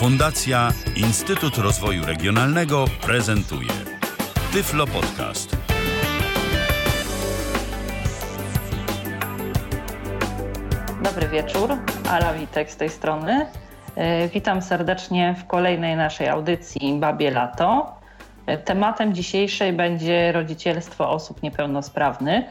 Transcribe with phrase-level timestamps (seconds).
[0.00, 3.68] Fundacja Instytut Rozwoju Regionalnego prezentuje
[4.52, 5.56] Tyflo Podcast.
[11.02, 11.76] Dobry wieczór,
[12.10, 13.46] Ala Witek z tej strony.
[13.96, 17.94] E, witam serdecznie w kolejnej naszej audycji Babie Lato.
[18.46, 22.44] E, tematem dzisiejszej będzie rodzicielstwo osób niepełnosprawnych.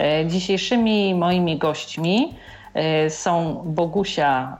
[0.00, 2.34] E, dzisiejszymi moimi gośćmi
[3.08, 4.56] są Bogusia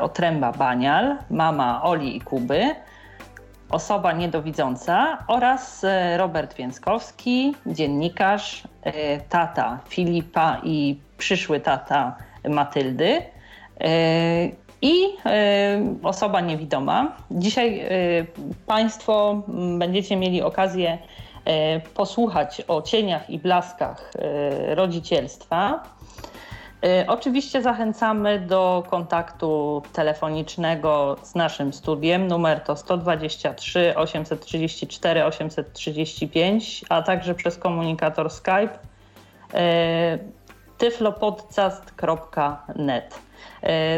[0.00, 2.74] Otręba-Banial, mama Oli i Kuby,
[3.70, 5.84] osoba niedowidząca oraz
[6.16, 8.62] Robert Więckowski, dziennikarz,
[9.28, 12.16] tata Filipa i przyszły tata
[12.48, 13.22] Matyldy
[14.82, 14.94] i
[16.02, 17.12] osoba niewidoma.
[17.30, 17.82] Dzisiaj
[18.66, 19.42] Państwo
[19.78, 20.98] będziecie mieli okazję
[21.94, 24.12] posłuchać o cieniach i blaskach
[24.68, 25.82] rodzicielstwa.
[27.06, 32.26] Oczywiście zachęcamy do kontaktu telefonicznego z naszym studiem.
[32.26, 38.78] Numer to 123 834 835, a także przez komunikator Skype
[40.78, 43.18] tyflopodcast.net.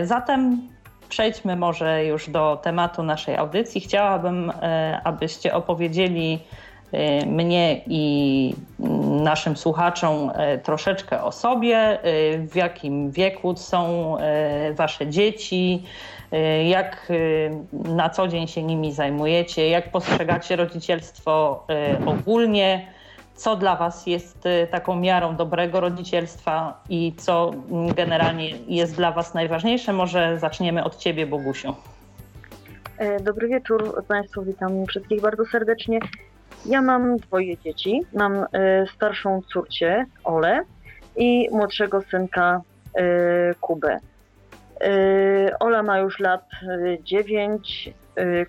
[0.02, 0.68] Zatem
[1.08, 3.80] przejdźmy może już do tematu naszej audycji.
[3.80, 4.52] Chciałabym,
[5.04, 6.38] abyście opowiedzieli
[7.26, 8.54] mnie i
[9.22, 10.30] naszym słuchaczom
[10.62, 11.98] troszeczkę o sobie,
[12.38, 14.16] w jakim wieku są
[14.72, 15.82] wasze dzieci,
[16.68, 17.12] jak
[17.72, 21.66] na co dzień się nimi zajmujecie, jak postrzegacie rodzicielstwo
[22.06, 22.86] ogólnie,
[23.34, 27.50] co dla was jest taką miarą dobrego rodzicielstwa i co
[27.96, 29.92] generalnie jest dla was najważniejsze.
[29.92, 31.74] Może zaczniemy od ciebie, Bogusiu.
[33.20, 35.98] Dobry wieczór Państwu, witam wszystkich bardzo serdecznie.
[36.66, 38.00] Ja mam dwoje dzieci.
[38.12, 38.46] Mam y,
[38.94, 40.62] starszą córcię Olę
[41.16, 42.60] i młodszego synka
[42.98, 43.00] y,
[43.60, 43.98] Kubę.
[44.84, 46.44] Y, Ola ma już lat
[47.02, 47.90] 9,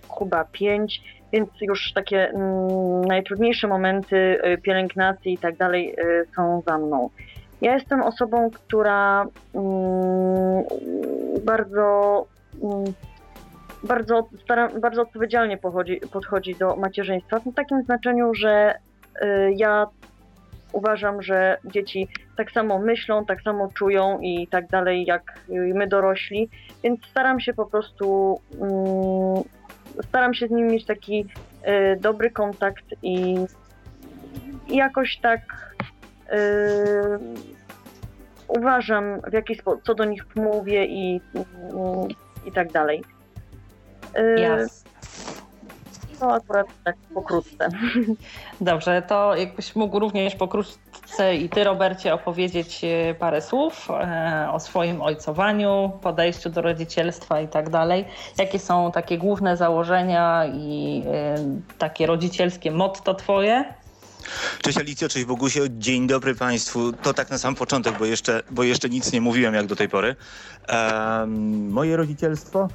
[0.08, 1.02] Kuba 5,
[1.34, 5.96] więc już takie mm, najtrudniejsze momenty pielęgnacji i tak dalej
[6.35, 7.09] są za mną.
[7.62, 9.25] Ja jestem osobą, która
[9.56, 10.64] mm,
[13.84, 18.75] bardzo mm, bardzo, odpowiedzialnie pochodzi, podchodzi do macierzyństwa, w takim znaczeniu, że
[19.22, 19.88] y, ja
[20.72, 26.50] uważam, że dzieci tak samo myślą, tak samo czują i tak dalej, jak my dorośli,
[26.84, 29.44] więc staram się po prostu, mm,
[30.08, 31.25] staram się z nimi mieć taki
[31.68, 33.36] y, dobry kontakt i,
[34.68, 35.41] jakoś tak
[36.34, 37.20] y,
[38.47, 41.22] uważam, w jaki sposób, co do nich mówię i,
[42.46, 43.03] i tak dalej.
[44.38, 44.91] Jasne.
[46.22, 47.69] No akurat tak pokrótce.
[48.61, 52.81] Dobrze, to jakbyś mógł również pokrótce i ty, Robercie, opowiedzieć
[53.19, 53.88] parę słów
[54.51, 58.05] o swoim ojcowaniu, podejściu do rodzicielstwa i tak dalej.
[58.38, 61.03] Jakie są takie główne założenia i
[61.78, 63.73] takie rodzicielskie motto twoje?
[64.61, 66.93] Cześć Alicjo, cześć Bogusie, dzień dobry Państwu.
[66.93, 69.89] To tak na sam początek, bo jeszcze, bo jeszcze nic nie mówiłem jak do tej
[69.89, 70.16] pory.
[70.69, 72.67] Um, moje rodzicielstwo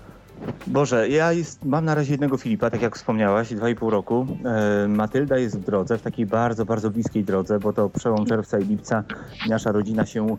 [0.66, 4.26] Boże, ja jest, mam na razie jednego Filipa, tak jak wspomniałaś, dwa i pół roku.
[4.44, 8.58] E, Matylda jest w drodze, w takiej bardzo, bardzo bliskiej drodze, bo to przełom czerwca
[8.58, 9.04] i lipca
[9.48, 10.36] nasza rodzina się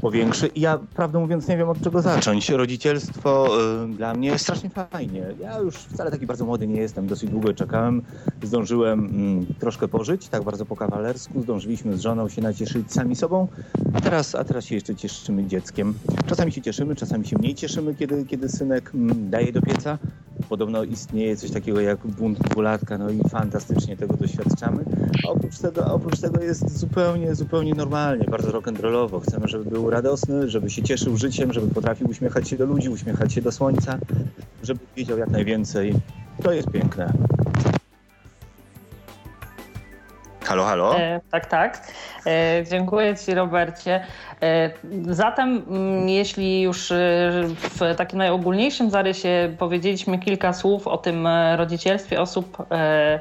[0.00, 0.46] powiększy.
[0.46, 2.50] I ja, prawdę mówiąc, nie wiem od czego zacząć.
[2.50, 3.48] Rodzicielstwo
[3.84, 5.26] e, dla mnie strasznie fajnie.
[5.40, 8.02] Ja już wcale taki bardzo młody nie jestem, dosyć długo czekałem.
[8.42, 11.42] Zdążyłem mm, troszkę pożyć, tak bardzo po kawalersku.
[11.42, 13.48] Zdążyliśmy z żoną się nacieszyć sami sobą,
[13.94, 15.94] a teraz, a teraz się jeszcze cieszymy dzieckiem.
[16.26, 19.98] Czasami się cieszymy, czasami się mniej cieszymy, kiedy, kiedy synek mm, daje do pieca.
[20.48, 24.84] Podobno istnieje coś takiego jak bunt dwulatka, no i fantastycznie tego doświadczamy.
[25.28, 29.20] A oprócz tego, oprócz tego jest zupełnie, zupełnie normalnie, bardzo rock'n'rollowo.
[29.20, 33.32] Chcemy, żeby był radosny, żeby się cieszył życiem, żeby potrafił uśmiechać się do ludzi, uśmiechać
[33.32, 33.98] się do słońca,
[34.62, 35.94] żeby wiedział jak najwięcej.
[36.42, 37.12] To jest piękne.
[40.50, 40.98] Halo, halo?
[40.98, 41.92] E, tak, tak.
[42.26, 44.04] E, dziękuję Ci, Robercie.
[44.42, 44.70] E,
[45.08, 46.96] zatem, mm, jeśli już e,
[47.56, 53.20] w takim najogólniejszym zarysie powiedzieliśmy kilka słów o tym e, rodzicielstwie osób e,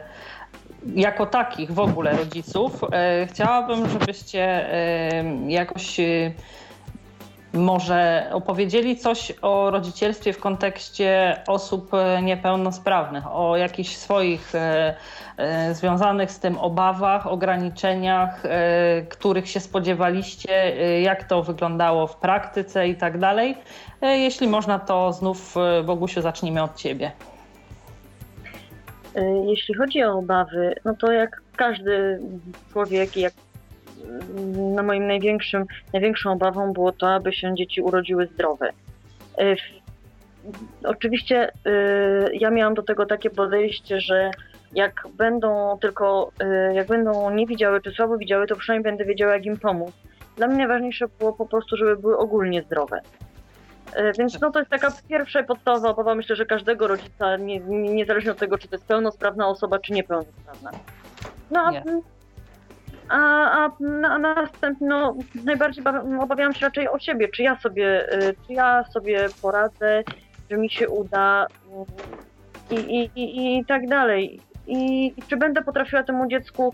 [0.96, 2.82] jako takich w ogóle rodziców,
[3.28, 4.70] chciałabym, żebyście
[5.48, 5.98] jakoś
[7.54, 11.92] może opowiedzieli coś o rodzicielstwie w kontekście osób
[12.24, 14.54] niepełnosprawnych, o jakichś swoich
[15.72, 22.96] związanych z tym obawach, ograniczeniach, e, których się spodziewaliście, jak to wyglądało w praktyce i
[22.96, 23.56] tak dalej.
[24.02, 25.56] Jeśli można, to znów
[25.86, 27.12] Bogusiu zacznijmy od ciebie.
[29.48, 32.20] Jeśli chodzi o obawy, no to jak każdy
[32.72, 33.34] człowiek, jak
[34.76, 38.70] no moim największym, największą obawą było to, aby się dzieci urodziły zdrowe.
[39.38, 39.56] E,
[40.84, 41.52] oczywiście
[42.34, 44.32] ja miałam do tego takie podejście, że
[44.74, 46.32] jak będą tylko,
[46.72, 49.92] y, jak będą nie widziały czy słabo widziały, to przynajmniej będę wiedziała, jak im pomóc.
[50.38, 53.02] Dla mnie najważniejsze było po prostu, żeby były ogólnie zdrowe.
[54.00, 57.94] Y, Więc no to jest taka pierwsza podstawowa obawa, myślę, że każdego rodzica, nie, nie-
[57.94, 60.72] niezależnie od tego, czy to jest pełnosprawna osoba, czy niepełnosprawna.
[61.52, 61.72] No a,
[63.10, 68.14] a, a na, następnie, no, najbardziej ba- obawiałam się raczej o siebie, czy ja sobie,
[68.14, 70.04] y, czy ja sobie poradzę,
[70.52, 71.48] że mi się uda
[72.72, 74.40] i, i, i, i tak dalej.
[74.70, 76.74] I, I czy będę potrafiła temu dziecku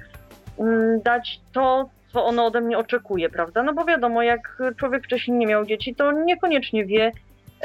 [0.60, 3.64] mm, dać to, co ono ode mnie oczekuje, prawda?
[3.64, 7.12] No bo wiadomo, jak człowiek wcześniej nie miał dzieci, to niekoniecznie wie,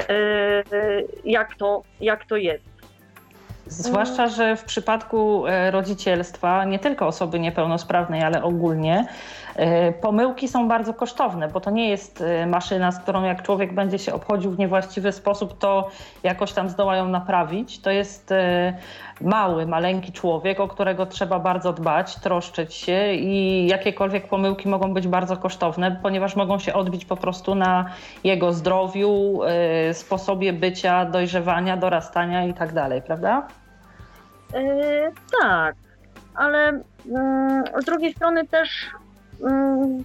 [0.09, 0.63] e,
[1.25, 2.71] jak, to, jak to jest.
[3.67, 9.05] Zwłaszcza, że w przypadku e, rodzicielstwa, nie tylko osoby niepełnosprawnej, ale ogólnie, e,
[10.01, 13.99] pomyłki są bardzo kosztowne, bo to nie jest e, maszyna, z którą jak człowiek będzie
[13.99, 15.89] się obchodził w niewłaściwy sposób, to
[16.23, 17.81] jakoś tam zdoła ją naprawić.
[17.81, 18.73] To jest e,
[19.21, 25.07] mały, maleńki człowiek, o którego trzeba bardzo dbać, troszczyć się i jakiekolwiek pomyłki mogą być
[25.07, 27.85] bardzo kosztowne, ponieważ mogą się odbić po prostu na
[28.23, 33.47] jego zdrowiu, e, sposobie bycia, dojrzewania, dorastania i tak dalej, prawda?
[34.53, 35.11] E,
[35.41, 35.75] tak,
[36.35, 38.69] ale mm, z drugiej strony też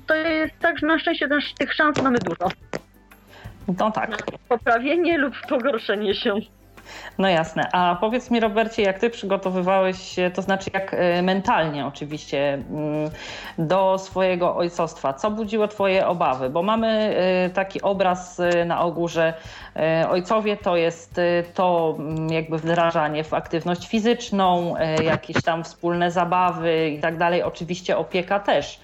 [0.07, 2.49] to jest tak, że na szczęście też tych szans mamy dużo.
[3.79, 4.23] No tak.
[4.49, 6.35] Poprawienie lub pogorszenie się.
[7.19, 7.69] No jasne.
[7.73, 13.11] A powiedz mi, Robercie, jak ty przygotowywałeś się, to znaczy jak e, mentalnie oczywiście, mm,
[13.59, 15.13] do swojego ojcostwa?
[15.13, 16.51] Co budziło twoje obawy?
[16.51, 19.35] Bo mamy e, taki obraz e, na ogół, że
[20.11, 21.21] ojcowie to jest
[21.55, 24.75] to mm, jakby wdrażanie w aktywność fizyczną,
[25.05, 27.43] jakieś tam wspólne zabawy i tak dalej.
[27.43, 28.81] Oczywiście opieka też.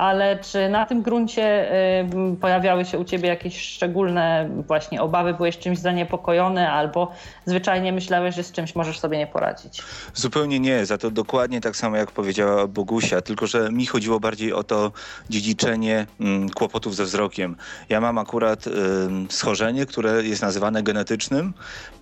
[0.00, 5.58] Ale czy na tym gruncie y, pojawiały się u ciebie jakieś szczególne właśnie obawy, byłeś
[5.58, 7.12] czymś zaniepokojony albo
[7.46, 9.82] zwyczajnie myślałeś, że z czymś możesz sobie nie poradzić?
[10.14, 14.52] Zupełnie nie, za to dokładnie tak samo jak powiedziała Bogusia, tylko że mi chodziło bardziej
[14.52, 14.92] o to
[15.30, 17.56] dziedziczenie mm, kłopotów ze wzrokiem.
[17.88, 18.64] Ja mam akurat
[19.28, 21.52] schorzenie, które jest nazywane genetycznym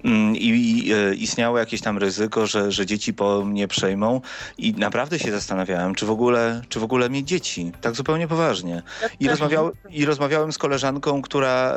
[0.05, 4.21] ym, i y, istniało jakieś tam ryzyko, że, że dzieci po mnie przejmą.
[4.59, 8.83] I naprawdę się zastanawiałem, czy w ogóle, czy w ogóle mieć dzieci, tak zupełnie poważnie.
[9.21, 11.77] I, rozmawiał, I rozmawiałem z koleżanką, która,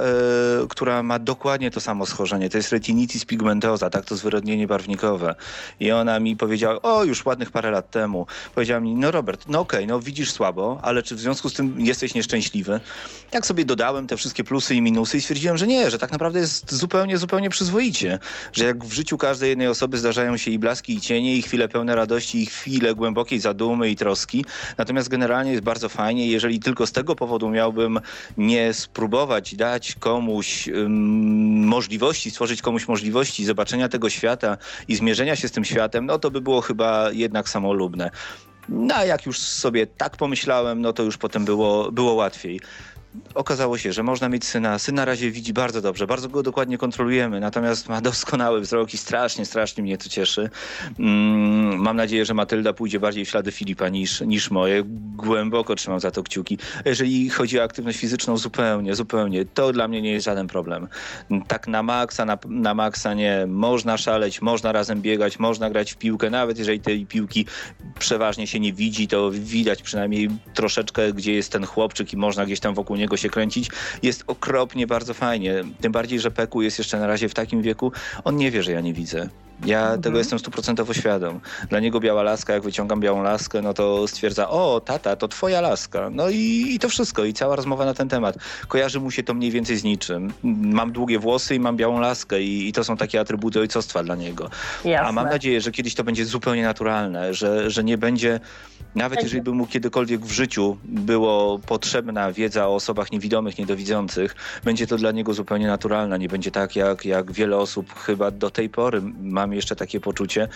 [0.63, 2.49] e, która ma dokładnie to samo schorzenie.
[2.49, 5.35] To jest retinitis pigmentosa, tak to zwyrodnienie barwnikowe.
[5.79, 9.59] I ona mi powiedziała, o już ładnych parę lat temu, powiedziała mi, no Robert, no
[9.59, 12.79] okej, no widzisz słabo, ale czy w związku z tym jesteś nieszczęśliwy?
[13.31, 16.39] Jak sobie dodałem te wszystkie plusy i minusy i stwierdziłem, że nie, że tak naprawdę
[16.39, 18.19] jest zupełnie, zupełnie przyzwoicie.
[18.53, 21.67] Że jak w życiu każdej jednej osoby zdarzają się i blaski, i cienie, i chwile
[21.67, 24.45] pełne radości, i chwile głębokiej zadumy i troski.
[24.77, 26.27] Natomiast generalnie jest bardzo fajnie.
[26.27, 27.99] Jeżeli tylko z tego powodu miałbym
[28.37, 34.57] nie spróbować dać komuś ym, możliwości, stworzyć komuś możliwości zobaczenia tego świata
[34.87, 38.11] i zmierzenia się z tym światem, no to by było chyba jednak samolubne.
[38.69, 42.59] No a jak już sobie tak pomyślałem, no to już potem było, było łatwiej.
[43.35, 44.79] Okazało się, że można mieć syna.
[44.79, 48.97] Syn na razie widzi bardzo dobrze, bardzo go dokładnie kontrolujemy, natomiast ma doskonały wzrok i
[48.97, 50.49] strasznie, strasznie mnie to cieszy.
[50.99, 54.83] Mm, mam nadzieję, że Matylda pójdzie bardziej w ślady Filipa niż, niż moje.
[55.15, 56.57] Głęboko trzymam za to kciuki.
[56.85, 59.45] Jeżeli chodzi o aktywność fizyczną, zupełnie, zupełnie.
[59.45, 60.87] To dla mnie nie jest żaden problem.
[61.47, 63.45] Tak na maksa, na, na maksa nie.
[63.47, 67.45] Można szaleć, można razem biegać, można grać w piłkę, nawet jeżeli tej piłki
[67.99, 72.59] przeważnie się nie widzi, to widać przynajmniej troszeczkę, gdzie jest ten chłopczyk i można gdzieś
[72.59, 73.69] tam wokół niego się kręcić.
[74.03, 75.63] Jest okropnie bardzo fajnie.
[75.81, 77.91] Tym bardziej, że Peku jest jeszcze na razie w takim wieku,
[78.23, 79.29] on nie wie, że ja nie widzę.
[79.65, 80.01] Ja Mhm.
[80.01, 81.39] tego jestem stuprocentowo świadom.
[81.69, 85.61] Dla niego biała laska, jak wyciągam białą laskę, no to stwierdza, o tata, to twoja
[85.61, 86.09] laska.
[86.09, 88.35] No i, i to wszystko, i cała rozmowa na ten temat.
[88.67, 90.33] Kojarzy mu się to mniej więcej z niczym.
[90.43, 94.15] Mam długie włosy i mam białą laskę i, i to są takie atrybuty ojcostwa dla
[94.15, 94.49] niego.
[94.85, 95.07] Jasne.
[95.07, 98.39] A mam nadzieję, że kiedyś to będzie zupełnie naturalne, że, że nie będzie,
[98.95, 99.23] nawet Tak.
[99.23, 104.97] jeżeli by mu kiedykolwiek w życiu było potrzebna wiedza o osobach niewidomych, niedowidzących, będzie to
[104.97, 106.19] dla niego zupełnie naturalne.
[106.19, 109.01] Nie będzie tak, jak, jak wiele osób chyba do tej pory,
[109.51, 110.47] mam jeszcze takie poczucie,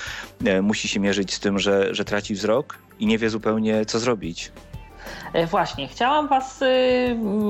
[0.46, 4.00] e, musi się mierzyć z tym, że, że traci wzrok i nie wie zupełnie, co
[4.00, 4.52] zrobić.
[5.34, 6.66] E, Właśnie, chciałam Was y,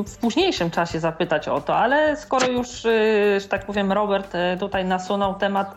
[0.07, 2.67] w późniejszym czasie zapytać o to, ale skoro już,
[3.41, 5.75] że tak powiem, Robert tutaj nasunął temat,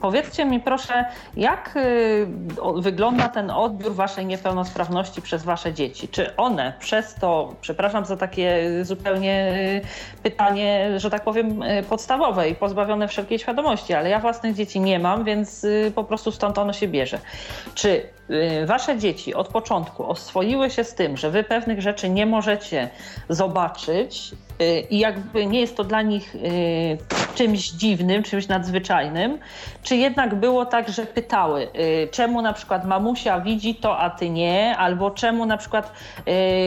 [0.00, 1.04] powiedzcie mi proszę,
[1.36, 2.26] jak y,
[2.76, 6.08] wygląda ten odbiór Waszej niepełnosprawności przez Wasze dzieci?
[6.08, 12.48] Czy one przez to, przepraszam za takie zupełnie y, pytanie, że tak powiem, y, podstawowe
[12.48, 16.72] i pozbawione wszelkiej świadomości, ale ja własnych dzieci nie mam, więc po prostu stąd ono
[16.72, 17.18] się bierze.
[17.74, 18.02] Czy
[18.66, 22.88] wasze dzieci od początku oswoiły się z tym, że wy pewnych rzeczy nie możecie
[23.28, 24.34] zobaczyć
[24.90, 26.98] i jakby nie jest to dla nich y,
[27.34, 29.38] czymś dziwnym, czymś nadzwyczajnym,
[29.82, 34.30] czy jednak było tak, że pytały, y, czemu na przykład mamusia widzi to, a ty
[34.30, 35.92] nie, albo czemu na przykład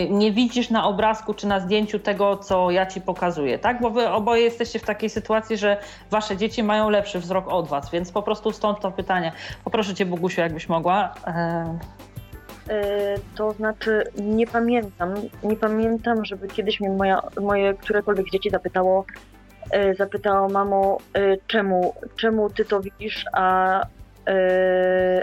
[0.10, 3.82] nie widzisz na obrazku czy na zdjęciu tego, co ja ci pokazuję, tak?
[3.82, 5.78] Bo wy oboje jesteście w takiej sytuacji, że
[6.12, 9.32] wasze dzieci mają lepszy wzrok od was, więc po prostu stąd to pytanie.
[9.64, 11.14] Poproszę cię, Bogusiu, jakbyś mogła.
[12.70, 15.14] E, to znaczy nie pamiętam,
[15.44, 19.06] nie pamiętam, żeby kiedyś mnie moja, moje którekolwiek dzieci zapytało,
[19.72, 23.82] e, zapytało mamo, e, czemu, czemu ty to widzisz, a,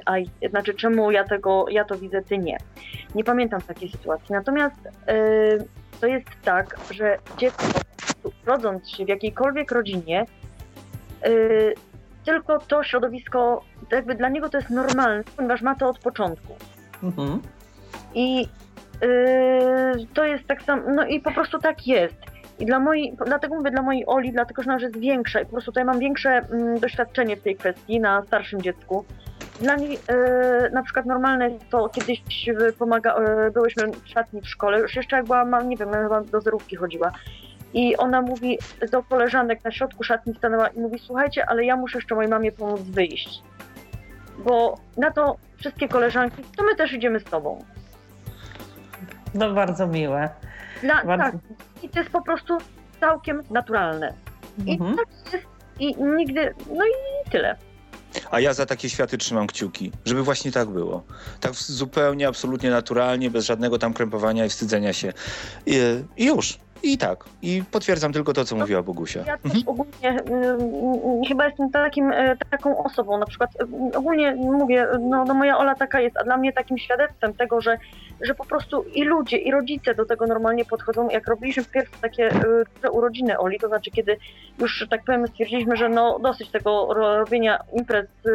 [0.06, 0.12] a
[0.50, 2.56] znaczy czemu ja tego, ja to widzę, ty nie.
[3.14, 4.26] Nie pamiętam takiej sytuacji.
[4.30, 4.76] Natomiast
[6.00, 7.64] to jest tak, że dziecko
[8.46, 10.26] rodząc się w jakiejkolwiek rodzinie,
[12.24, 16.54] tylko to środowisko, jakby dla niego to jest normalne, ponieważ ma to od początku.
[17.02, 17.42] Mhm.
[18.14, 18.40] I
[19.02, 22.16] yy, to jest tak samo, no i po prostu tak jest.
[22.58, 25.50] I dla mojej, dlatego mówię dla mojej Oli, dlatego że ona jest większa i po
[25.50, 29.04] prostu tutaj mam większe mm, doświadczenie w tej kwestii na starszym dziecku.
[29.60, 32.22] Dla niej yy, na przykład normalne jest to, kiedyś
[32.78, 36.40] pomaga, yy, byłyśmy w szatni w szkole, już jeszcze jak była, nie wiem, chyba do
[36.40, 37.12] zerówki chodziła.
[37.74, 38.58] I ona mówi
[38.92, 42.52] do koleżanek na środku szatni stanęła i mówi, słuchajcie, ale ja muszę jeszcze mojej mamie
[42.52, 43.42] pomóc wyjść.
[44.38, 47.64] Bo na to wszystkie koleżanki, to my też idziemy z tobą.
[49.34, 50.28] No bardzo miłe.
[50.80, 51.24] Dla, bardzo...
[51.24, 51.34] Tak,
[51.82, 52.58] i to jest po prostu
[53.00, 54.14] całkiem naturalne.
[54.66, 54.94] Mhm.
[54.94, 55.46] I tak jest
[55.80, 57.56] i nigdy, no i tyle.
[58.30, 61.02] A ja za takie światy trzymam kciuki, żeby właśnie tak było.
[61.40, 65.12] Tak zupełnie, absolutnie naturalnie, bez żadnego tam krępowania i wstydzenia się.
[65.66, 65.80] I,
[66.16, 66.58] i już.
[66.82, 67.24] I tak.
[67.42, 69.20] I potwierdzam tylko to, co no, mówiła Bogusia.
[69.26, 69.62] Ja też mhm.
[69.66, 70.20] ogólnie
[71.22, 73.50] y, chyba jestem takim, y, taką osobą, na przykład
[73.92, 77.60] y, ogólnie mówię, no, no moja Ola taka jest, a dla mnie takim świadectwem tego,
[77.60, 77.78] że,
[78.20, 81.08] że po prostu i ludzie, i rodzice do tego normalnie podchodzą.
[81.08, 82.30] Jak robiliśmy pierwsze takie
[82.84, 84.16] y, urodziny Oli, to znaczy kiedy
[84.58, 88.30] już, tak powiem, stwierdziliśmy, że no dosyć tego robienia imprez y,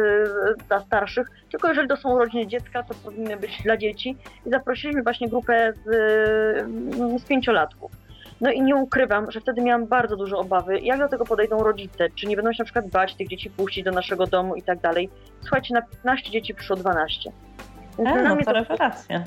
[0.68, 4.16] dla starszych, tylko jeżeli to są urodziny dziecka, to powinny być dla dzieci.
[4.46, 8.03] I zaprosiliśmy właśnie grupę z, y, z pięciolatków.
[8.44, 12.10] No i nie ukrywam, że wtedy miałam bardzo dużo obawy, jak do tego podejdą rodzice,
[12.10, 14.80] czy nie będą się na przykład bać tych dzieci puścić do naszego domu i tak
[14.80, 15.10] dalej.
[15.40, 17.30] Słuchajcie, na 15 dzieci przyszło 12.
[17.98, 19.24] Więc e, no to, to rewelacja.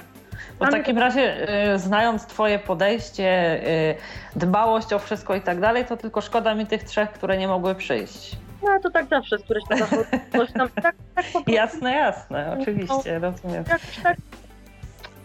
[0.59, 3.95] Bo w takim razie, y, znając Twoje podejście, y,
[4.36, 7.75] dbałość o wszystko i tak dalej, to tylko szkoda mi tych trzech, które nie mogły
[7.75, 8.38] przyjść.
[8.63, 9.79] No to tak zawsze, z któreś tam
[10.57, 10.69] tam.
[10.69, 13.63] Tak, tak jasne, jasne, oczywiście, no, rozumiem.
[13.63, 14.17] Tak, tak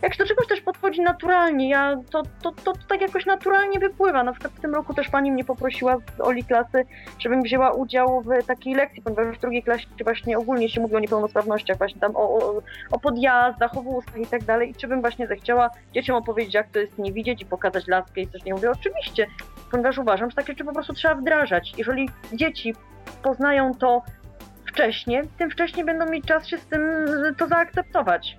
[0.02, 4.22] jak do czegoś też podchodzi naturalnie, ja, to, to, to, to, tak jakoś naturalnie wypływa.
[4.24, 6.84] Na przykład w tym roku też pani mnie poprosiła z Oli klasy,
[7.18, 11.00] żebym wzięła udział w takiej lekcji, ponieważ w drugiej klasie właśnie ogólnie się mówi o
[11.00, 14.70] niepełnosprawnościach, właśnie tam o, o, o podjazdach, o wózkach i tak dalej.
[14.70, 18.20] I czy bym właśnie zechciała dzieciom opowiedzieć, jak to jest nie widzieć i pokazać laskę
[18.20, 18.70] i coś nie mówię.
[18.70, 19.26] Oczywiście,
[19.70, 21.72] ponieważ uważam, że takie rzeczy po prostu trzeba wdrażać.
[21.78, 22.74] Jeżeli dzieci
[23.22, 24.02] poznają to
[24.66, 26.82] wcześniej, tym wcześniej będą mieć czas się z tym
[27.38, 28.36] to zaakceptować.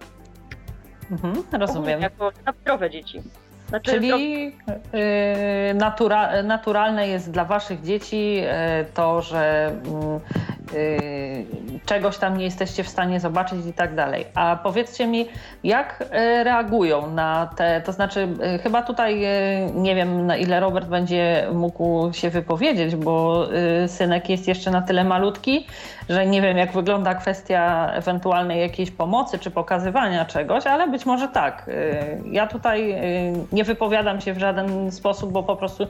[1.12, 2.02] Mhm, rozumiem.
[2.02, 2.32] Jako
[2.62, 3.22] zdrowe dzieci.
[3.70, 8.46] Znaczy, Czyli yy, natura, naturalne jest dla waszych dzieci yy,
[8.94, 10.20] to, że yy,
[11.86, 14.26] czegoś tam nie jesteście w stanie zobaczyć i tak dalej.
[14.36, 15.28] A powiedzcie mi,
[15.64, 20.60] jak y, reagują na te, to znaczy y, chyba tutaj y, nie wiem na ile
[20.60, 23.48] Robert będzie mógł się wypowiedzieć, bo
[23.88, 25.68] synek jest jeszcze na tyle malutki,
[26.10, 31.28] że nie wiem, jak wygląda kwestia ewentualnej jakiejś pomocy czy pokazywania czegoś, ale być może
[31.28, 31.68] tak.
[31.68, 35.88] Y, ja tutaj y, nie wypowiadam się w żaden sposób, bo po prostu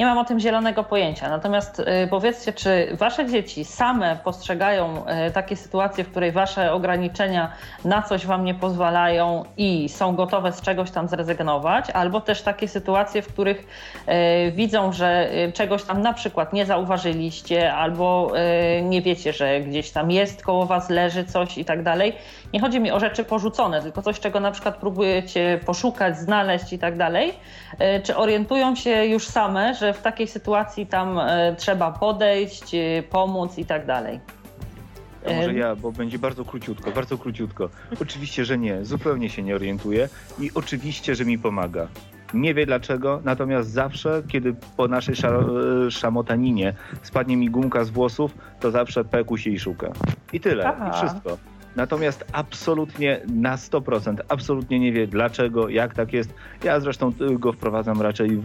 [0.00, 1.28] nie mam o tym zielonego pojęcia.
[1.28, 7.52] Natomiast y, powiedzcie, czy wasze dzieci same postrzegają y, takie sytuacje, w której wasze ograniczenia
[7.84, 12.68] na coś wam nie pozwalają i są gotowe z czegoś tam zrezygnować, albo też takie
[12.68, 13.66] sytuacje, w których
[14.48, 18.32] y, widzą, że czegoś tam na przykład nie zauważyliście, albo
[18.82, 22.12] nie wiecie, że gdzieś tam jest koło was, leży coś i tak dalej.
[22.52, 26.78] Nie chodzi mi o rzeczy porzucone, tylko coś, czego na przykład próbujecie poszukać, znaleźć i
[26.78, 27.32] tak dalej.
[28.02, 33.58] Czy orientują się już same, że w takiej sytuacji tam e, trzeba podejść, e, pomóc
[33.58, 34.20] i tak dalej.
[35.24, 37.68] To może ja, bo będzie bardzo króciutko, bardzo króciutko.
[38.02, 41.88] Oczywiście, że nie, zupełnie się nie orientuję i oczywiście, że mi pomaga.
[42.34, 48.34] Nie wie dlaczego, natomiast zawsze, kiedy po naszej e, szamotaninie spadnie mi gumka z włosów,
[48.60, 49.92] to zawsze peku się i szuka.
[50.32, 50.90] I tyle, Aha.
[50.90, 51.38] i wszystko.
[51.76, 56.34] Natomiast absolutnie na 100%, absolutnie nie wie dlaczego, jak tak jest.
[56.64, 58.44] Ja zresztą go wprowadzam raczej w,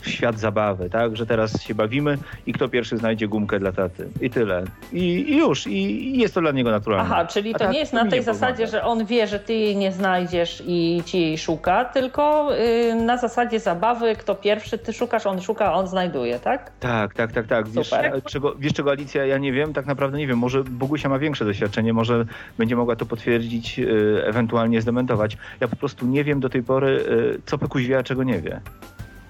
[0.00, 1.16] w świat zabawy, tak?
[1.16, 4.08] Że teraz się bawimy i kto pierwszy znajdzie gumkę dla taty.
[4.20, 4.64] I tyle.
[4.92, 5.02] I,
[5.32, 5.66] i już.
[5.66, 7.04] I, I jest to dla niego naturalne.
[7.04, 9.76] Aha, czyli to tak, nie jest na tej zasadzie, że on wie, że ty jej
[9.76, 15.26] nie znajdziesz i ci jej szuka, tylko y, na zasadzie zabawy, kto pierwszy, ty szukasz,
[15.26, 16.70] on szuka, on znajduje, tak?
[16.80, 17.68] Tak, tak, tak, tak.
[17.68, 18.22] Wiesz Super.
[18.22, 20.38] czego, wiesz czego, Alicja, ja nie wiem, tak naprawdę nie wiem.
[20.38, 22.24] Może Bogusia ma większe doświadczenie, może
[22.64, 25.36] będzie mogła to potwierdzić, y, ewentualnie zdementować.
[25.60, 28.40] Ja po prostu nie wiem do tej pory, y, co Pekuś wie, a czego nie
[28.40, 28.60] wie.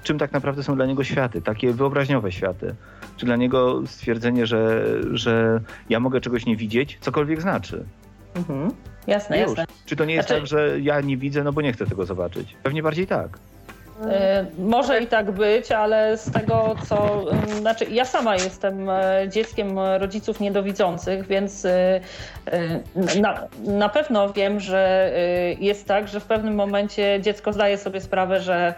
[0.02, 2.74] Czym tak naprawdę są dla niego światy, takie wyobraźniowe światy.
[3.16, 7.84] Czy dla niego stwierdzenie, że, że ja mogę czegoś nie widzieć, cokolwiek znaczy.
[8.34, 8.70] Mhm.
[9.06, 9.48] Jasne, Już.
[9.48, 9.64] jasne.
[9.86, 12.06] Czy to nie jest Znaczy- tak, że ja nie widzę, no bo nie chcę tego
[12.06, 12.56] zobaczyć?
[12.62, 13.38] Pewnie bardziej tak.
[14.10, 17.24] E, Może i tak być, ale z tego co.
[17.32, 21.66] ym, Znaczy, ja sama jestem e, dzieckiem rodziców niedowidzących, więc
[23.20, 25.12] na, na pewno wiem, że
[25.60, 28.74] jest tak, że w pewnym momencie dziecko zdaje sobie sprawę, że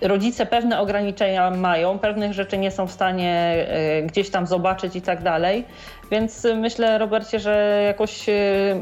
[0.00, 3.66] rodzice pewne ograniczenia mają, pewnych rzeczy nie są w stanie
[4.06, 5.64] gdzieś tam zobaczyć i tak dalej.
[6.12, 8.32] Więc myślę, Robercie, że jakoś e,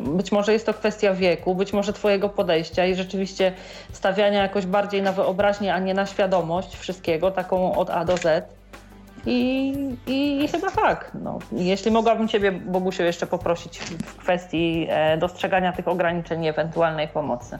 [0.06, 3.52] być może jest to kwestia wieku, być może Twojego podejścia i rzeczywiście
[3.92, 8.54] stawiania jakoś bardziej na wyobraźnię, a nie na świadomość wszystkiego, taką od A do Z.
[9.26, 9.72] I,
[10.06, 11.10] i, i chyba tak.
[11.22, 11.38] No.
[11.52, 17.58] Jeśli mogłabym Ciebie, Bogusiu, jeszcze poprosić w kwestii e, dostrzegania tych ograniczeń i ewentualnej pomocy.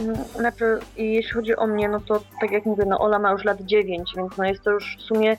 [0.00, 3.44] No, Znaczy, jeśli chodzi o mnie, no to tak jak mówię, no Ola ma już
[3.44, 5.36] lat 9, więc no jest to już w sumie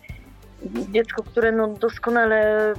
[0.92, 2.74] dziecko, które no doskonale,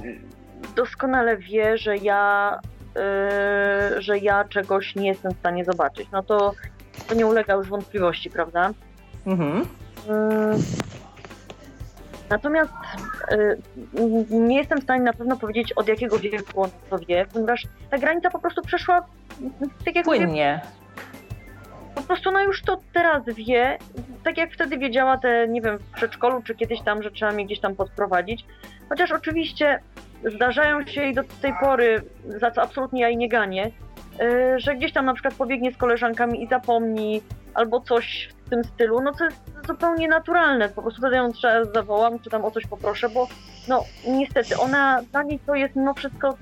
[0.75, 2.59] doskonale wie, że ja,
[2.95, 6.07] yy, że ja czegoś nie jestem w stanie zobaczyć.
[6.11, 6.53] No to,
[7.07, 8.69] to nie ulega już wątpliwości, prawda?
[9.25, 9.65] Mhm.
[10.09, 10.57] Mm.
[12.29, 12.73] Natomiast
[13.31, 13.57] y,
[14.29, 17.97] nie jestem w stanie na pewno powiedzieć, od jakiego wieku on to wie, ponieważ ta
[17.97, 19.05] granica po prostu przeszła,
[19.85, 20.61] tak jak Płynnie.
[21.95, 23.77] po prostu ona już to teraz wie,
[24.23, 27.45] tak jak wtedy wiedziała te, nie wiem, w przedszkolu czy kiedyś tam, że trzeba mnie
[27.45, 28.45] gdzieś tam podprowadzić.
[28.89, 29.79] Chociaż oczywiście
[30.35, 33.71] zdarzają się i do tej pory, za co absolutnie ja jej nie ganię,
[34.19, 37.21] yy, że gdzieś tam na przykład pobiegnie z koleżankami i zapomni
[37.53, 40.69] albo coś w tym stylu, no to jest zupełnie naturalne.
[40.69, 41.29] Po prostu wtedy ją
[41.73, 43.27] zawołam, czy tam o coś poproszę, bo
[43.67, 46.37] no niestety ona, dla niej to jest mimo wszystko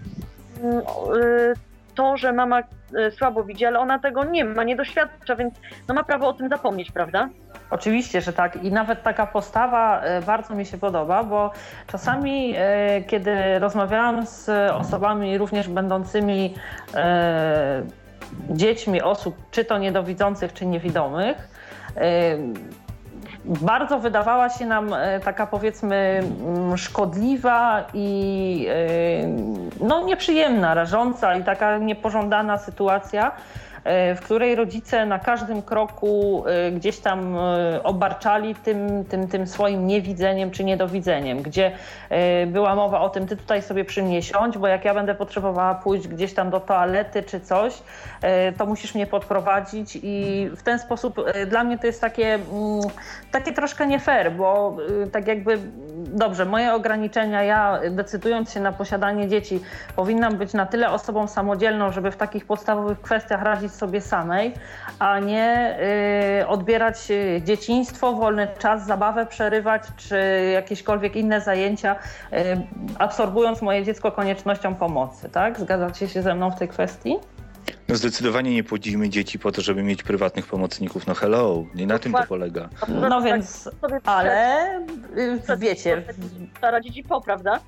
[0.63, 0.81] mm,
[1.13, 1.53] yy,
[2.01, 5.53] to, że mama y, słabo widzi, ale ona tego nie ma, nie doświadcza, więc
[5.87, 7.29] no ma prawo o tym zapomnieć, prawda?
[7.69, 8.63] Oczywiście, że tak.
[8.63, 11.51] I nawet taka postawa e, bardzo mi się podoba, bo
[11.87, 16.55] czasami, e, kiedy rozmawiałam z osobami również będącymi
[16.95, 17.83] e,
[18.49, 21.37] dziećmi osób, czy to niedowidzących, czy niewidomych,
[21.97, 22.37] e,
[23.45, 31.43] bardzo wydawała się nam e, taka powiedzmy mm, szkodliwa i e, no, nieprzyjemna, rażąca i
[31.43, 33.31] taka niepożądana sytuacja,
[33.85, 39.87] w której rodzice na każdym kroku e, gdzieś tam e, obarczali tym, tym, tym swoim
[39.87, 41.71] niewidzeniem czy niedowidzeniem, gdzie
[42.09, 45.15] e, była mowa o tym, ty tutaj sobie przy mnie siądź, bo jak ja będę
[45.15, 47.81] potrzebowała pójść gdzieś tam do toalety czy coś,
[48.21, 52.33] e, to musisz mnie podprowadzić i w ten sposób e, dla mnie to jest takie,
[52.33, 52.43] mm,
[53.31, 55.59] takie troszkę nie fair, bo e, tak jakby
[55.95, 59.59] dobrze, moje ograniczenia, ja decydując się na posiadanie dzieci,
[59.95, 64.53] powinnam być na tyle osobą samodzielną, żeby w takich podstawowych kwestiach radzić sobie samej,
[64.99, 65.77] a nie
[66.41, 70.17] y, odbierać y, dzieciństwo, wolny czas, zabawę przerywać, czy
[70.53, 72.37] jakiekolwiek inne zajęcia, y,
[72.99, 75.29] absorbując moje dziecko koniecznością pomocy.
[75.29, 75.59] Tak?
[75.59, 77.15] Zgadzacie się ze mną w tej kwestii?
[77.87, 81.07] No zdecydowanie nie płodzimy dzieci po to, żeby mieć prywatnych pomocników.
[81.07, 82.69] No hello, nie na tym to polega.
[82.87, 84.85] No więc, Tak sobie ale
[85.57, 86.03] wiecie,
[86.57, 87.59] Stara dzieci po, prawda?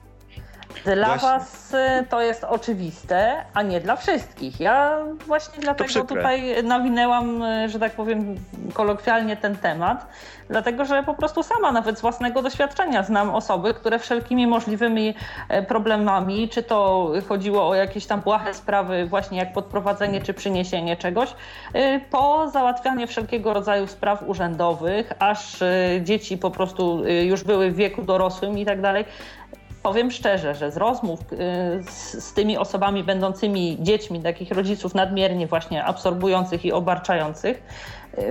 [0.85, 1.29] Dla Właśnie.
[1.29, 4.59] Was y, to jest oczywiste, a nie dla wszystkich.
[4.59, 8.35] Ja właśnie dlatego tutaj nawinęłam, y, że tak powiem
[8.73, 10.07] kolokwialnie ten temat,
[10.49, 15.15] dlatego że po prostu sama nawet z własnego doświadczenia znam osoby, które wszelkimi możliwymi
[15.49, 20.97] e, problemami, czy to chodziło o jakieś tam błahe sprawy właśnie jak podprowadzenie czy przyniesienie
[20.97, 21.35] czegoś,
[21.75, 25.57] y, po załatwianie wszelkiego rodzaju spraw urzędowych, aż
[26.01, 29.05] dzieci po prostu już były w wieku dorosłym i tak dalej,
[29.83, 31.35] Powiem szczerze, że z rozmów y,
[31.89, 37.63] z, z tymi osobami będącymi dziećmi takich rodziców nadmiernie właśnie absorbujących i obarczających,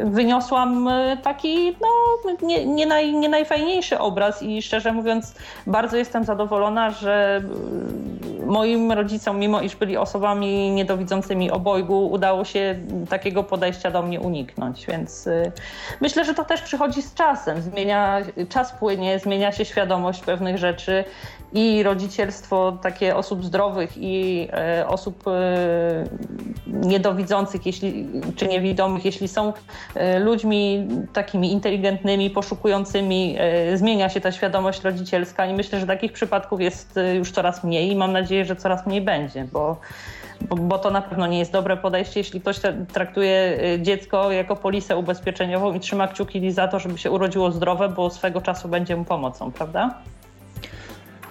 [0.05, 0.89] wyniosłam
[1.23, 5.35] taki no, nie, nie, naj, nie najfajniejszy obraz i szczerze mówiąc
[5.67, 7.43] bardzo jestem zadowolona, że
[8.47, 12.79] moim rodzicom, mimo iż byli osobami niedowidzącymi obojgu, udało się
[13.11, 14.87] takiego podejścia do mnie uniknąć.
[14.87, 15.53] Więc y,
[16.01, 17.63] myślę, że to też przychodzi z czasem.
[17.63, 21.05] Zmienia, czas płynie, zmienia się świadomość pewnych rzeczy
[21.53, 26.05] i rodzicielstwo takie osób zdrowych i e, osób e,
[26.67, 29.53] niedowidzących jeśli, czy niewidomych, jeśli są e,
[30.21, 33.37] ludźmi takimi inteligentnymi, poszukującymi,
[33.75, 37.97] zmienia się ta świadomość rodzicielska i myślę, że takich przypadków jest już coraz mniej i
[37.97, 39.77] mam nadzieję, że coraz mniej będzie, bo
[40.49, 42.61] bo, bo, to na pewno nie jest dobre podejście, jeśli ktoś
[42.93, 48.11] traktuje dziecko jako polisę ubezpieczeniową i trzyma kciuki za to, żeby się urodziło zdrowe, bo
[48.11, 49.95] swego czasu będzie mu pomocą, prawda?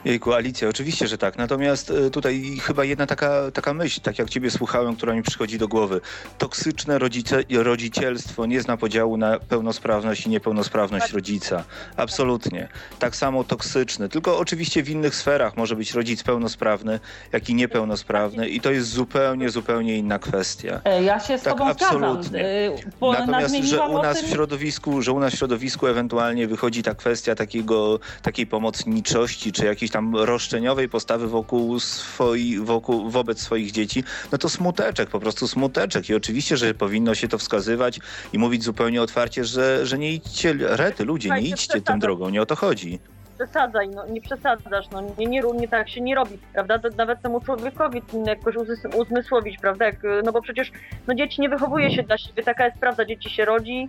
[0.05, 1.37] Jejku, Alicja, oczywiście, że tak.
[1.37, 5.57] Natomiast e, tutaj chyba jedna taka, taka myśl, tak jak ciebie słuchałem, która mi przychodzi
[5.57, 6.01] do głowy.
[6.37, 11.13] Toksyczne rodzice, rodzicielstwo nie zna podziału na pełnosprawność i niepełnosprawność tak.
[11.13, 11.63] rodzica.
[11.97, 12.67] Absolutnie.
[12.99, 14.09] Tak samo toksyczne.
[14.09, 16.99] Tylko oczywiście w innych sferach może być rodzic pełnosprawny,
[17.31, 20.81] jak i niepełnosprawny i to jest zupełnie, zupełnie inna kwestia.
[20.85, 22.39] E, ja się z tak, tobą absolutnie.
[22.79, 23.15] zgadzam.
[23.15, 26.95] E, Natomiast, że u nas w środowisku, że u nas w środowisku ewentualnie wychodzi ta
[26.95, 34.03] kwestia takiego, takiej pomocniczości, czy jakiejś tam roszczeniowej postawy wokół swoi, wokół, wobec swoich dzieci,
[34.31, 36.09] no to smuteczek, po prostu smuteczek.
[36.09, 37.99] I oczywiście, że powinno się to wskazywać
[38.33, 42.41] i mówić zupełnie otwarcie, że, że nie idźcie, rety ludzie, nie idźcie tą drogą, nie
[42.41, 42.99] o to chodzi
[43.41, 46.79] przesadzaj, no nie przesadzasz, no nie, nie, nie tak się nie robi, prawda?
[46.79, 48.55] To nawet temu człowiekowi jakoś
[48.97, 49.85] uzmysłowić, prawda?
[49.85, 50.71] Jak, no bo przecież
[51.07, 53.87] no dzieci nie wychowuje się dla siebie, taka jest prawda, dzieci się rodzi,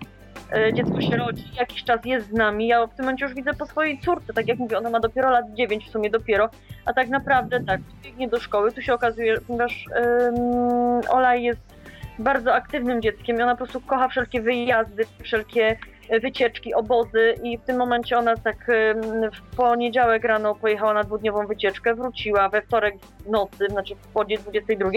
[0.53, 2.67] E, dziecko się rodzi, jakiś czas jest z nami.
[2.67, 5.31] Ja w tym momencie już widzę po swojej córce, tak jak mówię, ona ma dopiero
[5.31, 6.51] lat 9 w sumie dopiero,
[6.85, 11.61] a tak naprawdę tak, biegnie do szkoły, tu się okazuje, ponieważ um, Ola jest
[12.19, 15.77] bardzo aktywnym dzieckiem i ona po prostu kocha wszelkie wyjazdy, wszelkie
[16.21, 18.67] wycieczki, obozy i w tym momencie ona tak
[19.33, 24.39] w poniedziałek rano pojechała na dwudniową wycieczkę, wróciła we wtorek w nocy, znaczy w podzie
[24.39, 24.91] 22,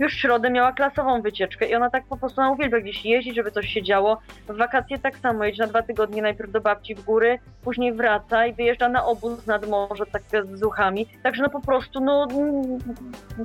[0.00, 3.34] już w środę miała klasową wycieczkę i ona tak po prostu, ona uwielbia gdzieś jeździć,
[3.34, 4.18] żeby coś się działo.
[4.48, 8.46] W wakacje tak samo, jedzie na dwa tygodnie najpierw do babci w góry, później wraca
[8.46, 11.06] i wyjeżdża na obóz nad morze, tak z zuchami.
[11.22, 12.78] Także no po prostu, no mm,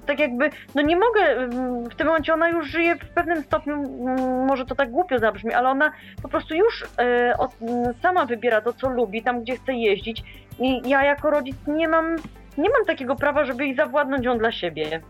[0.05, 3.73] tak jakby, no nie mogę, mm, w tym momencie ona już żyje w pewnym stopniu,
[3.73, 7.16] mm, może to tak głupio zabrzmi, ale ona po prostu już e,
[8.01, 10.23] sama wybiera to, co lubi, tam, gdzie chce jeździć.
[10.59, 12.15] I ja jako rodzic nie mam,
[12.57, 15.01] nie mam takiego prawa, żeby jej zawładnąć ją dla siebie.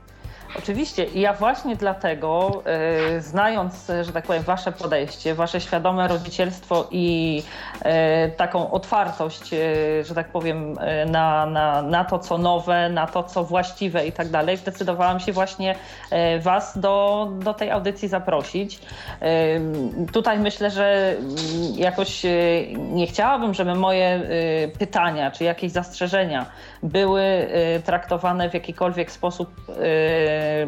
[0.56, 1.04] Oczywiście.
[1.04, 7.44] I ja właśnie dlatego, e, znając, że tak powiem, wasze podejście, wasze świadome rodzicielstwo i
[7.82, 9.58] e, taką otwartość, e,
[10.04, 14.30] że tak powiem, na, na, na to, co nowe, na to, co właściwe i tak
[14.30, 15.76] dalej, zdecydowałam się właśnie
[16.40, 18.80] was do, do tej audycji zaprosić.
[20.12, 21.36] Tutaj myślę, że mm,
[21.78, 22.26] jakoś
[22.78, 24.22] nie chciałabym, żeby moje
[24.80, 26.46] pytania czy jakieś zastrzeżenia
[26.84, 27.48] były
[27.86, 29.50] traktowane w jakikolwiek sposób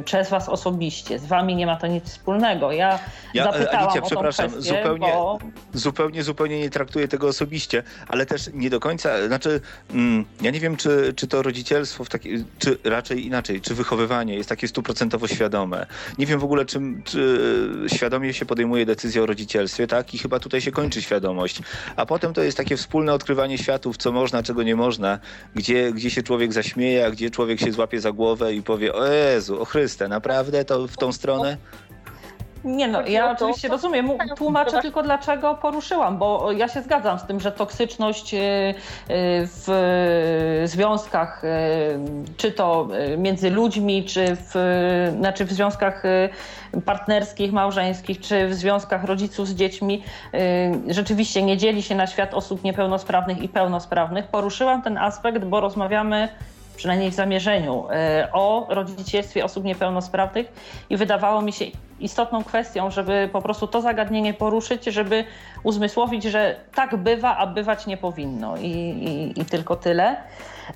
[0.05, 1.19] przez was osobiście.
[1.19, 2.71] Z wami nie ma to nic wspólnego.
[2.71, 2.99] Ja,
[3.33, 5.39] ja zapytałam Alicja, o przepraszam, kwestię, zupełnie, bo...
[5.73, 9.61] zupełnie, zupełnie nie traktuję tego osobiście, ale też nie do końca, znaczy
[9.93, 14.35] mm, ja nie wiem, czy, czy to rodzicielstwo, w taki, czy raczej inaczej, czy wychowywanie
[14.35, 15.85] jest takie stuprocentowo świadome.
[16.17, 17.39] Nie wiem w ogóle, czy, czy
[17.87, 20.13] świadomie się podejmuje decyzję o rodzicielstwie, tak?
[20.13, 21.61] I chyba tutaj się kończy świadomość.
[21.95, 25.19] A potem to jest takie wspólne odkrywanie światów, co można, czego nie można,
[25.55, 29.07] gdzie, gdzie się człowiek zaśmieje, a gdzie człowiek się złapie za głowę i powie, o
[29.07, 31.57] Jezu, o Chryste, naprawdę to w tą stronę?
[32.63, 37.39] Nie no, ja oczywiście rozumiem, tłumaczę tylko dlaczego poruszyłam, bo ja się zgadzam z tym,
[37.39, 38.73] że toksyczność y, y,
[39.47, 41.47] w związkach, y,
[42.37, 44.53] czy to między ludźmi, czy w,
[45.17, 46.03] znaczy w związkach
[46.85, 50.03] partnerskich, małżeńskich, czy w związkach rodziców z dziećmi,
[50.87, 54.27] rzeczywiście nie dzieli się na świat osób niepełnosprawnych i pełnosprawnych.
[54.27, 56.29] Poruszyłam ten aspekt, bo rozmawiamy
[56.79, 60.47] przynajmniej w zamierzeniu, e, o rodzicielstwie osób niepełnosprawnych
[60.89, 61.65] i wydawało mi się
[61.99, 65.23] istotną kwestią, żeby po prostu to zagadnienie poruszyć, żeby
[65.63, 70.17] uzmysłowić, że tak bywa, a bywać nie powinno i, i, i tylko tyle.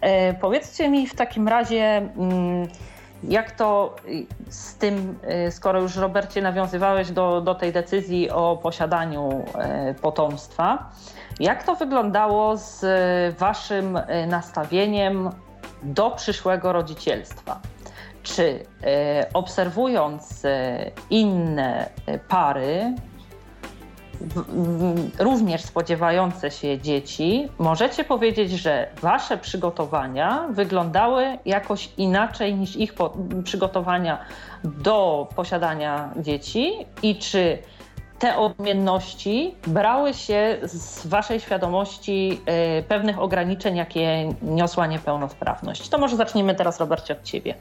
[0.02, 2.68] E, powiedzcie mi w takim razie, mm,
[3.24, 3.96] jak to
[4.50, 9.46] z tym, e, skoro już Robercie nawiązywałeś do, do tej decyzji o posiadaniu
[10.02, 10.92] potomstwa,
[11.40, 12.86] jak to wyglądało z
[13.38, 15.30] waszym nastawieniem
[15.84, 17.60] do przyszłego rodzicielstwa.
[18.24, 22.96] Czy e, obserwując e, inne e, pary,
[25.20, 32.94] również spodziewające się dzieci, możecie powiedzieć, że wasze przygotowania wyglądały jakoś inaczej niż ich
[33.44, 34.18] przygotowania
[34.64, 37.58] do posiadania dzieci i czy
[38.24, 42.42] te odmienności brały się z waszej świadomości
[42.88, 45.90] pewnych ograniczeń, jakie niosła niepełnosprawność?
[45.90, 47.56] To może zacznijmy teraz, Robercie, od ciebie.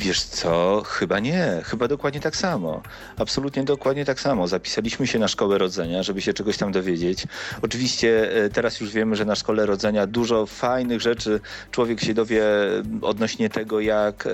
[0.00, 0.82] Wiesz co?
[0.86, 1.60] Chyba nie.
[1.64, 2.82] Chyba dokładnie tak samo.
[3.16, 4.48] Absolutnie dokładnie tak samo.
[4.48, 7.24] Zapisaliśmy się na szkołę rodzenia, żeby się czegoś tam dowiedzieć.
[7.62, 12.42] Oczywiście e, teraz już wiemy, że na szkole rodzenia dużo fajnych rzeczy człowiek się dowie
[13.02, 14.30] odnośnie tego, jak, e,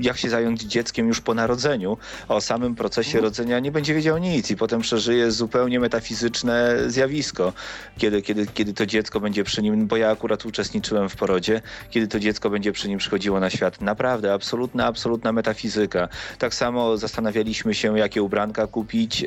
[0.00, 3.24] jak się zająć dzieckiem już po narodzeniu, a o samym procesie mhm.
[3.24, 7.52] rodzenia nie będzie wiedział nic i potem przeżyje zupełnie metafizyczne zjawisko,
[7.98, 12.08] kiedy, kiedy, kiedy to dziecko będzie przy nim, bo ja akurat uczestniczyłem w porodzie, kiedy
[12.08, 13.80] to dziecko będzie przy nim przychodziło na świat.
[13.80, 16.08] Naprawdę, absolutna absolutna metafizyka.
[16.38, 19.24] Tak samo zastanawialiśmy się, jakie ubranka kupić.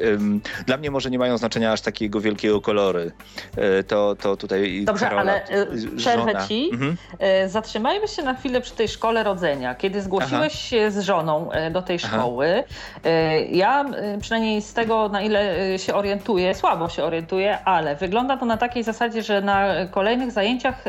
[0.65, 3.11] Dla mnie może nie mają znaczenia aż takiego wielkiego kolory.
[3.57, 5.65] E, to, to tutaj Dobrze, Karola, ale e,
[5.97, 6.47] przerwę żona.
[6.47, 6.69] ci.
[6.73, 6.97] Mhm.
[7.19, 9.75] E, zatrzymajmy się na chwilę przy tej szkole rodzenia.
[9.75, 10.61] Kiedy zgłosiłeś Aha.
[10.61, 13.09] się z żoną do tej szkoły, Aha.
[13.51, 13.85] ja
[14.21, 18.83] przynajmniej z tego, na ile się orientuję, słabo się orientuję, ale wygląda to na takiej
[18.83, 20.83] zasadzie, że na kolejnych zajęciach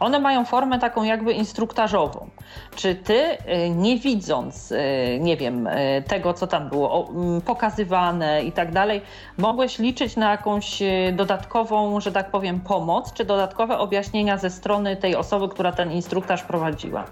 [0.00, 2.30] one mają formę taką jakby instruktażową.
[2.76, 3.22] Czy ty
[3.70, 7.12] nie widząc, e, nie wiem, e, tego, co tam było
[7.46, 9.00] pokazywane i tak dalej,
[9.38, 14.96] mogłeś liczyć na jakąś e, dodatkową, że tak powiem, pomoc, czy dodatkowe objaśnienia ze strony
[14.96, 17.04] tej osoby, która ten instruktaż prowadziła?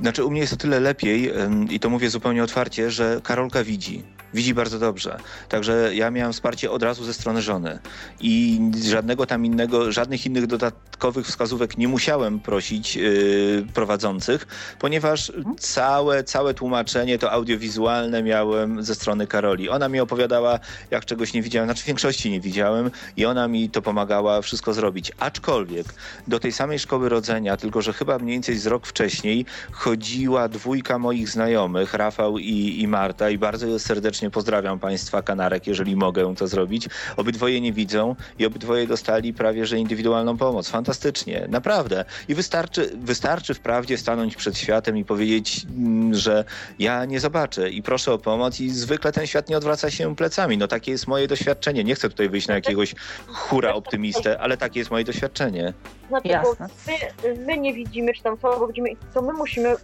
[0.00, 1.32] Znaczy, u mnie jest o tyle lepiej
[1.70, 5.18] i to mówię zupełnie otwarcie, że Karolka widzi widzi bardzo dobrze.
[5.48, 7.78] Także ja miałem wsparcie od razu ze strony żony
[8.20, 12.98] i żadnego tam innego, żadnych innych dodatkowych wskazówek nie musiałem prosić
[13.74, 14.46] prowadzących,
[14.78, 19.68] ponieważ całe, całe tłumaczenie to audiowizualne miałem ze strony Karoli.
[19.68, 20.58] Ona mi opowiadała,
[20.90, 24.74] jak czegoś nie widziałem, znaczy w większości nie widziałem i ona mi to pomagała wszystko
[24.74, 25.12] zrobić.
[25.18, 25.86] Aczkolwiek
[26.26, 30.98] do tej samej szkoły rodzenia, tylko że chyba mniej więcej z rok wcześniej chodziła dwójka
[30.98, 36.48] moich znajomych, Rafał i, i Marta i bardzo serdecznie pozdrawiam Państwa Kanarek, jeżeli mogę to
[36.48, 36.88] zrobić.
[37.16, 40.68] Obydwoje nie widzą i obydwoje dostali prawie że indywidualną pomoc.
[40.68, 42.04] Fantastycznie, naprawdę.
[42.28, 46.44] I wystarczy, wystarczy wprawdzie stanąć przed światem i powiedzieć, mm, że
[46.78, 50.58] ja nie zobaczę i proszę o pomoc i zwykle ten świat nie odwraca się plecami.
[50.58, 51.84] No takie jest moje doświadczenie.
[51.84, 52.94] Nie chcę tutaj wyjść na jakiegoś
[53.26, 55.72] hura optymistę, ale takie jest moje doświadczenie.
[56.08, 56.68] Znaczy, Jasne.
[56.86, 59.74] my, my nie widzimy, czy tam słabo widzimy, to my musimy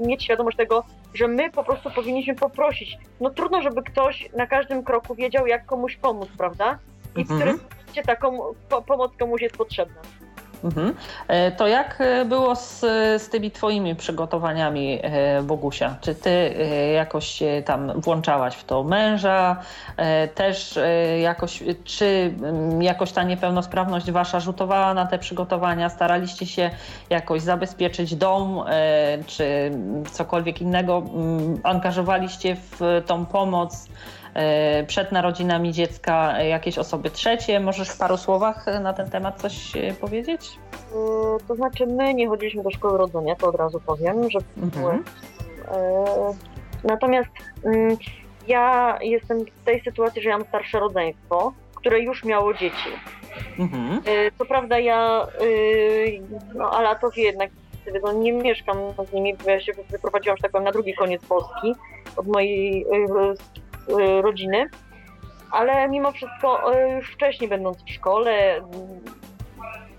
[0.00, 2.98] mieć świadomość tego, że my po prostu powinniśmy poprosić.
[3.20, 6.78] No trudno, żeby ktoś na każdym kroku wiedział, jak komuś pomóc, prawda?
[7.16, 7.40] I w mhm.
[7.40, 8.40] którym momencie taką
[8.86, 10.00] pomoc komuś jest potrzebna.
[10.64, 10.94] Mhm.
[11.28, 12.80] E, to jak e, było z,
[13.22, 15.96] z tymi twoimi przygotowaniami, e, Bogusia?
[16.00, 16.54] Czy ty
[16.94, 19.56] jakoś tam włączałaś w to męża?
[20.34, 20.78] Też
[21.22, 22.34] jakoś, czy
[22.80, 25.88] jakoś ta niepełnosprawność wasza rzutowała na te przygotowania?
[25.88, 26.70] Staraliście się
[27.10, 28.64] jakoś zabezpieczyć dom,
[29.26, 29.72] czy
[30.12, 31.02] cokolwiek innego?
[31.62, 33.88] Angażowaliście w tą pomoc?
[34.34, 37.60] E, przed narodzinami dziecka jakieś osoby trzecie.
[37.60, 40.50] Możesz w paru słowach na ten temat coś e, powiedzieć?
[40.72, 40.94] E,
[41.48, 44.38] to znaczy, my nie chodziliśmy do szkoły rodzenia, to od razu powiem, że.
[44.62, 45.04] Mhm.
[46.84, 47.30] Natomiast
[47.64, 47.96] mm,
[48.48, 52.88] ja jestem w tej sytuacji, że ja mam starsze rodzeństwo, które już miało dzieci.
[53.58, 54.00] Mhm.
[54.38, 55.26] Co prawda ja,
[56.54, 57.50] no a latowie jednak
[58.14, 58.76] nie mieszkam
[59.08, 61.74] z nimi, bo ja się wyprowadziłam, że tak powiem, na drugi koniec Polski
[62.16, 62.86] od mojej
[64.22, 64.68] rodziny,
[65.50, 68.56] ale mimo wszystko y, już wcześniej będąc w szkole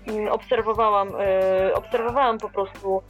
[0.08, 3.02] mm, obserwowałam, y, obserwowałam po prostu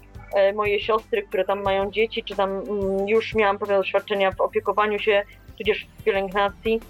[0.55, 4.99] moje siostry, które tam mają dzieci, czy tam mm, już miałam pewne doświadczenia w opiekowaniu
[4.99, 5.23] się,
[5.59, 6.81] tudzież w pielęgnacji,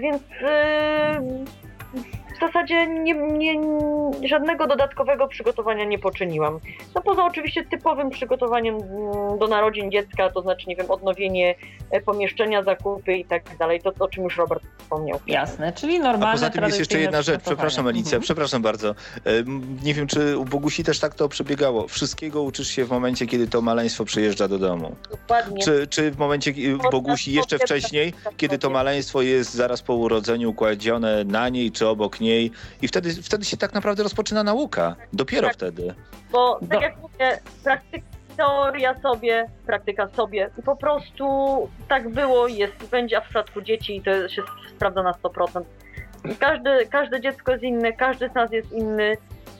[0.00, 0.22] więc
[2.40, 3.60] w zasadzie nie, nie,
[4.28, 6.58] żadnego dodatkowego przygotowania nie poczyniłam.
[6.94, 11.54] No poza oczywiście typowym przygotowaniem mm, do narodzin dziecka, to znaczy, nie wiem, odnowienie
[11.90, 15.20] e, pomieszczenia, zakupy i tak dalej, to o czym już Robert wspomniał.
[15.26, 18.22] Jasne, czyli normalne A poza tym jest jeszcze jedna rzecz, przepraszam Alicja, mhm.
[18.22, 18.90] przepraszam bardzo.
[18.90, 18.94] E,
[19.82, 21.88] nie wiem, czy u Bogusi też tak to przebiegało.
[21.88, 24.96] Wszystkiego uczysz się w momencie, kiedy to maleństwo przyjeżdża do domu.
[25.10, 25.64] Dokładnie.
[25.64, 30.54] Czy, czy w momencie w Bogusi jeszcze wcześniej, kiedy to maleństwo jest zaraz po urodzeniu
[30.54, 32.29] kładzione na niej czy obok niej,
[32.82, 34.96] i wtedy, wtedy się tak naprawdę rozpoczyna nauka.
[35.12, 35.94] Dopiero tak, wtedy.
[36.32, 36.80] Bo tak Do...
[36.80, 40.50] jak mówię, praktyka, teoria sobie, praktyka sobie.
[40.58, 41.24] I po prostu
[41.88, 44.42] tak było, jest, będzie w przypadku dzieci i to się
[44.76, 45.62] sprawdza na 100%.
[46.38, 49.16] Każde, każde dziecko jest inne, każdy z nas jest inny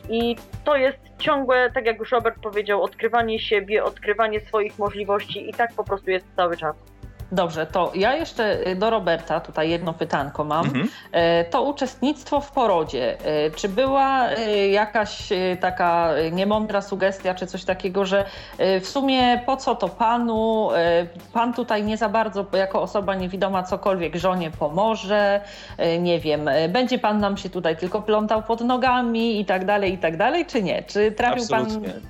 [0.08, 5.54] i to jest ciągłe, tak jak już Robert powiedział, odkrywanie siebie, odkrywanie swoich możliwości i
[5.54, 6.76] tak po prostu jest cały czas.
[7.32, 10.66] Dobrze, to ja jeszcze y, do Roberta tutaj jedno pytanko mam.
[10.66, 10.88] Mhm.
[11.12, 13.16] E, to uczestnictwo w porodzie.
[13.24, 18.24] E, czy była y, jakaś y, taka niemądra sugestia, czy coś takiego, że
[18.80, 20.68] w sumie po co to panu?
[21.32, 25.40] Pan tutaj nie za bardzo jako osoba niewidoma cokolwiek żonie pomoże,
[26.00, 29.98] nie wiem, będzie pan nam się tutaj tylko plątał pod nogami i tak dalej, i
[29.98, 30.82] tak dalej, czy nie?
[30.82, 31.88] Czy trafił Absolutnie.
[31.88, 32.00] pan...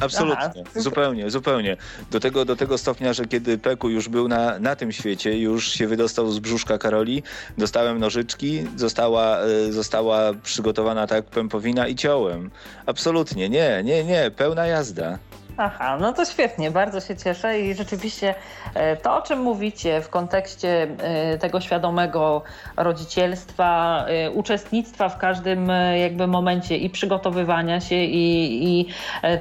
[0.00, 0.80] Absolutnie, Aha.
[0.80, 1.76] zupełnie, zupełnie.
[2.10, 5.72] Do tego, do tego stopnia, że kiedy Peku już był na, na tym świecie, już
[5.72, 7.22] się wydostał z brzuszka Karoli,
[7.58, 12.50] dostałem nożyczki, została, e, została przygotowana tak pępowina i ciąłem.
[12.86, 15.18] Absolutnie, nie, nie, nie, pełna jazda.
[15.58, 18.34] Aha, no to świetnie, bardzo się cieszę i rzeczywiście
[18.74, 22.42] e, to, o czym mówicie w kontekście e, tego świadomego
[22.76, 28.88] rodzicielstwa, e, uczestnictwa w każdym jakby momencie i przygotowywania się i, i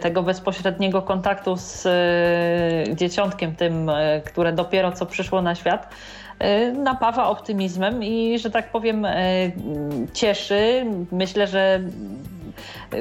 [0.01, 1.87] tego bezpośredniego kontaktu z
[2.97, 3.91] dzieciątkiem tym,
[4.25, 5.95] które dopiero co przyszło na świat,
[6.73, 9.07] napawa optymizmem i, że tak powiem,
[10.13, 10.85] cieszy.
[11.11, 11.79] Myślę, że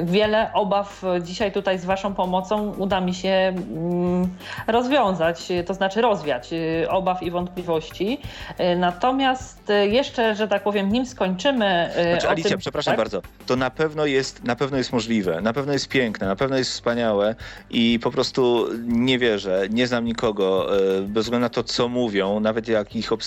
[0.02, 4.28] wiele obaw dzisiaj tutaj z Waszą pomocą uda mi się mm,
[4.66, 8.18] rozwiązać, to znaczy rozwiać y, obaw i wątpliwości.
[8.60, 11.90] Y, natomiast y, jeszcze, że tak powiem, nim skończymy.
[12.10, 12.98] Znaczy, Alicja, tym, przepraszam tak?
[12.98, 16.56] bardzo, to na pewno, jest, na pewno jest możliwe, na pewno jest piękne, na pewno
[16.56, 17.34] jest wspaniałe
[17.70, 20.66] i po prostu nie wierzę, nie znam nikogo,
[21.02, 23.23] bez względu na to, co mówią, nawet jak ich obserwuję,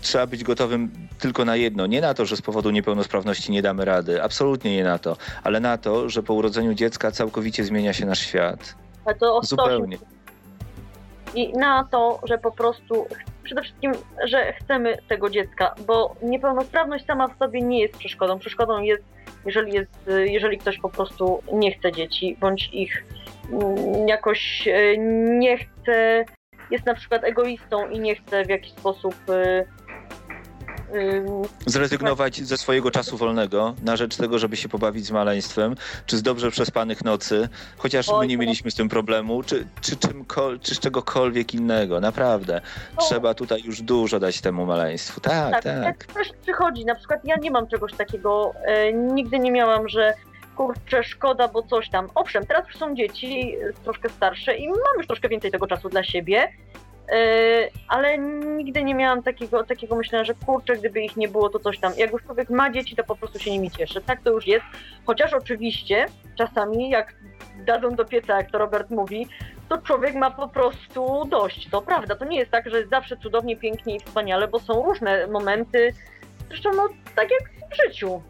[0.00, 1.86] trzeba być gotowym tylko na jedno.
[1.86, 5.60] Nie na to, że z powodu niepełnosprawności nie damy rady, absolutnie nie na to, ale
[5.60, 8.74] na to, że po urodzeniu dziecka całkowicie zmienia się nasz świat.
[9.04, 9.98] Ale to Zupełnie.
[11.34, 13.06] I na to, że po prostu
[13.42, 13.92] przede wszystkim,
[14.24, 18.38] że chcemy tego dziecka, bo niepełnosprawność sama w sobie nie jest przeszkodą.
[18.38, 19.02] Przeszkodą jest,
[19.46, 23.04] jeżeli, jest, jeżeli ktoś po prostu nie chce dzieci, bądź ich
[23.52, 24.98] mm, jakoś e,
[25.38, 26.24] nie chce,
[26.70, 29.64] jest na przykład egoistą i nie chce w jakiś sposób e,
[31.66, 35.74] Zrezygnować ze swojego czasu wolnego na rzecz tego, żeby się pobawić z maleństwem,
[36.06, 40.60] czy z dobrze przespanych nocy, chociaż my nie mieliśmy z tym problemu, czy, czy, czymkol,
[40.60, 42.60] czy z czegokolwiek innego, naprawdę.
[42.98, 45.20] Trzeba tutaj już dużo dać temu maleństwu.
[45.20, 45.62] Tak, tak.
[45.62, 46.04] tak.
[46.04, 50.14] też przychodzi, na przykład ja nie mam czegoś takiego, e, nigdy nie miałam, że
[50.56, 52.08] kurczę, szkoda, bo coś tam.
[52.14, 55.88] Owszem, teraz już są dzieci e, troszkę starsze i mam już troszkę więcej tego czasu
[55.88, 56.48] dla siebie,
[57.12, 61.58] E, ale nigdy nie miałam takiego, takiego myślenia, że kurczę, gdyby ich nie było, to
[61.58, 61.92] coś tam.
[61.96, 64.00] Jak już człowiek ma dzieci, to po prostu się nimi cieszy.
[64.00, 64.64] Tak to już jest.
[65.06, 66.06] Chociaż oczywiście
[66.38, 67.14] czasami, jak
[67.66, 69.26] dadzą do pieca, jak to Robert mówi,
[69.68, 71.70] to człowiek ma po prostu dość.
[71.70, 74.82] To prawda, to nie jest tak, że jest zawsze cudownie, pięknie i wspaniale, bo są
[74.82, 75.94] różne momenty,
[76.48, 78.22] zresztą no, tak jak w życiu.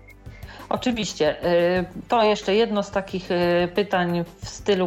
[0.68, 1.44] Oczywiście.
[1.44, 4.86] Y, to jeszcze jedno z takich y, pytań w stylu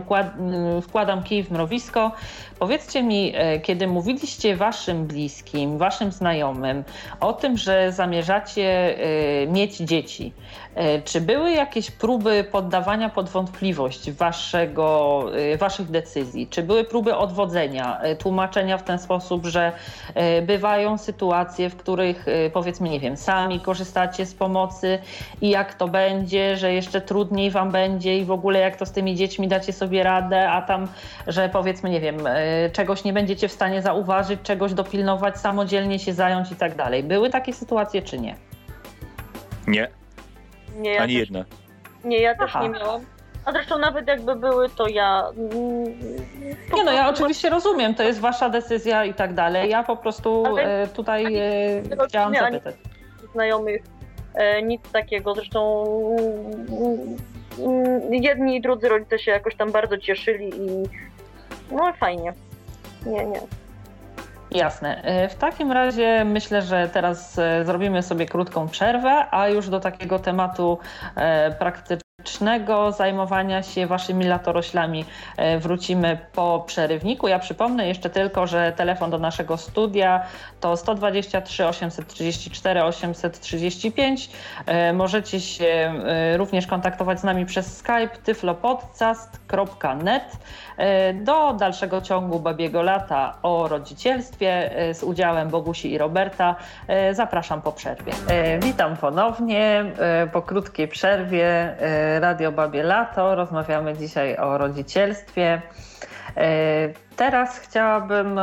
[0.78, 2.12] y, wkładam kij w mrowisko.
[2.60, 6.84] Powiedzcie mi, kiedy mówiliście waszym bliskim, waszym znajomym
[7.20, 8.98] o tym, że zamierzacie
[9.48, 10.34] mieć dzieci,
[11.06, 15.26] czy były jakieś próby poddawania pod wątpliwość waszego,
[15.60, 16.48] waszych decyzji?
[16.48, 19.72] Czy były próby odwodzenia, tłumaczenia w ten sposób, że
[20.42, 25.00] bywają sytuacje, w których powiedzmy, nie wiem, sami korzystacie z pomocy
[25.42, 28.92] i jak to będzie, że jeszcze trudniej wam będzie i w ogóle jak to z
[28.92, 30.88] tymi dziećmi dacie sobie radę, a tam,
[31.28, 32.18] że powiedzmy, nie wiem,
[32.74, 37.04] czegoś nie będziecie w stanie zauważyć, czegoś dopilnować, samodzielnie się zająć i tak dalej.
[37.04, 38.36] Były takie sytuacje czy nie?
[39.68, 39.97] Nie.
[40.78, 41.46] Nie ja Ani też, jedna.
[42.04, 42.63] Nie, ja też Aha.
[42.63, 43.02] nie miałam.
[43.46, 45.28] A zresztą nawet jakby były, to ja.
[45.38, 45.84] Mm,
[46.74, 49.70] nie no, ja oczywiście rozumiem, to jest wasza decyzja i tak dalej.
[49.70, 52.76] Ja po prostu Ale y, tutaj y, chciałam zapytać.
[53.34, 53.82] Znajomych
[54.34, 55.36] e, nic takiego.
[55.36, 55.86] Zresztą
[57.60, 60.84] mm, jedni i drudzy rodzice się jakoś tam bardzo cieszyli i
[61.72, 62.34] no fajnie
[63.06, 63.40] nie, nie.
[64.52, 65.02] Jasne.
[65.04, 69.80] E, w takim razie myślę, że teraz e, zrobimy sobie krótką przerwę, a już do
[69.80, 70.80] takiego tematu
[71.16, 72.07] e, praktycznego
[72.98, 75.06] zajmowania się waszymi latoroślami
[75.60, 77.28] wrócimy po przerywniku.
[77.28, 80.26] Ja przypomnę jeszcze tylko, że telefon do naszego studia
[80.60, 84.30] to 123 834 835.
[84.94, 85.94] Możecie się
[86.38, 90.38] również kontaktować z nami przez Skype tyflopodcast.net.
[90.78, 96.56] E, do dalszego ciągu Babiego Lata o rodzicielstwie e, z udziałem Bogusi i Roberta.
[96.88, 98.14] E, zapraszam po przerwie.
[98.62, 99.86] Witam ponownie
[100.34, 101.76] po krótkiej przerwie
[102.20, 103.36] Radio Babie Lato.
[103.36, 105.62] Rozmawiamy dzisiaj o rodzicielstwie.
[107.15, 108.39] Teraz chciałabym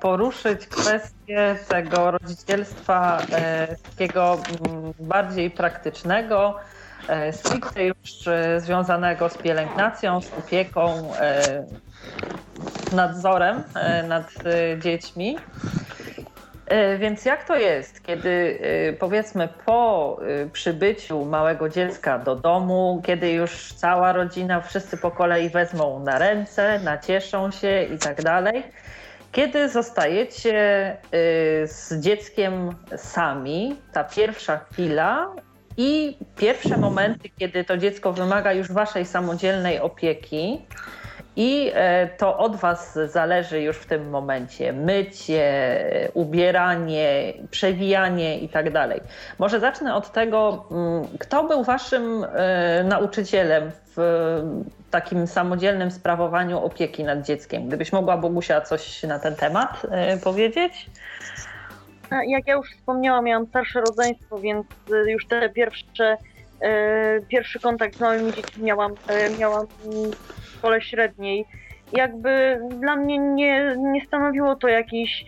[0.00, 3.18] poruszyć kwestię tego rodzicielstwa
[3.90, 6.54] takiego mm, bardziej praktycznego,
[7.08, 11.64] E, stricte już e, związanego z pielęgnacją, z opieką, e,
[12.92, 13.62] nadzorem
[14.08, 14.30] nad
[14.78, 15.38] dziećmi.
[16.66, 23.02] E, więc jak to jest, kiedy e, powiedzmy po e, przybyciu małego dziecka do domu,
[23.06, 28.62] kiedy już cała rodzina, wszyscy po kolei wezmą na ręce, nacieszą się i tak dalej,
[29.32, 30.96] kiedy zostajecie
[31.64, 35.32] z dzieckiem sami, ta pierwsza chwila
[35.76, 40.66] i pierwsze momenty, kiedy to dziecko wymaga już waszej samodzielnej opieki,
[41.36, 45.40] i e, to od Was zależy już w tym momencie mycie,
[46.14, 49.00] ubieranie, przewijanie i tak dalej.
[49.38, 53.96] Może zacznę od tego, mm, kto był Waszym e, nauczycielem w
[54.90, 57.68] takim samodzielnym sprawowaniu opieki nad dzieckiem?
[57.68, 60.90] Gdybyś mogła, Bogusia, coś na ten temat e, powiedzieć?
[62.28, 64.66] Jak ja już wspomniałam, miałam starsze rodzeństwo, więc
[65.06, 66.16] już te pierwsze,
[67.28, 68.94] pierwszy kontakt z małymi dziećmi miałam,
[69.38, 69.66] miałam
[70.58, 71.44] szkole średniej.
[71.92, 75.24] Jakby dla mnie nie, nie stanowiło to jakiś,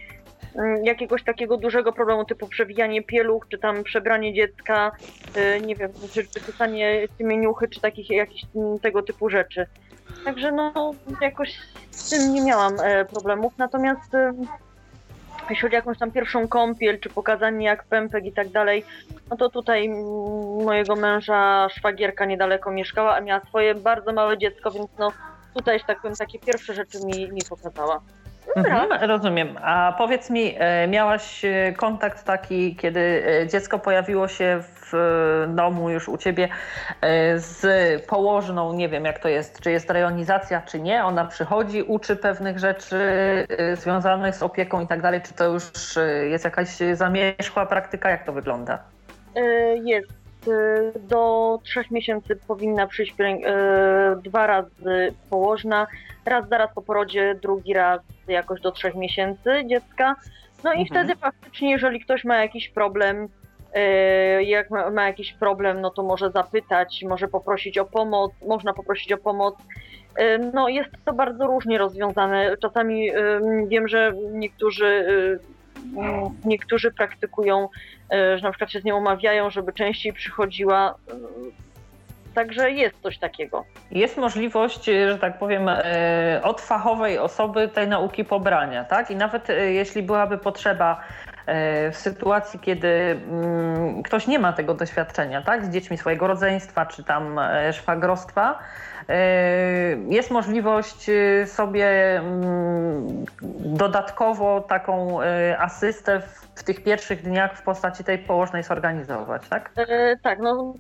[0.54, 4.92] mm, jakiegoś takiego dużego problemu typu przewijanie pieluch, czy tam przebranie dziecka,
[5.36, 7.06] y, nie wiem, czy, czy pisanie
[7.68, 9.66] czy takich jakichś mm, tego typu rzeczy.
[10.24, 11.58] Także no jakoś
[11.90, 13.52] z tym nie miałam e, problemów.
[13.58, 14.32] Natomiast y,
[15.50, 18.84] jeśli chodzi o jakąś tam pierwszą kąpiel, czy pokazanie jak pępek i tak dalej,
[19.30, 19.88] no to tutaj
[20.64, 25.12] mojego męża szwagierka niedaleko mieszkała, a miała swoje bardzo małe dziecko, więc no
[25.54, 28.00] tutaj, że tak powiem, takie pierwsze rzeczy mi, mi pokazała.
[28.56, 29.58] Mhm, rozumiem.
[29.62, 34.77] A powiedz mi, e, miałaś e, kontakt taki, kiedy e, dziecko pojawiło się w
[35.48, 36.48] domu już u ciebie
[37.36, 37.62] z
[38.06, 41.04] położną, nie wiem jak to jest, czy jest rejonizacja, czy nie.
[41.04, 42.98] Ona przychodzi, uczy pewnych rzeczy
[43.74, 45.20] związanych z opieką i tak dalej.
[45.22, 45.64] Czy to już
[46.30, 48.10] jest jakaś zamierzchła praktyka?
[48.10, 48.78] Jak to wygląda?
[49.84, 50.18] Jest.
[51.08, 53.14] Do trzech miesięcy powinna przyjść
[54.22, 55.86] dwa razy położna
[56.28, 60.16] raz zaraz po porodzie, drugi raz jakoś do trzech miesięcy dziecka.
[60.64, 60.86] No i mhm.
[60.86, 63.28] wtedy faktycznie, jeżeli ktoś ma jakiś problem, e,
[64.40, 69.12] jak ma, ma, jakiś problem, no to może zapytać, może poprosić o pomoc, można poprosić
[69.12, 69.54] o pomoc.
[70.16, 72.56] E, no jest to bardzo różnie rozwiązane.
[72.62, 73.10] Czasami
[73.68, 75.06] wiem, że niektórzy
[76.44, 77.68] niektórzy praktykują,
[78.12, 80.94] e, że na przykład się z nią umawiają, żeby częściej przychodziła.
[82.34, 83.64] Także jest coś takiego.
[83.90, 89.10] Jest możliwość, że tak powiem, e, od fachowej osoby tej nauki pobrania, tak?
[89.10, 91.27] I nawet e, jeśli byłaby potrzeba e,
[91.92, 97.04] w sytuacji, kiedy mm, ktoś nie ma tego doświadczenia, tak, z dziećmi swojego rodzeństwa czy
[97.04, 97.40] tam
[97.72, 98.58] szwagrostwa,
[100.08, 101.10] jest możliwość
[101.46, 103.24] sobie mm,
[103.60, 105.18] dodatkowo taką
[105.58, 106.22] asystę
[106.58, 109.70] w tych pierwszych dniach w postaci tej położnej zorganizować, tak?
[109.76, 110.74] E, tak, no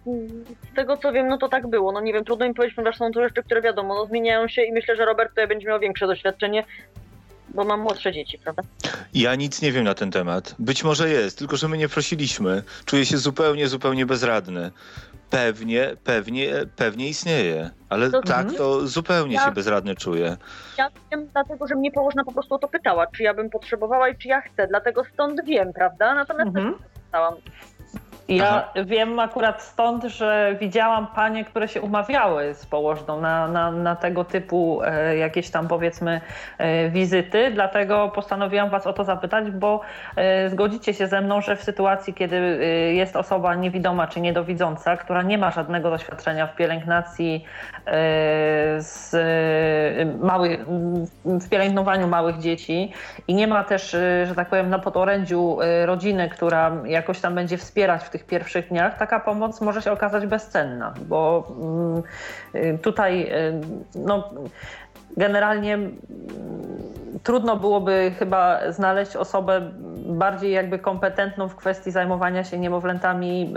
[0.72, 1.92] z tego co wiem, no to tak było.
[1.92, 4.62] No nie wiem, trudno mi powiedzieć, ponieważ są to rzeczy, które wiadomo, no, zmieniają się
[4.62, 6.64] i myślę, że Robert tutaj będzie miał większe doświadczenie,
[7.54, 8.62] bo mam młodsze dzieci, prawda?
[9.14, 10.54] Ja nic nie wiem na ten temat.
[10.58, 12.62] Być może jest, tylko że my nie prosiliśmy.
[12.84, 14.70] Czuję się zupełnie, zupełnie bezradny.
[15.30, 20.36] Pewnie, pewnie, pewnie istnieje, ale to, tak to zupełnie ja, się bezradny czuję.
[20.78, 24.08] Ja wiem, dlatego że mnie położna po prostu o to pytała, czy ja bym potrzebowała
[24.08, 26.14] i czy ja chcę, dlatego stąd wiem, prawda?
[26.14, 26.74] Natomiast mhm.
[26.74, 27.34] też pytałam.
[28.28, 28.84] Ja Aha.
[28.84, 34.24] wiem akurat stąd, że widziałam panie, które się umawiały z położną na, na, na tego
[34.24, 36.20] typu e, jakieś tam powiedzmy
[36.58, 39.80] e, wizyty, dlatego postanowiłam was o to zapytać, bo
[40.16, 42.64] e, zgodzicie się ze mną, że w sytuacji, kiedy e,
[42.94, 47.44] jest osoba niewidoma czy niedowidząca, która nie ma żadnego doświadczenia w pielęgnacji
[47.86, 47.90] e,
[48.78, 50.66] z e, małych,
[51.24, 52.92] w pielęgnowaniu małych dzieci
[53.28, 53.90] i nie ma też,
[54.24, 58.68] że tak powiem, na podorędziu rodziny, która jakoś tam będzie wspierać w tych tych pierwszych
[58.68, 62.02] dniach, taka pomoc może się okazać bezcenna, bo mm,
[62.74, 63.60] y, tutaj y,
[63.94, 64.30] no,
[65.16, 65.96] generalnie mm,
[67.22, 69.60] trudno byłoby chyba znaleźć osobę
[69.96, 73.54] bardziej jakby kompetentną w kwestii zajmowania się niemowlętami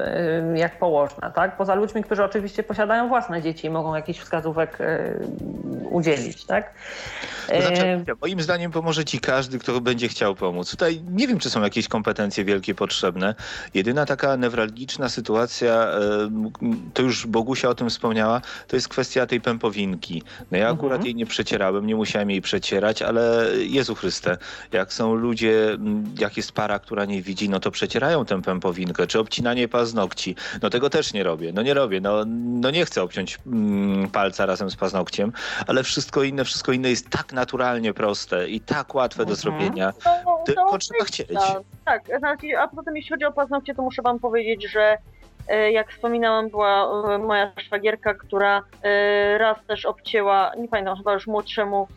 [0.56, 1.58] y, jak położna, tak?
[1.58, 4.78] Poza ludźmi, którzy oczywiście posiadają własne dzieci i mogą jakichś wskazówek
[5.92, 6.74] udzielić, tak?
[7.48, 10.72] To znaczy, moim zdaniem pomoże ci każdy, kto będzie chciał pomóc.
[10.72, 13.36] Tutaj nie wiem, czy są jakieś kompetencje wielkie potrzebne.
[13.74, 15.88] Jedyna taka newralgiczna sytuacja,
[16.94, 20.24] to już Bogusia o tym wspomniała, to jest kwestia tej pępowinki.
[20.52, 21.06] No ja akurat mhm.
[21.06, 24.38] jej nie przecierałem, nie musiałem jej przecierać, ale Jezu Chryste,
[24.72, 25.78] jak są ludzie,
[26.20, 30.36] jak jest para, która nie widzi, no to przecierają tę pępowinkę, czy obcinanie paznokci.
[30.62, 31.52] No tego też nie robię.
[31.54, 32.02] No nie robię.
[32.02, 32.26] No,
[32.62, 35.32] no nie chcę obciąć mm, palca razem z paznokciem,
[35.68, 39.36] ale wszystko inne, wszystko inne jest tak naturalnie proste i tak łatwe do mhm.
[39.36, 39.94] zrobienia.
[40.04, 41.30] To, Tylko trzeba chcieć.
[41.86, 44.98] Tak, znaczy, a poza tym jeśli chodzi o paznokcie, to muszę wam powiedzieć, że
[45.48, 51.14] E, jak wspominałam, była e, moja szwagierka, która e, raz też obcięła, nie pamiętam, chyba
[51.14, 51.88] już młodszemu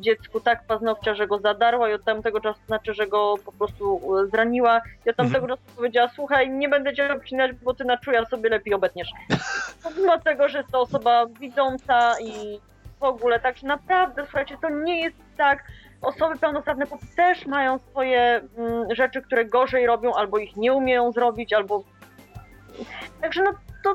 [0.00, 4.00] dziecku tak paznokcia, że go zadarła i od tamtego czasu znaczy, że go po prostu
[4.30, 4.80] zraniła.
[5.06, 5.58] I od tamtego mhm.
[5.58, 9.08] czasu powiedziała, słuchaj, nie będę cię obcinać, bo ty na czuja sobie lepiej obetniesz.
[9.84, 12.60] Pomimo tego, że jest to osoba widząca i
[13.04, 15.64] ogóle, także naprawdę, słuchajcie, to nie jest tak,
[16.02, 16.86] osoby pełnoprawne
[17.16, 21.84] też mają swoje mm, rzeczy, które gorzej robią, albo ich nie umieją zrobić, albo
[23.20, 23.52] Także no
[23.84, 23.94] to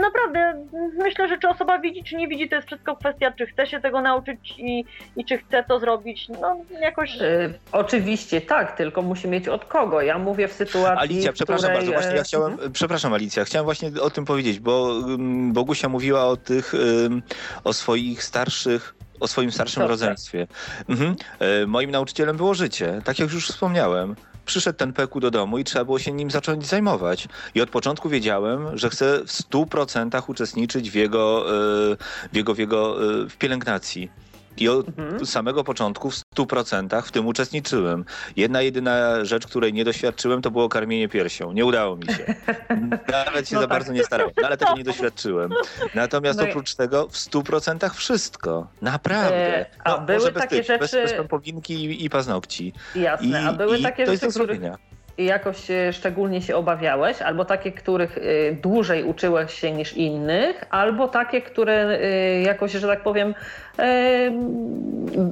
[0.00, 0.66] naprawdę
[0.98, 3.80] myślę, że czy osoba widzi, czy nie widzi, to jest wszystko kwestia, czy chce się
[3.80, 4.84] tego nauczyć i,
[5.16, 6.28] i czy chce to zrobić.
[6.28, 7.16] No jakoś.
[7.16, 10.02] Yy, oczywiście tak, tylko musi mieć od kogo.
[10.02, 10.98] Ja mówię w sytuacji.
[10.98, 11.76] Alicja, przepraszam której...
[11.76, 12.52] bardzo, właśnie ja e, chciałem.
[12.52, 12.72] Mhm.
[12.72, 16.72] Przepraszam, Alicja, chciałem właśnie o tym powiedzieć, bo um, Bogusia mówiła o tych,
[17.64, 20.46] o swoich starszych o swoim starszym rodzeństwie.
[20.88, 21.16] Mhm.
[21.38, 24.16] E, moim nauczycielem było życie, tak jak już wspomniałem
[24.46, 27.28] przyszedł ten Peku do domu i trzeba było się nim zacząć zajmować.
[27.54, 31.46] I od początku wiedziałem, że chcę w 100% uczestniczyć w jego,
[31.92, 31.96] e,
[32.32, 34.10] w jego, w jego e, w pielęgnacji.
[34.56, 35.26] I od mhm.
[35.26, 38.04] samego początku w 100% w tym uczestniczyłem.
[38.36, 41.52] Jedna jedyna rzecz, której nie doświadczyłem, to było karmienie piersią.
[41.52, 42.34] Nie udało mi się.
[43.26, 43.68] Nawet się no za tak.
[43.68, 45.50] bardzo nie starałem, no, ale tego nie doświadczyłem.
[45.94, 46.76] Natomiast no oprócz i...
[46.76, 48.68] tego w 100% wszystko.
[48.82, 49.58] Naprawdę.
[49.58, 50.78] E, a no, były takie być, rzeczy...
[50.78, 52.72] Bez, bez pompowinki i, i paznokci.
[52.94, 54.60] Jasne, I, a były takie rzeczy, których
[55.18, 61.08] jakoś e, szczególnie się obawiałeś, albo takie, których e, dłużej uczyłeś się niż innych, albo
[61.08, 63.34] takie, które e, jakoś, że tak powiem,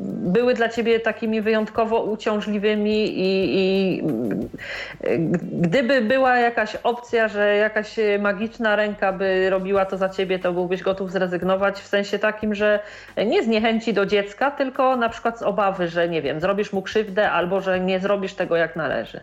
[0.06, 4.02] były dla ciebie takimi wyjątkowo uciążliwymi i, i
[5.52, 10.82] gdyby była jakaś opcja, że jakaś magiczna ręka by robiła to za ciebie, to byłbyś
[10.82, 12.80] gotów zrezygnować w sensie takim, że
[13.26, 16.82] nie z niechęci do dziecka, tylko na przykład z obawy, że nie wiem, zrobisz mu
[16.82, 19.20] krzywdę albo że nie zrobisz tego jak należy.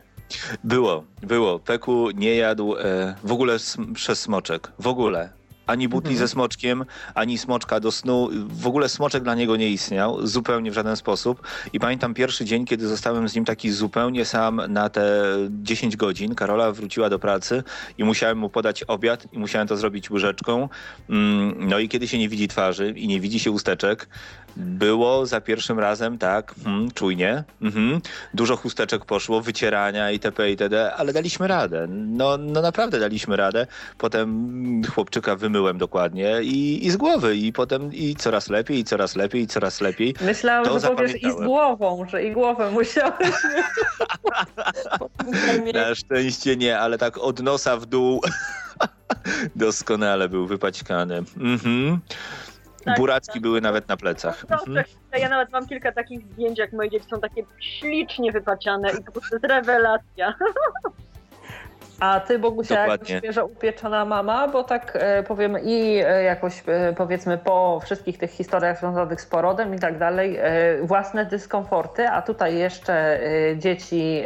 [0.64, 1.60] Było, było.
[1.60, 3.58] Peku nie jadł e, w ogóle
[3.94, 4.72] przez smoczek.
[4.80, 5.42] W ogóle.
[5.68, 6.28] Ani butli mhm.
[6.28, 8.30] ze smoczkiem, ani smoczka do snu.
[8.50, 11.42] W ogóle smoczek dla niego nie istniał, zupełnie w żaden sposób.
[11.74, 15.04] I pamiętam pierwszy dzień, kiedy zostałem z nim taki zupełnie sam na te
[15.50, 16.36] 10 godzin.
[16.36, 17.64] Karola wróciła do pracy
[17.98, 20.70] i musiałem mu podać obiad i musiałem to zrobić łyżeczką.
[21.10, 24.08] Mm, no i kiedy się nie widzi twarzy i nie widzi się usteczek,
[24.56, 27.44] było za pierwszym razem, tak, hmm, czujnie.
[27.62, 28.02] Mhm.
[28.34, 30.50] Dużo chusteczek poszło, wycierania itp.
[30.50, 31.88] itd., ale daliśmy radę.
[31.90, 33.68] No, no naprawdę daliśmy radę.
[33.98, 37.36] Potem chłopczyka wymyłem dokładnie i, i z głowy.
[37.36, 40.16] I potem i coraz lepiej, i coraz lepiej, i coraz lepiej.
[40.22, 43.36] Myślałam, to że powiesz i z głową, że i głowę musiałeś
[45.74, 48.22] Na szczęście nie, ale tak od nosa w dół
[49.56, 51.24] doskonale był wypaćkany.
[51.38, 52.00] Mhm.
[52.86, 53.42] Tak, Buraczki tak.
[53.42, 54.46] były nawet na plecach.
[54.50, 54.86] No, mhm.
[55.18, 59.12] Ja nawet mam kilka takich zdjęć, jak moje dzieci są takie ślicznie wypaciane i po
[59.12, 60.34] prostu jest rewelacja.
[62.02, 63.16] A ty, Bogusia, Dokładnie.
[63.16, 68.18] jak świeżo upieczona mama, bo tak e, powiem i e, jakoś e, powiedzmy po wszystkich
[68.18, 70.40] tych historiach związanych z porodem i tak dalej,
[70.82, 73.20] własne dyskomforty, a tutaj jeszcze
[73.58, 74.24] dzieci,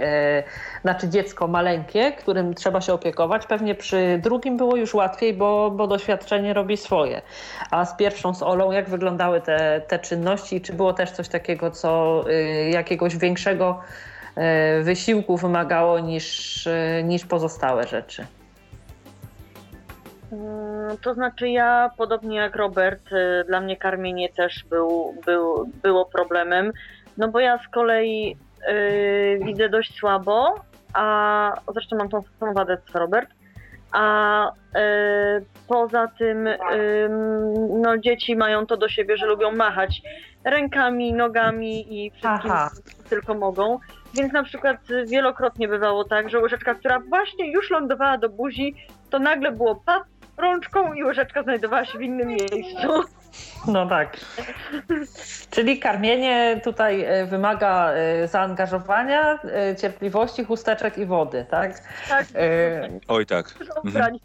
[0.82, 3.46] znaczy dziecko maleńkie, którym trzeba się opiekować.
[3.46, 7.22] Pewnie przy drugim było już łatwiej, bo, bo doświadczenie robi swoje.
[7.72, 10.62] A z pierwszą, z Olą, jak wyglądały te, te czynności?
[10.62, 12.24] Czy było też coś takiego, co
[12.72, 13.82] jakiegoś większego
[14.84, 18.26] wysiłku wymagało niż, e, niż pozostałe rzeczy.
[20.32, 26.06] Mm, to znaczy ja, podobnie jak Robert, e, dla mnie karmienie też był, był, było
[26.06, 26.72] problemem,
[27.18, 30.56] no bo ja z kolei yy, widzę dość słabo,
[30.94, 33.30] a zresztą mam tą samą wadę co Robert,
[33.92, 34.82] a yy,
[35.68, 37.10] poza tym yy,
[37.82, 40.02] no, dzieci mają to do siebie, że lubią machać
[40.44, 42.70] rękami, nogami i wszystkim, Aha.
[43.10, 43.80] tylko mogą.
[44.16, 48.76] Więc na przykład wielokrotnie bywało tak, że łyżeczka, która właśnie już lądowała do buzi,
[49.10, 50.04] to nagle było pap
[50.38, 53.04] rączką i łyżeczka znajdowała się w innym miejscu.
[53.68, 54.18] No tak.
[55.50, 61.80] Czyli karmienie tutaj e, wymaga e, zaangażowania, e, cierpliwości, chusteczek i wody, tak?
[62.10, 62.26] Tak.
[63.08, 63.56] Oj tak.
[63.84, 64.20] Ubrań.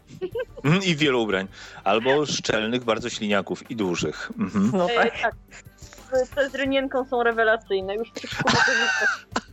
[0.63, 0.83] Mhm.
[0.83, 1.47] I wielu ubrań.
[1.83, 4.31] Albo szczelnych, bardzo śliniaków i dużych.
[4.39, 4.71] Mhm.
[4.73, 5.21] No tak.
[5.21, 5.35] tak.
[6.35, 7.95] Te z rynienką są rewelacyjne.
[7.95, 8.27] Już przy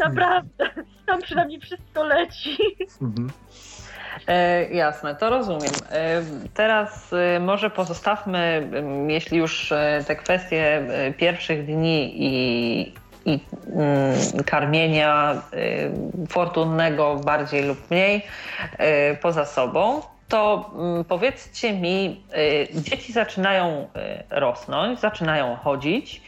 [0.00, 0.70] Naprawdę,
[1.06, 2.56] tam przynajmniej wszystko leci.
[3.02, 3.30] Mhm.
[4.26, 5.72] E, jasne, to rozumiem.
[5.90, 6.22] E,
[6.54, 8.70] teraz e, może pozostawmy,
[9.08, 12.92] jeśli już e, te kwestie e, pierwszych dni i,
[13.24, 13.40] i
[13.74, 15.36] mm, karmienia e,
[16.28, 18.26] fortunnego bardziej lub mniej
[19.22, 22.24] poza sobą, to mm, powiedzcie mi,
[22.74, 23.88] dzieci zaczynają
[24.30, 26.22] rosnąć, zaczynają chodzić.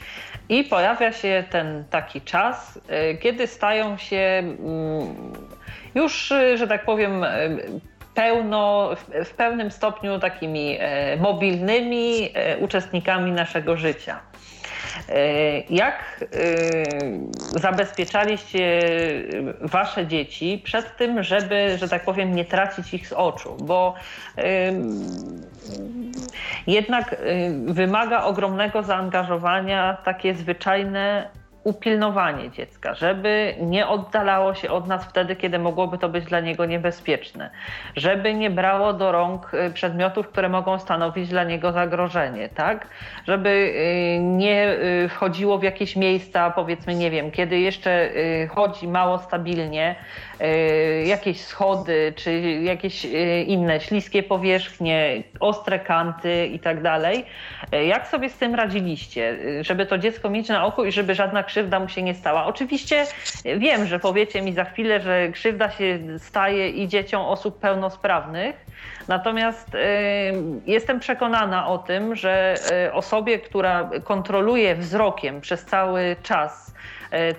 [0.51, 2.81] I pojawia się ten taki czas,
[3.21, 5.33] kiedy stają się mm,
[5.95, 7.25] już, że tak powiem,
[8.15, 8.91] pełno,
[9.25, 10.79] w pełnym stopniu takimi
[11.19, 14.21] mobilnymi uczestnikami naszego życia.
[15.09, 18.83] E, jak e, zabezpieczaliście
[19.61, 23.57] wasze dzieci przed tym, żeby, że tak powiem, nie tracić ich z oczu?
[23.61, 23.95] Bo
[24.39, 24.43] e,
[26.67, 27.17] jednak
[27.67, 31.29] wymaga ogromnego zaangażowania takie zwyczajne
[31.65, 36.67] upilnowanie dziecka, żeby nie oddalało się od nas wtedy, kiedy mogłoby to być dla niego
[36.67, 37.51] niebezpieczne,
[37.97, 42.87] żeby nie brało do rąk y, przedmiotów, które mogą stanowić dla niego zagrożenie, tak?
[43.27, 44.69] Żeby y, nie
[45.05, 48.11] y, wchodziło w jakieś miejsca, powiedzmy, nie wiem, kiedy jeszcze
[48.49, 49.95] chodzi mało stabilnie,
[51.05, 53.05] jakieś schody, czy jakieś
[53.47, 57.25] inne śliskie powierzchnie, ostre kanty i tak dalej.
[57.87, 61.81] Jak sobie z tym radziliście, żeby to dziecko mieć na oku i żeby żadna krzywda
[61.81, 62.47] mu się nie stała.
[62.47, 63.07] Oczywiście
[63.45, 68.57] wiem, że powiecie mi za chwilę, że krzywda się staje i dzieciom osób pełnosprawnych,
[69.09, 69.79] natomiast y,
[70.67, 72.55] jestem przekonana o tym, że
[72.89, 76.75] y, osobie, która kontroluje wzrokiem przez cały czas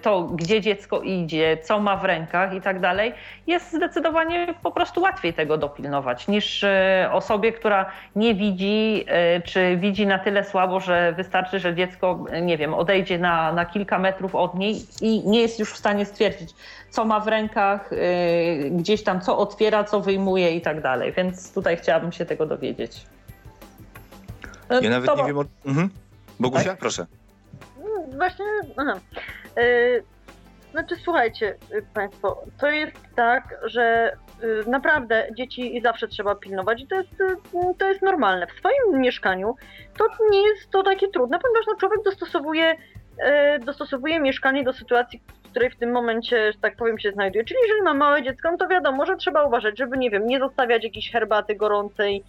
[0.01, 3.13] to, gdzie dziecko idzie, co ma w rękach i tak dalej,
[3.47, 9.77] jest zdecydowanie po prostu łatwiej tego dopilnować niż e, osobie, która nie widzi, e, czy
[9.77, 14.35] widzi na tyle słabo, że wystarczy, że dziecko, nie wiem, odejdzie na, na kilka metrów
[14.35, 16.49] od niej i nie jest już w stanie stwierdzić,
[16.89, 17.89] co ma w rękach,
[18.71, 21.13] gdzieś tam, co otwiera, co wyjmuje i tak dalej.
[21.13, 23.05] Więc tutaj chciałabym się tego dowiedzieć.
[24.81, 25.15] Ja nawet to...
[25.15, 25.45] nie wiem o...
[25.65, 25.89] Mhm.
[26.39, 26.79] Bogusia, tak?
[26.79, 27.05] proszę.
[28.17, 28.45] Właśnie,
[28.77, 28.99] aha.
[29.57, 30.03] Yy,
[30.71, 34.11] znaczy, słuchajcie, y, Państwo, to jest tak, że
[34.43, 37.09] y, naprawdę dzieci zawsze trzeba pilnować i to jest,
[37.77, 38.47] to jest normalne.
[38.47, 39.55] W swoim mieszkaniu
[39.97, 42.75] to nie jest to takie trudne, ponieważ no, człowiek dostosowuje,
[43.65, 47.45] dostosowuje mieszkanie do sytuacji, w której w tym momencie, że tak powiem, się znajduje.
[47.45, 50.39] Czyli jeżeli ma małe dziecko, no to wiadomo, że trzeba uważać, żeby, nie wiem, nie
[50.39, 52.23] zostawiać jakiejś herbaty gorącej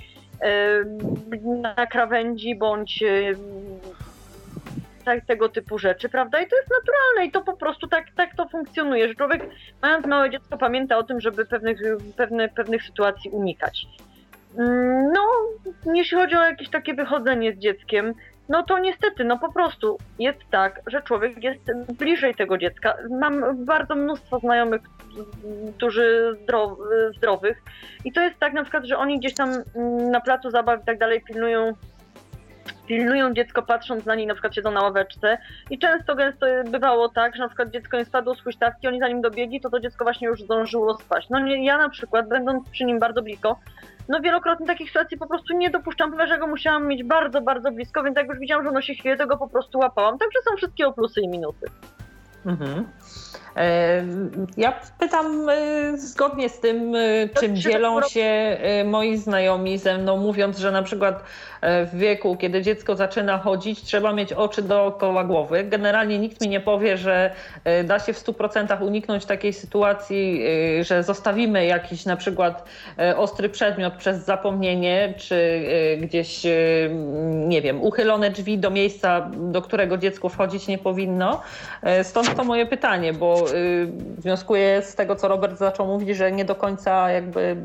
[1.63, 3.05] na krawędzi, bądź
[5.05, 6.41] tak, tego typu rzeczy, prawda?
[6.41, 9.43] I to jest naturalne i to po prostu tak, tak to funkcjonuje, że człowiek
[9.83, 11.79] mając małe dziecko pamięta o tym, żeby pewnych,
[12.17, 13.87] pewne, pewnych sytuacji unikać.
[14.59, 15.21] Mm, no,
[15.95, 18.15] jeśli chodzi o jakieś takie wychodzenie z dzieckiem,
[18.49, 21.61] no to niestety, no po prostu jest tak, że człowiek jest
[21.99, 22.95] bliżej tego dziecka.
[23.11, 24.81] Mam bardzo mnóstwo znajomych,
[25.77, 26.79] którzy zdrow,
[27.17, 27.63] zdrowych
[28.05, 29.53] i to jest tak na przykład, że oni gdzieś tam
[30.11, 31.73] na placu zabaw i tak dalej pilnują
[32.87, 35.39] pilnują dziecko patrząc na nie, na przykład siedzą na ławeczce
[35.71, 39.21] i często gęsto bywało tak, że na przykład dziecko nie spadło z huśtawki, oni zanim
[39.21, 41.29] dobiegli, to to dziecko właśnie już zdążyło spaść.
[41.31, 43.59] No nie, ja na przykład, będąc przy nim bardzo blisko,
[44.09, 47.73] no wielokrotnie takich sytuacji po prostu nie dopuszczam, ponieważ ja go musiałam mieć bardzo, bardzo
[47.73, 50.19] blisko, więc jak już widziałam, że ono się chwieje, to go po prostu łapałam.
[50.19, 51.67] Także są wszystkie plusy i minusy.
[52.47, 52.89] Mhm.
[53.57, 54.05] E,
[54.57, 60.59] ja pytam e, zgodnie z tym, e, czym dzielą się moi znajomi ze mną, mówiąc,
[60.59, 61.25] że na przykład
[61.63, 65.65] w wieku, kiedy dziecko zaczyna chodzić, trzeba mieć oczy dookoła głowy.
[65.65, 67.31] Generalnie nikt mi nie powie, że
[67.85, 70.45] da się w 100% uniknąć takiej sytuacji,
[70.81, 72.65] że zostawimy jakiś na przykład
[73.17, 75.63] ostry przedmiot przez zapomnienie, czy
[76.01, 76.43] gdzieś,
[77.35, 81.43] nie wiem, uchylone drzwi do miejsca, do którego dziecko wchodzić nie powinno.
[82.03, 86.45] Stąd to moje pytanie, bo Y, wnioskuję z tego, co Robert zaczął mówić, że nie
[86.45, 87.57] do końca jakby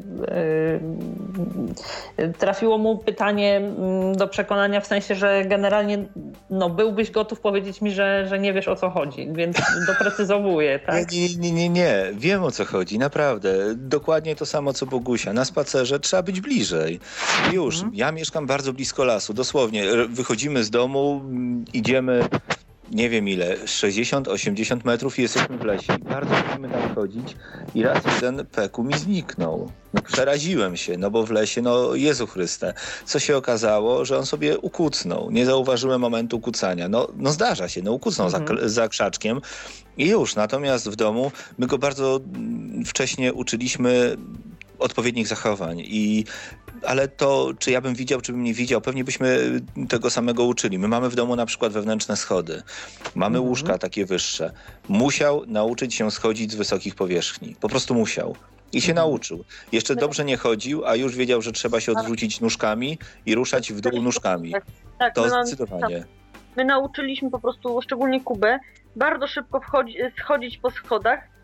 [2.20, 6.06] y, trafiło mu pytanie mm, do przekonania w sensie, że generalnie
[6.50, 9.58] no, byłbyś gotów powiedzieć mi, że, że nie wiesz o co chodzi, więc
[9.88, 10.80] doprecyzowuję.
[10.88, 11.12] Tak?
[11.12, 13.76] Nie, nie, nie, nie, wiem o co chodzi, naprawdę.
[13.76, 15.34] Dokładnie to samo co Bogusia.
[15.34, 17.00] Na spacerze trzeba być bliżej.
[17.54, 17.96] Już, mhm.
[17.96, 19.84] ja mieszkam bardzo blisko lasu, dosłownie.
[20.10, 21.22] Wychodzimy z domu,
[21.74, 22.30] idziemy
[22.92, 25.98] nie wiem ile, 60-80 metrów i jesteśmy w lesie.
[26.00, 27.36] Bardzo lubimy tam chodzić
[27.76, 29.72] i raz jeden peku mi zniknął.
[29.94, 32.74] No, przeraziłem się, no bo w lesie, no Jezu Chryste.
[33.06, 35.32] Co się okazało, że on sobie ukucnął.
[35.32, 36.90] Nie zauważyłem momentu kucania.
[36.90, 38.60] No, no zdarza się, no ukucnął mhm.
[38.60, 39.42] za, za krzaczkiem
[39.98, 40.36] i już.
[40.36, 42.20] Natomiast w domu my go bardzo
[42.86, 44.18] wcześnie uczyliśmy
[44.80, 46.26] odpowiednich zachowań i
[46.86, 50.80] ale to, czy ja bym widział, czy bym nie widział, pewnie byśmy tego samego uczyli.
[50.80, 52.64] My mamy w domu na przykład wewnętrzne schody.
[53.16, 53.50] Mamy mhm.
[53.50, 54.52] łóżka takie wyższe.
[54.90, 57.56] Musiał nauczyć się schodzić z wysokich powierzchni.
[57.62, 58.36] Po prostu musiał.
[58.74, 59.08] I się mhm.
[59.08, 59.44] nauczył.
[59.72, 63.82] Jeszcze dobrze nie chodził, a już wiedział, że trzeba się odwrócić nóżkami i ruszać w
[63.82, 64.52] dół nóżkami.
[64.52, 64.66] Tak,
[65.00, 66.00] tak to zdecydowanie.
[66.00, 66.08] Tak.
[66.58, 68.60] My nauczyliśmy po prostu, szczególnie Kubę,
[68.96, 71.37] bardzo szybko wchodzi, schodzić po schodach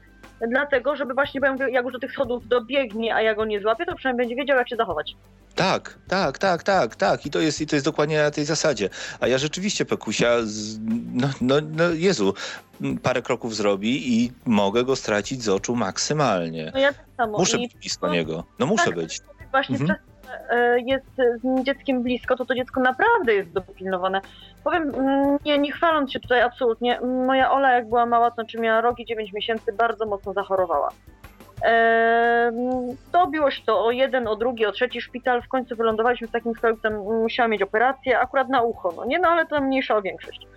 [0.47, 3.45] dlatego, żeby właśnie, bo ja mówię, jak już do tych schodów dobiegnie, a ja go
[3.45, 5.15] nie złapię, to przynajmniej będzie wiedział, jak się zachować.
[5.55, 7.25] Tak, tak, tak, tak, tak.
[7.25, 8.89] I to jest, i to jest dokładnie na tej zasadzie.
[9.19, 10.79] A ja rzeczywiście, Pekusia, z,
[11.13, 12.33] no, no, no Jezu,
[13.03, 16.71] parę kroków zrobi i mogę go stracić z oczu maksymalnie.
[16.73, 17.37] No ja tak samo.
[17.37, 18.43] Muszę I być blisko niego.
[18.59, 19.19] No muszę tak, być.
[19.51, 19.99] Właśnie Mhm.
[19.99, 20.12] przez
[20.85, 24.21] jest z dzieckiem blisko, to to dziecko naprawdę jest dopilnowane.
[24.63, 28.59] Powiem, mm, nie, nie chwaląc się tutaj absolutnie, moja Ola jak była mała, to znaczy
[28.59, 30.89] miała rok i 9 miesięcy, bardzo mocno zachorowała.
[31.63, 32.57] Ehm,
[33.11, 35.41] dobiło się to o jeden, o drugi, o trzeci szpital.
[35.41, 38.93] W końcu wylądowaliśmy w takim stanie, tam musiała mieć operację, akurat na ucho.
[38.95, 40.47] No nie, no ale to mniejsza o większość.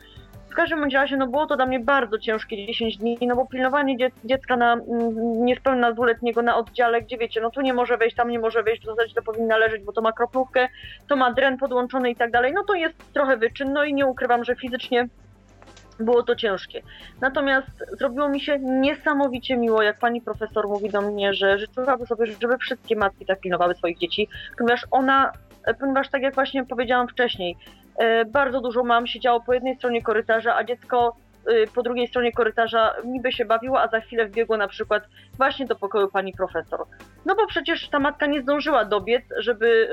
[0.57, 4.11] Każdym razie, no było to dla mnie bardzo ciężkie 10 dni, no bo pilnowanie dzie-
[4.24, 8.30] dziecka na mm, niespełna dwuletniego na oddziale, gdzie wiecie, no tu nie może wejść, tam
[8.30, 10.68] nie może wejść, w zasadzie to powinna leżeć, bo to ma kroplówkę,
[11.09, 14.07] to ma dren podłączony i tak dalej, no to jest trochę wyczyn, no i nie
[14.07, 15.09] ukrywam, że fizycznie
[16.00, 16.82] było to ciężkie.
[17.20, 22.26] Natomiast zrobiło mi się niesamowicie miło, jak pani profesor mówi do mnie, że życzyłaby sobie,
[22.26, 24.28] żeby wszystkie matki tak pilnowały swoich dzieci,
[24.59, 25.32] ponieważ ona,
[25.64, 27.57] e, ponieważ tak jak właśnie powiedziałam wcześniej,
[28.26, 31.16] bardzo dużo mam siedziało po jednej stronie korytarza, a dziecko
[31.47, 35.03] e, po drugiej stronie korytarza niby się bawiło, a za chwilę wbiegło na przykład
[35.36, 36.84] właśnie do pokoju pani profesor.
[37.26, 39.88] No bo przecież ta matka nie zdążyła dobiec, żeby,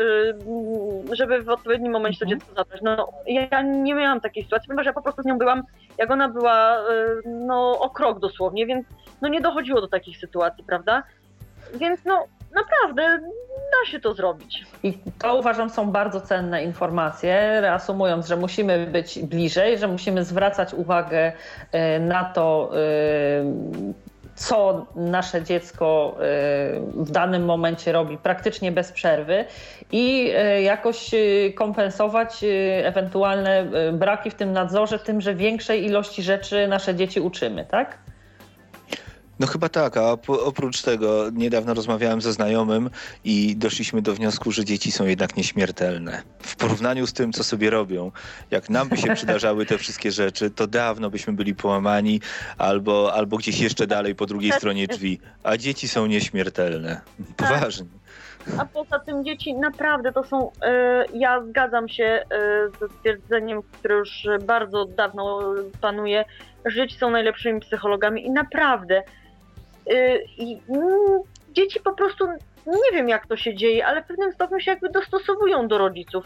[1.11, 2.39] e, żeby w odpowiednim momencie to Mhm.
[2.39, 2.81] dziecko zabrać.
[2.81, 5.63] No ja nie miałam takiej sytuacji, ponieważ ja po prostu z nią byłam
[5.97, 6.77] jak ona była
[7.25, 8.85] no, o krok dosłownie, więc
[9.21, 11.03] no, nie dochodziło do takich sytuacji, prawda?
[11.75, 13.19] Więc no naprawdę
[13.73, 14.65] da się to zrobić.
[14.83, 20.73] I to uważam są bardzo cenne informacje, reasumując, że musimy być bliżej, że musimy zwracać
[20.73, 21.31] uwagę
[21.71, 22.79] e, na to, e,
[24.35, 26.21] co nasze dziecko e,
[26.93, 29.45] w danym momencie robi praktycznie bez przerwy
[29.91, 30.33] i
[30.63, 31.11] jakoś
[31.55, 32.45] kompensować
[32.83, 37.97] ewentualne braki w tym nadzorze tym, że większej ilości rzeczy nasze dzieci uczymy, tak?
[39.39, 42.89] No chyba tak, a oprócz tego niedawno rozmawiałem ze znajomym
[43.23, 46.21] i doszliśmy do wniosku, że dzieci są jednak nieśmiertelne.
[46.39, 48.11] W porównaniu z tym, co sobie robią,
[48.51, 52.21] jak nam by się przydarzały te wszystkie rzeczy, to dawno byśmy byli połamani
[52.57, 55.19] albo, albo gdzieś jeszcze dalej po drugiej stronie drzwi.
[55.43, 57.01] A dzieci są nieśmiertelne.
[57.37, 57.85] Poważnie.
[58.59, 62.25] A poza tym dzieci naprawdę to są, e, ja zgadzam się e,
[62.79, 65.41] ze stwierdzeniem, które już bardzo dawno
[65.81, 66.25] panuje,
[66.65, 69.03] że dzieci są najlepszymi psychologami i naprawdę
[70.37, 71.21] i, mm,
[71.51, 72.27] dzieci po prostu,
[72.67, 76.25] nie wiem jak to się dzieje, ale w pewnym stopniu się jakby dostosowują do rodziców.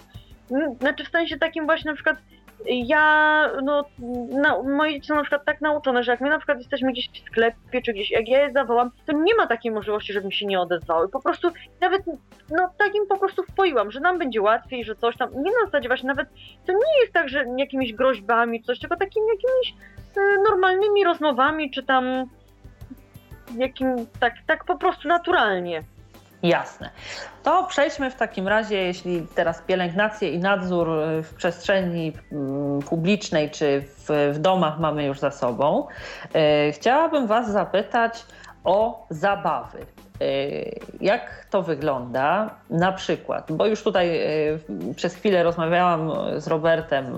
[0.52, 2.18] Mm, Znaczy w sensie takim właśnie na przykład
[2.66, 3.86] ja, no,
[4.30, 7.10] na, moje dzieci są na przykład tak nauczone, że jak my na przykład jesteśmy gdzieś
[7.10, 10.46] w sklepie, czy gdzieś, jak ja je zawołam, to nie ma takiej możliwości, żebym się
[10.46, 11.10] nie odezwały.
[11.10, 11.52] Po prostu
[11.82, 12.02] nawet,
[12.50, 15.88] no, takim po prostu wpoiłam, że nam będzie łatwiej, że coś tam, nie na zasadzie
[15.88, 16.30] właśnie nawet,
[16.66, 19.84] to nie jest tak, że jakimiś groźbami, coś, tylko takimi jakimiś
[20.18, 22.26] e, normalnymi rozmowami, czy tam
[23.56, 25.84] jakim, tak, tak po prostu naturalnie.
[26.44, 26.90] Jasne.
[27.44, 33.52] To przejdźmy w takim razie, jeśli teraz pielęgnację i nadzór y, w przestrzeni mm, publicznej
[33.52, 35.88] czy w, w domach mamy już za sobą,
[36.68, 38.26] y, chciałabym Was zapytać
[38.64, 39.86] o zabawy.
[40.22, 44.10] Y, Jak to wygląda na przykład, bo już tutaj
[44.92, 47.18] y, przez chwilę rozmawiałam z Robertem y,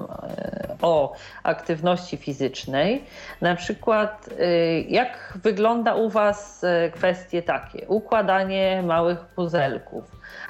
[0.81, 3.03] o aktywności fizycznej.
[3.41, 7.87] Na przykład, y, jak wygląda u Was y, kwestie takie?
[7.87, 10.03] Układanie małych puzelków,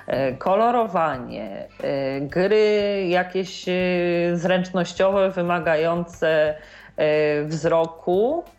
[0.08, 6.56] y, kolorowanie, y, gry jakieś y, zręcznościowe, wymagające
[7.00, 8.59] y, wzroku y,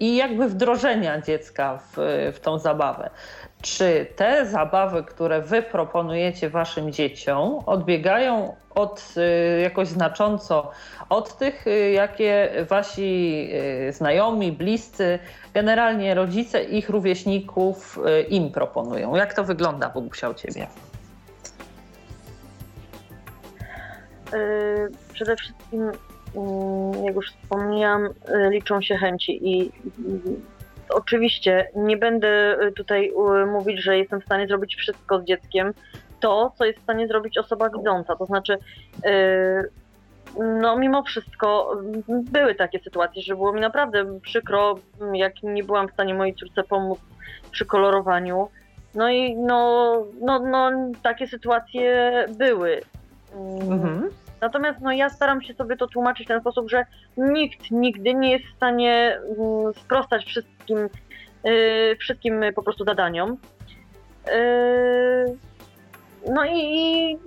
[0.00, 1.96] i jakby wdrożenia dziecka w,
[2.34, 3.10] w tą zabawę.
[3.62, 10.70] Czy te zabawy, które wy proponujecie waszym dzieciom, odbiegają od y, jakoś znacząco
[11.08, 13.48] od tych, y, jakie wasi
[13.88, 15.18] y, znajomi, bliscy,
[15.54, 19.16] generalnie rodzice ich rówieśników y, im proponują?
[19.16, 20.66] Jak to wygląda, Bogusia, u ciebie?
[25.12, 25.92] Przede wszystkim,
[27.04, 29.72] jak już wspomniałam, yy, liczą się chęci i
[30.88, 33.12] oczywiście nie będę y, tutaj
[33.42, 35.74] y, mówić, że jestem w stanie zrobić wszystko z dzieckiem,
[36.20, 38.16] to, co jest w stanie zrobić osoba widząca.
[38.16, 38.58] To znaczy,
[40.38, 44.74] no mimo wszystko mm, były takie sytuacje, że było mi naprawdę przykro,
[45.12, 46.98] jak nie byłam w stanie mojej córce pomóc
[47.50, 48.48] przy kolorowaniu.
[48.94, 50.70] No i no, no, no
[51.02, 52.80] takie sytuacje były.
[53.34, 54.05] Mm, Mhm.
[54.46, 56.86] Natomiast no, ja staram się sobie to tłumaczyć w ten sposób, że
[57.16, 60.78] nikt nigdy nie jest w stanie mm, sprostać wszystkim,
[61.44, 63.36] yy, wszystkim po prostu zadaniom.
[64.26, 65.36] Yy,
[66.34, 67.18] no i, i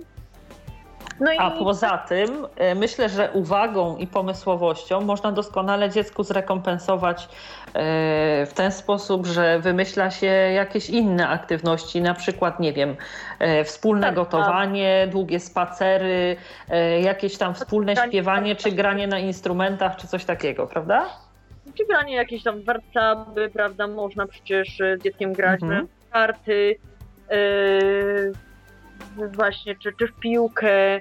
[1.20, 1.38] No i...
[1.38, 7.28] A poza tym e, myślę, że uwagą i pomysłowością można doskonale dziecku zrekompensować e,
[8.46, 12.96] w ten sposób, że wymyśla się jakieś inne aktywności, na przykład, nie wiem,
[13.38, 15.12] e, wspólne tak, gotowanie, tak.
[15.12, 16.36] długie spacery,
[17.02, 21.06] jakieś tam wspólne śpiewanie, czy granie na instrumentach, czy coś takiego, prawda?
[21.74, 25.88] Czy granie jakieś tam warcaby, prawda, można przecież z dzieckiem grać mhm.
[26.10, 26.76] karty,
[27.30, 28.32] yy,
[29.16, 31.00] właśnie, czy, czy w piłkę,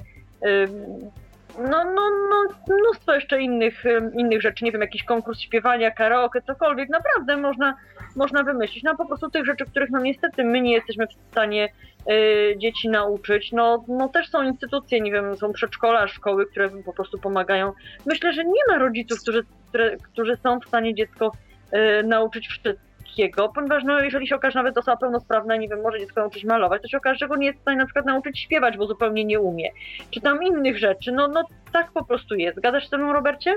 [1.58, 3.84] no, no, no, mnóstwo jeszcze innych,
[4.18, 7.76] innych rzeczy, nie wiem, jakiś konkurs śpiewania, karaoke, cokolwiek, naprawdę można,
[8.16, 8.84] można wymyślić.
[8.84, 11.70] No po prostu tych rzeczy, których no niestety my nie jesteśmy w stanie
[12.10, 16.94] y, dzieci nauczyć, no, no też są instytucje, nie wiem, są przedszkola, szkoły, które po
[16.94, 17.74] prostu pomagają.
[18.06, 21.32] Myślę, że nie ma rodziców, którzy, które, którzy są w stanie dziecko
[21.74, 26.00] y, nauczyć wszystko takiego, ponieważ no, jeżeli się okaże nawet osoba pełnosprawna, nie wiem, może
[26.00, 28.40] dziecko nauczyć malować, to się okaże, że go nie jest w stanie na przykład nauczyć
[28.40, 29.70] śpiewać, bo zupełnie nie umie.
[30.12, 32.58] Czy tam innych rzeczy, no, no tak po prostu jest.
[32.58, 33.56] Zgadzasz się ze mną, Robercie?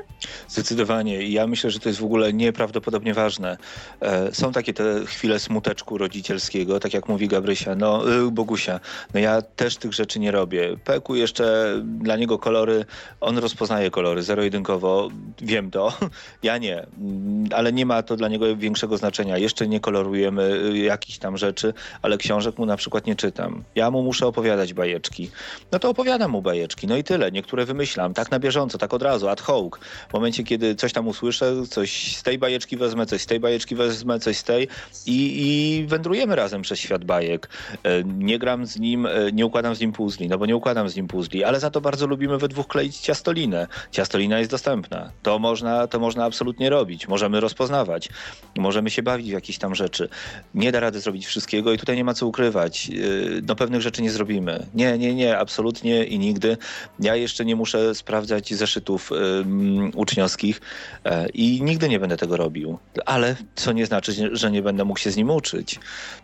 [0.49, 1.29] Zdecydowanie.
[1.29, 3.57] Ja myślę, że to jest w ogóle nieprawdopodobnie ważne.
[4.01, 8.81] E, są takie te chwile smuteczku rodzicielskiego, tak jak mówi Gabrysia, no y, Bogusia,
[9.15, 10.77] no ja też tych rzeczy nie robię.
[10.85, 12.85] Peku jeszcze dla niego kolory,
[13.21, 15.09] on rozpoznaje kolory zero-jedynkowo,
[15.41, 15.93] wiem to,
[16.43, 19.39] ja nie, mm, ale nie ma to dla niego większego znaczenia.
[19.39, 23.65] Jeszcze nie kolorujemy y, jakichś tam rzeczy, ale książek mu na przykład nie czytam.
[23.75, 25.31] Ja mu muszę opowiadać bajeczki.
[25.73, 27.33] No to opowiadam mu bajeczki, no i tyle.
[27.33, 29.75] Niektóre wymyślam tak na bieżąco, tak od razu, ad hoc.
[30.09, 33.75] W momencie, kiedy coś tam usłyszę, coś z tej bajeczki wezmę, coś z tej bajeczki
[33.75, 34.69] wezmę, coś z tej
[35.07, 37.49] i, i wędrujemy razem przez świat bajek.
[37.85, 40.89] E, nie gram z nim, e, nie układam z nim puzli, no bo nie układam
[40.89, 43.67] z nim puzli, ale za to bardzo lubimy we dwóch kleić ciastolinę.
[43.91, 45.13] Ciastolina jest dostępna.
[45.23, 47.09] To można, to można absolutnie robić.
[47.09, 48.09] Możemy rozpoznawać.
[48.59, 50.09] Możemy się bawić w jakieś tam rzeczy.
[50.55, 52.91] Nie da rady zrobić wszystkiego i tutaj nie ma co ukrywać.
[52.91, 52.93] E,
[53.47, 54.67] no pewnych rzeczy nie zrobimy.
[54.75, 56.57] Nie, nie, nie, absolutnie i nigdy.
[57.01, 59.11] Ja jeszcze nie muszę sprawdzać zeszytów
[59.95, 60.61] uczniowskich
[61.05, 62.79] e, i nigdy nie będę tego robił.
[63.07, 65.81] Ale co nie znaczy, że nie będę mógł się z nim uczyć.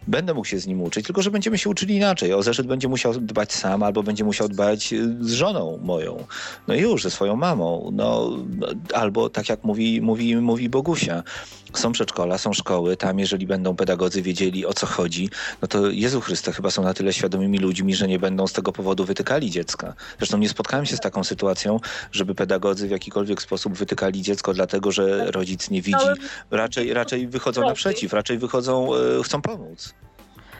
[0.06, 2.32] Będę mógł się z nim uczyć, tylko że będziemy się uczyli inaczej.
[2.32, 6.24] O zeszyt będzie musiał dbać sam, albo będzie musiał dbać y, z żoną moją.
[6.68, 7.90] No i już, ze swoją mamą.
[7.92, 8.30] No,
[8.94, 11.22] albo tak jak mówi, mówi, mówi Bogusia.
[11.74, 15.28] Są przedszkola, są szkoły, tam jeżeli będą pedagodzy wiedzieli o co chodzi,
[15.62, 18.72] no to Jezu Chryste chyba są na tyle świadomymi ludźmi, że nie będą z tego
[18.72, 19.94] powodu wytykali dziecka.
[20.18, 21.57] Zresztą nie spotkałem się z taką sytuacją,
[22.12, 26.06] żeby pedagodzy w jakikolwiek sposób wytykali dziecko dlatego, że rodzic nie widzi.
[26.50, 29.94] Raczej, raczej wychodzą naprzeciw, raczej wychodzą, e, chcą pomóc.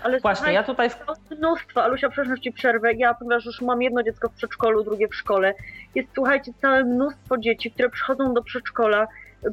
[0.03, 0.91] Ale Właśnie, ja tutaj...
[1.39, 2.93] Mnóstwo, Alusia, przepraszam ci przerwę.
[2.93, 5.55] Ja, ponieważ już mam jedno dziecko w przedszkolu, drugie w szkole,
[5.95, 9.09] jest, słuchajcie, całe mnóstwo dzieci, które przychodzą do przedszkola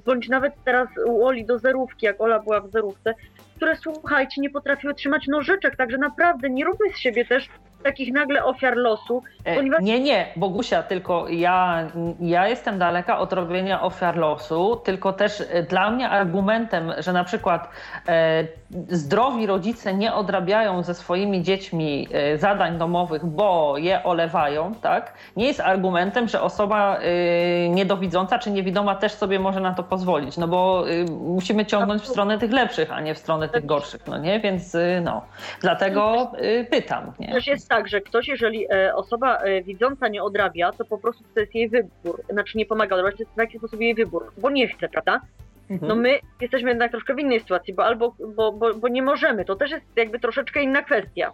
[0.05, 3.13] bądź nawet teraz u Oli do zerówki, jak Ola była w zerówce,
[3.55, 7.49] które słuchajcie, nie potrafiły trzymać nożyczek, także naprawdę nie róbmy z siebie też
[7.85, 9.23] takich nagle ofiar losu.
[9.43, 9.81] E, ponieważ...
[9.81, 11.87] Nie, nie, Bogusia, tylko ja,
[12.19, 17.23] ja jestem daleka od robienia ofiar losu, tylko też e, dla mnie argumentem, że na
[17.23, 17.69] przykład
[18.07, 18.47] e,
[18.89, 25.45] zdrowi rodzice nie odrabiają ze swoimi dziećmi e, zadań domowych, bo je olewają, tak, nie
[25.45, 30.47] jest argumentem, że osoba e, niedowidząca czy niewidoma też sobie może na to pozwolić, no
[30.47, 34.17] bo e, musimy ciągnąć w stronę tych lepszych, a nie w stronę tych gorszych, no
[34.17, 35.21] nie, więc no,
[35.61, 36.31] dlatego
[36.69, 37.13] pytam.
[37.19, 37.33] Nie?
[37.33, 41.55] Też jest tak, że ktoś, jeżeli osoba widząca nie odrabia, to po prostu to jest
[41.55, 44.67] jej wybór, znaczy nie pomaga odrabiać, to jest w jakiś sposób jej wybór, bo nie
[44.67, 45.21] chce, prawda?
[45.69, 45.89] Mhm.
[45.89, 49.45] No my jesteśmy jednak troszkę w innej sytuacji, bo albo bo, bo, bo nie możemy.
[49.45, 51.31] To też jest jakby troszeczkę inna kwestia.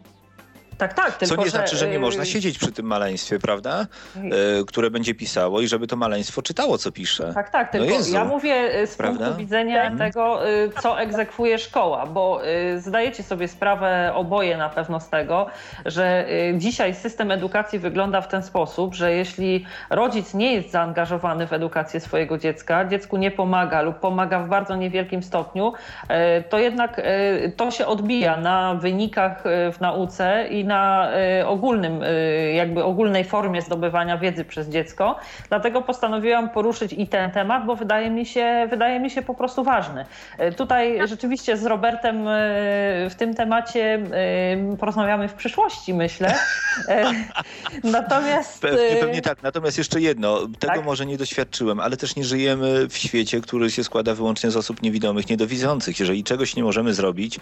[0.82, 1.18] Tak, tak.
[1.18, 3.88] Tylko, Co nie znaczy, że nie y, można siedzieć przy tym maleństwie, prawda?
[4.62, 7.32] Y, które będzie pisało i żeby to maleństwo czytało, co pisze.
[7.34, 7.72] Tak, tak.
[7.72, 9.26] Tylko no ja mówię y, z prawda?
[9.26, 9.98] punktu widzenia tak.
[9.98, 10.40] tego,
[10.82, 12.42] co egzekwuje szkoła, bo
[12.78, 15.48] zdajecie sobie sprawę oboje na pewno z tego,
[15.86, 16.26] że
[16.58, 22.00] dzisiaj system edukacji wygląda w ten sposób, że jeśli rodzic nie jest zaangażowany w edukację
[22.00, 25.74] swojego dziecka, dziecku nie pomaga lub pomaga w bardzo niewielkim stopniu,
[26.50, 27.02] to jednak
[27.58, 30.71] to się odbija na wynikach w nauce i na
[31.42, 35.20] y, ogólnym, y, jakby ogólnej formie zdobywania wiedzy przez dziecko.
[35.50, 39.64] Dlatego postanowiłam poruszyć i ten temat, bo wydaje mi się, wydaje mi się po prostu
[39.64, 40.06] ważny.
[40.40, 42.26] Y, tutaj rzeczywiście z Robertem
[43.10, 44.00] w tym temacie
[44.80, 46.36] porozmawiamy w przyszłości, myślę.
[47.84, 48.62] Natomiast...
[48.62, 49.44] Pewnie, pewnie tak.
[49.44, 50.48] Natomiast jeszcze jedno.
[50.60, 50.86] Tego tak?
[50.86, 54.82] może nie doświadczyłem, ale też nie żyjemy w świecie, który się składa wyłącznie z osób
[54.82, 56.00] niewidomych, niedowidzących.
[56.00, 57.40] Jeżeli czegoś nie możemy zrobić,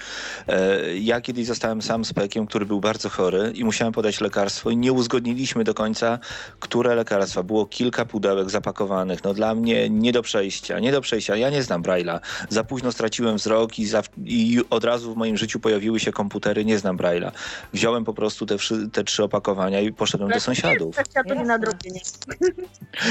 [0.99, 4.77] ja kiedyś zostałem sam z pekiem, który był bardzo chory i musiałem podać lekarstwo i
[4.77, 6.19] nie uzgodniliśmy do końca,
[6.59, 7.43] które lekarstwa.
[7.43, 9.23] Było kilka pudełek zapakowanych.
[9.23, 11.35] No dla mnie nie do przejścia, nie do przejścia.
[11.35, 12.19] Ja nie znam Braille'a.
[12.49, 16.65] Za późno straciłem wzrok i, za, i od razu w moim życiu pojawiły się komputery,
[16.65, 17.31] nie znam Braille'a.
[17.73, 18.55] Wziąłem po prostu te,
[18.91, 20.95] te trzy opakowania i poszedłem do sąsiadów.
[20.97, 21.03] Ja.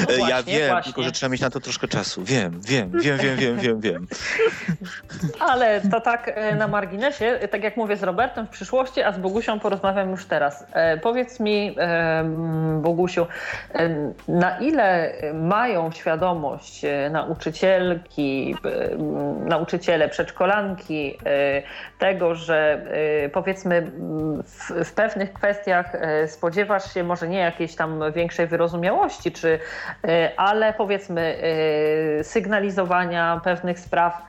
[0.08, 0.92] No ja właśnie, wiem, właśnie.
[0.92, 2.24] tylko że trzeba mieć na to troszkę czasu.
[2.24, 4.06] Wiem, wiem, wiem, wiem, wiem, wiem, wiem.
[5.38, 9.18] Ale to tak e, na marginesie, tak jak mówię z Robertem w przyszłości, a z
[9.18, 10.66] Bogusią porozmawiam już teraz.
[10.72, 13.26] E, powiedz mi, e, m, Bogusiu,
[13.74, 13.88] e,
[14.28, 21.18] na ile mają świadomość nauczycielki, e, m, nauczyciele, przedszkolanki
[21.98, 22.86] tego, że
[23.32, 23.82] powiedzmy
[24.44, 25.92] w, w pewnych kwestiach
[26.26, 29.58] spodziewasz się może nie jakiejś tam większej wyrozumiałości, czy,
[30.36, 31.36] ale powiedzmy
[32.22, 34.22] sygnalizowania pewnych spraw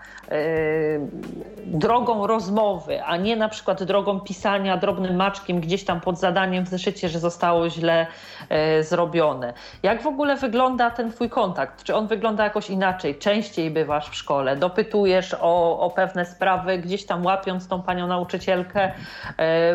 [1.65, 6.67] drogą rozmowy, a nie na przykład drogą pisania drobnym maczkiem gdzieś tam pod zadaniem w
[6.67, 8.07] zeszycie, że zostało źle
[8.49, 9.53] e, zrobione.
[9.83, 11.83] Jak w ogóle wygląda ten twój kontakt?
[11.83, 13.15] Czy on wygląda jakoś inaczej?
[13.15, 18.81] Częściej bywasz w szkole, dopytujesz o, o pewne sprawy, gdzieś tam łapiąc tą panią nauczycielkę
[18.81, 18.91] e,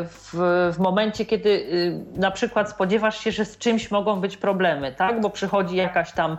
[0.05, 0.33] w,
[0.73, 5.21] w momencie, kiedy y, na przykład spodziewasz się, że z czymś mogą być problemy, tak?
[5.21, 6.39] Bo przychodzi jakaś tam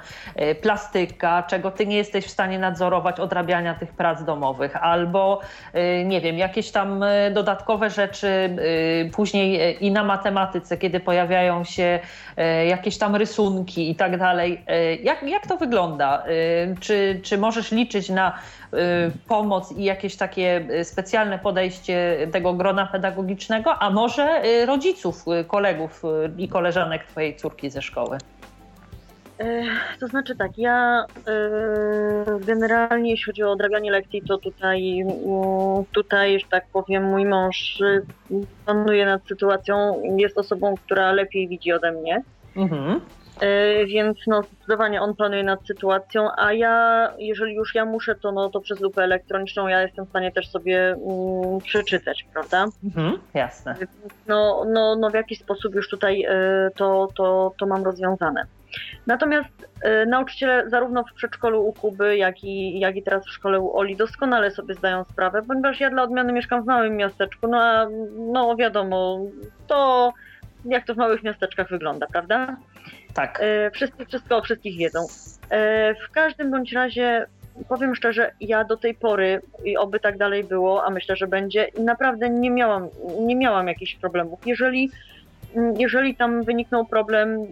[0.61, 5.41] plastyka, czego ty nie jesteś w stanie nadzorować, odrabiania tych prac domowych, albo
[5.73, 11.63] e, nie wiem, jakieś tam e, dodatkowe rzeczy e, później i na matematyce, kiedy pojawiają
[11.63, 11.99] się
[12.67, 14.61] jakieś tam rysunki i tak dalej.
[15.03, 16.23] Jak, jak to wygląda?
[16.79, 18.39] Czy, czy możesz liczyć na
[19.27, 26.03] pomoc i jakieś takie specjalne podejście tego grona pedagogicznego, a może rodziców, kolegów
[26.37, 28.17] i koleżanek twojej córki ze szkoły?
[29.99, 36.39] To znaczy tak, ja e, generalnie jeśli chodzi o odrabianie lekcji, to tutaj, mm, tutaj,
[36.39, 38.01] że tak powiem, mój mąż e,
[38.65, 42.23] panuje nad sytuacją, jest osobą, która lepiej widzi ode mnie.
[42.55, 43.01] Mhm.
[43.41, 48.31] E, Więc no, zdecydowanie on planuje nad sytuacją, a ja, jeżeli już ja muszę, to,
[48.31, 52.65] no, to przez lupę elektroniczną ja jestem w stanie też sobie mm, przeczytać, prawda?
[52.83, 53.17] Mhm.
[53.33, 53.75] Jasne.
[54.27, 58.45] No, no, no w jakiś sposób już tutaj e, to, to, to mam rozwiązane.
[59.07, 63.59] Natomiast e, nauczyciele zarówno w przedszkolu u Kuby, jak i, jak i teraz w szkole
[63.59, 67.61] u Oli doskonale sobie zdają sprawę, ponieważ ja dla odmiany mieszkam w małym miasteczku, no
[67.61, 69.19] a no wiadomo,
[69.67, 70.13] to
[70.65, 72.57] jak to w małych miasteczkach wygląda, prawda?
[73.13, 73.39] Tak.
[73.41, 74.99] E, Wszyscy wszystko o wszystkich wiedzą.
[75.49, 77.25] E, W każdym bądź razie
[77.69, 81.67] powiem szczerze, ja do tej pory i oby tak dalej było, a myślę, że będzie,
[81.79, 82.87] naprawdę nie miałam,
[83.19, 84.39] nie miałam jakichś problemów.
[84.45, 84.91] Jeżeli,
[85.77, 87.45] jeżeli tam wyniknął problem mm,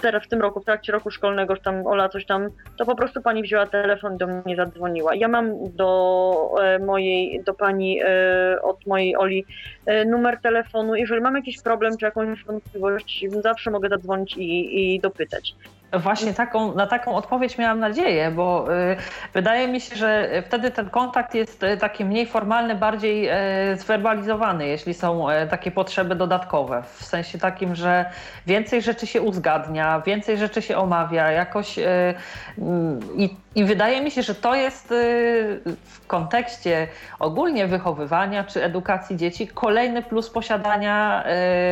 [0.00, 2.96] teraz w tym roku, w trakcie roku szkolnego, że tam Ola coś tam, to po
[2.96, 5.14] prostu pani wzięła telefon do mnie zadzwoniła.
[5.14, 9.44] Ja mam do e, mojej, do pani e, od mojej Oli
[9.86, 10.94] e, numer telefonu.
[10.94, 15.54] Jeżeli mam jakiś problem czy jakąś wątpliwość, zawsze mogę zadzwonić i, i dopytać.
[15.92, 18.96] Właśnie taką, na taką odpowiedź miałam nadzieję, bo y,
[19.34, 23.30] wydaje mi się, że wtedy ten kontakt jest y, taki mniej formalny, bardziej
[23.72, 26.82] y, zwerbalizowany, jeśli są takie potrzeby dodatkowe.
[26.94, 28.10] W sensie takim, że
[28.46, 34.22] więcej rzeczy się uzgadnia, więcej rzeczy się omawia, jakoś mm, i, i wydaje mi się,
[34.22, 36.88] że to jest y, w kontekście
[37.18, 41.24] ogólnie wychowywania czy edukacji dzieci kolejny plus posiadania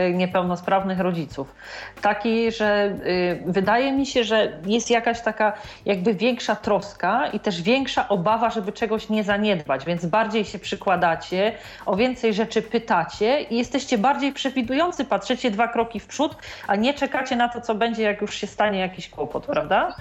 [0.08, 1.54] y, niepełnosprawnych rodziców.
[2.02, 5.52] Taki, że y, wydaje mi się, że jest jakaś taka
[5.84, 11.52] jakby większa troska i też większa obawa, żeby czegoś nie zaniedbać, więc bardziej się przykładacie,
[11.86, 16.94] o więcej rzeczy pytacie i jesteście bardziej przewidujący, patrzycie dwa kroki w przód, a nie
[16.94, 19.96] czekacie na to, co będzie, jak już się stanie jakiś kłopot, prawda?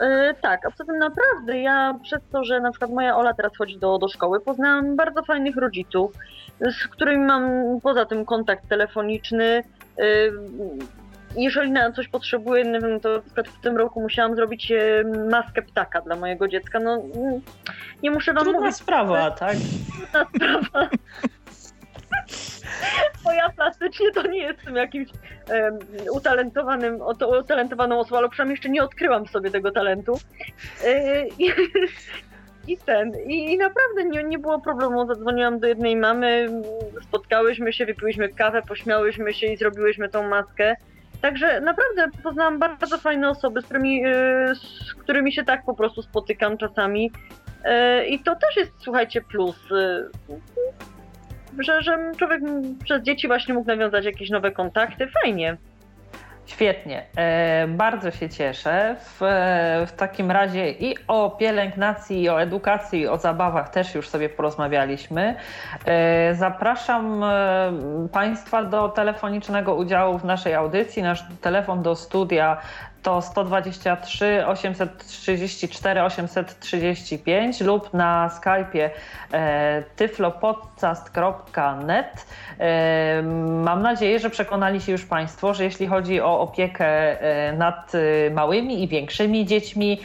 [0.00, 3.56] E, tak, a poza tym naprawdę ja przez to, że na przykład moja Ola teraz
[3.56, 6.12] chodzi do, do szkoły, poznałam bardzo fajnych rodziców,
[6.60, 7.50] z którymi mam
[7.82, 9.62] poza tym kontakt telefoniczny.
[9.98, 10.04] E,
[11.36, 15.04] jeżeli na coś potrzebuję, nie wiem, to na przykład w tym roku musiałam zrobić e,
[15.30, 16.80] maskę ptaka dla mojego dziecka.
[16.80, 17.40] No mm,
[18.02, 19.56] nie muszę wam Trudna mówić, sprawa, tak?
[19.96, 20.88] trudna sprawa.
[23.24, 25.08] Bo ja plastycznie to nie jestem jakimś
[25.48, 25.78] em,
[26.12, 30.18] utalentowanym, oto- utalentowaną osobą, ale przynajmniej jeszcze nie odkryłam sobie tego talentu.
[30.84, 31.52] E, I,
[32.68, 35.06] i ten, i, i naprawdę nie, nie było problemu.
[35.06, 36.48] Zadzwoniłam do jednej mamy,
[37.02, 40.76] spotkałyśmy się, wypiłyśmy kawę, pośmiałyśmy się i zrobiłyśmy tą maskę.
[41.22, 46.02] Także naprawdę poznałam bardzo fajne osoby, z którymi, e, z którymi się tak po prostu
[46.02, 47.12] spotykam czasami.
[47.64, 49.56] E, I to też jest, słuchajcie, plus.
[51.58, 52.42] E, Że, że człowiek
[52.84, 55.06] przez dzieci właśnie mógł nawiązać jakieś nowe kontakty.
[55.22, 55.56] Fajnie.
[56.46, 58.96] Świetnie, e, bardzo się cieszę.
[59.00, 59.18] W,
[59.86, 64.28] w, takim razie i o pielęgnacji, i o edukacji, i o zabawach też już sobie
[64.28, 65.34] porozmawialiśmy.
[65.86, 67.72] E, zapraszam e,
[68.12, 71.02] Państwa do telefonicznego udziału w naszej audycji.
[71.02, 72.56] Nasz telefon do studia
[73.06, 78.90] to 123 834 835 lub na Skype'ie
[79.32, 82.26] e, tyflopodcast.net.
[82.58, 83.22] E,
[83.62, 87.92] mam nadzieję, że przekonali się już Państwo, że jeśli chodzi o opiekę e, nad
[88.34, 90.00] małymi i większymi dziećmi,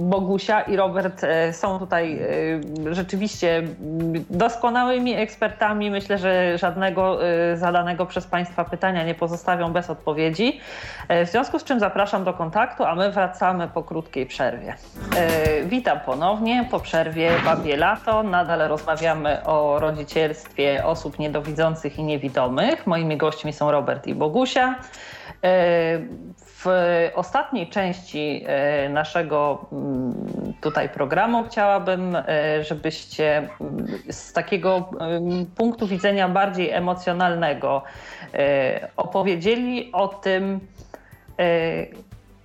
[0.00, 1.22] Bogusia i Robert
[1.52, 2.18] są tutaj
[2.90, 3.62] rzeczywiście
[4.30, 5.90] doskonałymi ekspertami.
[5.90, 7.18] Myślę, że żadnego
[7.54, 10.60] zadanego przez Państwa pytania nie pozostawią bez odpowiedzi.
[11.08, 14.74] W związku z czym zapraszam do kontaktu, a my wracamy po krótkiej przerwie.
[15.16, 18.22] E, witam ponownie po przerwie babie lato.
[18.22, 22.86] Nadal rozmawiamy o rodzicielstwie osób niedowidzących i niewidomych.
[22.86, 24.74] Moimi gośćmi są Robert i Bogusia.
[25.44, 25.98] E,
[26.64, 26.66] w
[27.14, 32.16] ostatniej części e, naszego mm, tutaj programu chciałabym,
[32.60, 37.82] żebyście mm, z takiego mm, punktu widzenia bardziej emocjonalnego
[38.96, 40.60] opowiedzieli o tym,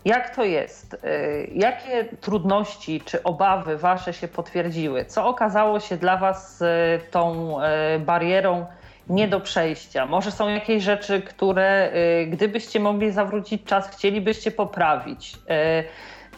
[0.06, 0.94] jak to jest?
[0.94, 5.06] E, jakie trudności czy obawy wasze się potwierdziły?
[5.06, 7.56] Co okazało się dla was e, tą
[8.00, 8.66] barierą
[9.10, 10.06] nie do przejścia?
[10.06, 11.92] Może są jakieś rzeczy, które
[12.28, 15.38] gdybyście mogli zawrócić czas, chcielibyście poprawić?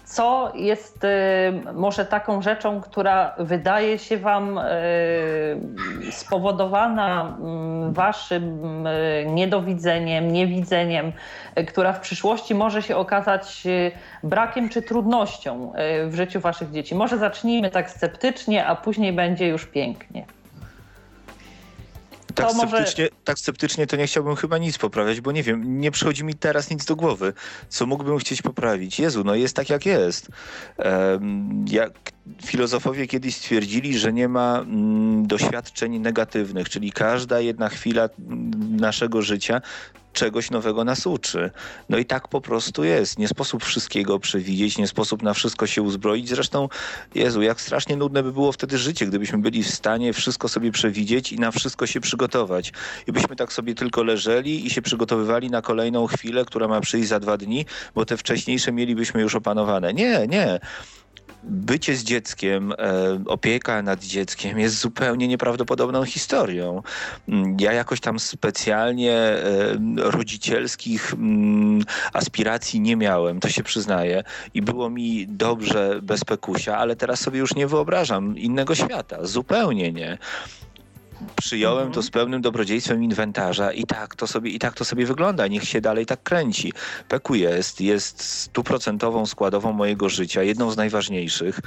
[0.10, 1.07] Co jest y,
[1.74, 4.62] może taką rzeczą, która wydaje się Wam y,
[6.12, 11.12] spowodowana mm, Waszym y, niedowidzeniem, niewidzeniem,
[11.68, 13.64] która w przyszłości może się okazać
[14.24, 15.74] brakiem czy trudnością
[16.07, 16.95] w życiu Waszych dzieci?
[16.95, 20.26] Może zacznijmy tak sceptycznie, a później będzie już pięknie
[22.44, 23.24] tak, sceptycznie, może...
[23.24, 26.70] tak sceptycznie to nie chciałbym chyba nic poprawiać, bo nie wiem, nie przychodzi mi teraz
[26.70, 27.34] nic do głowy,
[27.70, 29.00] co mógłbym chcieć poprawić.
[29.00, 30.28] Jezu, no jest tak jak jest.
[30.78, 31.92] Um, jak
[32.46, 38.10] filozofowie kiedyś stwierdzili, że nie ma mm, doświadczeń negatywnych, czyli każda jedna chwila
[38.70, 39.62] naszego życia
[40.14, 41.51] czegoś nowego nas uczy.
[41.89, 43.20] No i tak po prostu jest.
[43.20, 46.30] Nie sposób wszystkiego przewidzieć, nie sposób na wszystko się uzbroić.
[46.30, 46.70] Zresztą,
[47.16, 51.32] Jezu, jak strasznie nudne by było wtedy życie, gdybyśmy byli w stanie wszystko sobie przewidzieć
[51.32, 52.74] i na wszystko się przygotować.
[53.07, 57.10] I byśmy tak sobie tylko leżeli i się przygotowywali na kolejną chwilę, która ma przyjść
[57.10, 59.93] za dwa dni, bo te wcześniejsze mielibyśmy już opanowane.
[59.93, 60.60] Nie, nie
[61.44, 62.76] bycie z dzieckiem, e,
[63.26, 66.82] opieka nad dzieckiem jest zupełnie nieprawdopodobną historią.
[67.28, 69.42] Mm, ja jakoś tam specjalnie e,
[69.98, 71.84] rodzicielskich mm,
[72.14, 74.24] aspiracji nie miałem, to się przyznaję.
[74.54, 79.18] I było mi dobrze bez pekusia, ale teraz sobie już nie wyobrażam innego świata.
[79.26, 80.18] Zupełnie nie
[81.36, 81.93] przyjąłem mhm.
[81.93, 85.47] to z pełnym dobrodziejstwem inwentarza i tak to sobie, i tak to sobie wygląda.
[85.47, 86.74] Niech się dalej tak kręci.
[87.07, 91.59] Peku jest, jest stuprocentową składową mojego życia, jedną z najważniejszych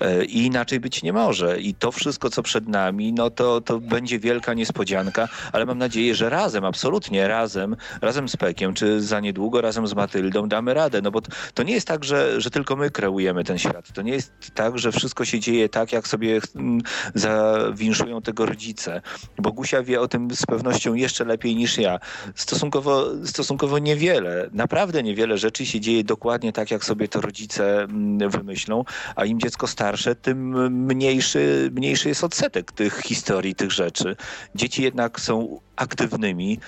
[0.00, 1.60] e, i inaczej być nie może.
[1.60, 6.14] I to wszystko, co przed nami, no to, to będzie wielka niespodzianka, ale mam nadzieję,
[6.14, 11.02] że razem, absolutnie razem, razem z Pekiem, czy za niedługo razem z Matyldą damy radę,
[11.02, 11.20] no bo
[11.54, 13.92] to nie jest tak, że, że tylko my kreujemy ten świat.
[13.92, 16.80] To nie jest tak, że wszystko się dzieje tak, jak sobie mm,
[17.14, 18.99] zawinszują tego rodzice.
[19.38, 21.98] Bogusia wie o tym z pewnością jeszcze lepiej niż ja.
[22.34, 28.30] Stosunkowo, stosunkowo niewiele, naprawdę niewiele rzeczy się dzieje dokładnie tak, jak sobie to rodzice mm,
[28.30, 28.84] wymyślą,
[29.16, 34.16] a im dziecko starsze, tym mniejszy, mniejszy jest odsetek tych historii, tych rzeczy.
[34.54, 36.58] Dzieci jednak są aktywnymi,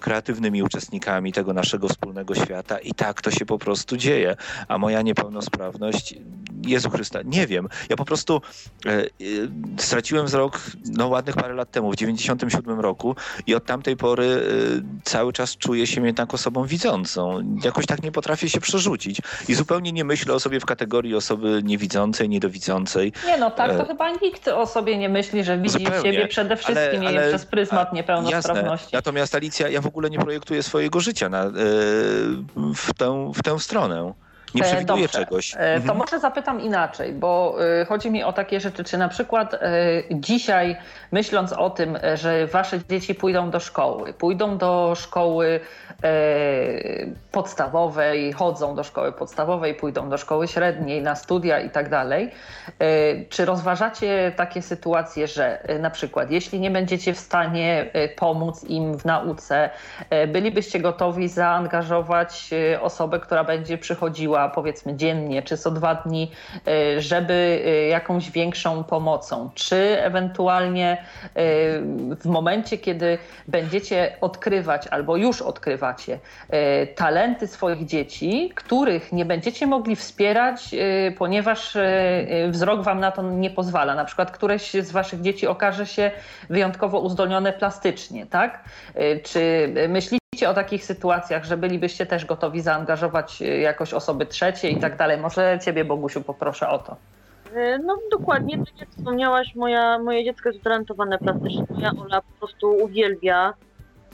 [0.00, 4.36] kreatywnymi uczestnikami tego naszego wspólnego świata i tak to się po prostu dzieje.
[4.68, 6.14] A moja niepełnosprawność,
[6.66, 7.68] Jezu Chrysta, nie wiem.
[7.88, 8.42] Ja po prostu
[8.86, 9.06] e, e,
[9.78, 13.16] straciłem wzrok no, ładnych parę lat temu, w 97 roku
[13.46, 14.40] i od tamtej pory e,
[15.04, 17.56] cały czas czuję się jednak osobą widzącą.
[17.64, 21.60] Jakoś tak nie potrafię się przerzucić i zupełnie nie myślę o sobie w kategorii osoby
[21.64, 23.12] niewidzącej, niedowidzącej.
[23.26, 23.86] Nie no, tak to e...
[23.86, 26.12] chyba nikt o sobie nie myśli, że widzi zupełnie.
[26.12, 28.98] siebie przede wszystkim ale, ale, przez pryzmat niepełnosprawności jasne.
[28.98, 31.50] Natomiast Alicja, ja w ogóle nie projektuję swojego życia na, e,
[32.74, 34.12] w, tę, w tę stronę
[34.56, 35.18] nie e, przewiduję Dobrze.
[35.18, 35.54] czegoś.
[35.54, 35.98] E, to mhm.
[35.98, 37.56] może zapytam inaczej, bo
[37.88, 39.60] chodzi mi o takie rzeczy, czy na przykład
[40.10, 40.76] dzisiaj
[41.12, 45.60] myśląc o tym, że wasze dzieci pójdą do szkoły, pójdą do szkoły
[47.32, 52.30] podstawowej, chodzą do szkoły podstawowej, pójdą do szkoły średniej, na studia i tak dalej,
[53.28, 59.04] czy rozważacie takie sytuacje, że na przykład jeśli nie będziecie w stanie pomóc im w
[59.04, 59.70] nauce,
[60.28, 62.50] bylibyście gotowi zaangażować
[62.80, 66.30] osobę, która będzie przychodziła powiedzmy dziennie czy co dwa dni,
[66.98, 71.04] żeby jakąś większą pomocą, czy ewentualnie
[72.20, 73.18] w momencie, kiedy
[73.48, 76.18] będziecie odkrywać albo już odkrywacie
[76.96, 80.74] talenty swoich dzieci, których nie będziecie mogli wspierać,
[81.18, 81.76] ponieważ
[82.48, 83.94] wzrok wam na to nie pozwala.
[83.94, 86.10] Na przykład któreś z waszych dzieci okaże się
[86.50, 88.64] wyjątkowo uzdolnione plastycznie, tak?
[89.22, 94.96] Czy myślicie o takich sytuacjach, że bylibyście też gotowi zaangażować jakoś osoby trzecie i tak
[94.96, 95.18] dalej?
[95.18, 96.96] Może ciebie, Bogusiu, poproszę o to.
[97.54, 102.38] E, no dokładnie, tak jak wspomniałaś, moja, moje dziecko jest utalentowane plastycznie, moja Ola po
[102.38, 103.54] prostu uwielbia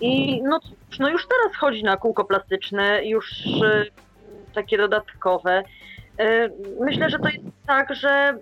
[0.01, 0.61] i no,
[1.01, 3.85] no już teraz chodzi na kółko plastyczne, już e,
[4.55, 5.63] takie dodatkowe.
[6.81, 8.39] Myślę, że to jest tak, że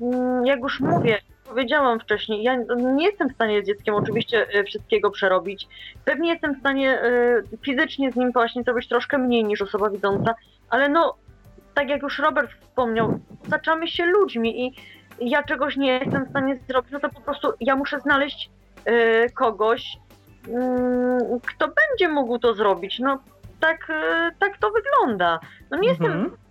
[0.00, 1.18] mm, jak już mówię,
[1.48, 5.68] powiedziałam wcześniej, ja nie jestem w stanie z dzieckiem oczywiście wszystkiego przerobić.
[6.04, 6.98] Pewnie jestem w stanie
[7.62, 10.34] fizycznie z nim właśnie zrobić troszkę mniej niż osoba widząca,
[10.70, 11.14] ale no
[11.74, 14.74] tak jak już Robert wspomniał, otaczamy się ludźmi i
[15.20, 18.50] ja czegoś nie jestem w stanie zrobić, no to po prostu ja muszę znaleźć
[18.88, 19.96] y, kogoś,
[20.48, 20.50] y,
[21.46, 22.98] kto będzie mógł to zrobić.
[22.98, 23.18] No
[23.60, 23.92] tak,
[24.38, 25.40] tak to wygląda.
[25.70, 26.10] No nie mhm.
[26.12, 26.43] jestem.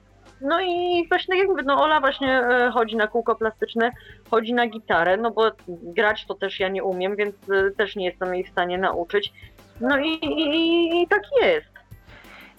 [0.43, 2.43] No i właśnie jak mówię, no Ola właśnie
[2.73, 3.91] chodzi na kółko plastyczne,
[4.31, 7.35] chodzi na gitarę, no bo grać to też ja nie umiem, więc
[7.77, 9.33] też nie jestem jej w stanie nauczyć.
[9.81, 11.67] No i, i, i tak jest.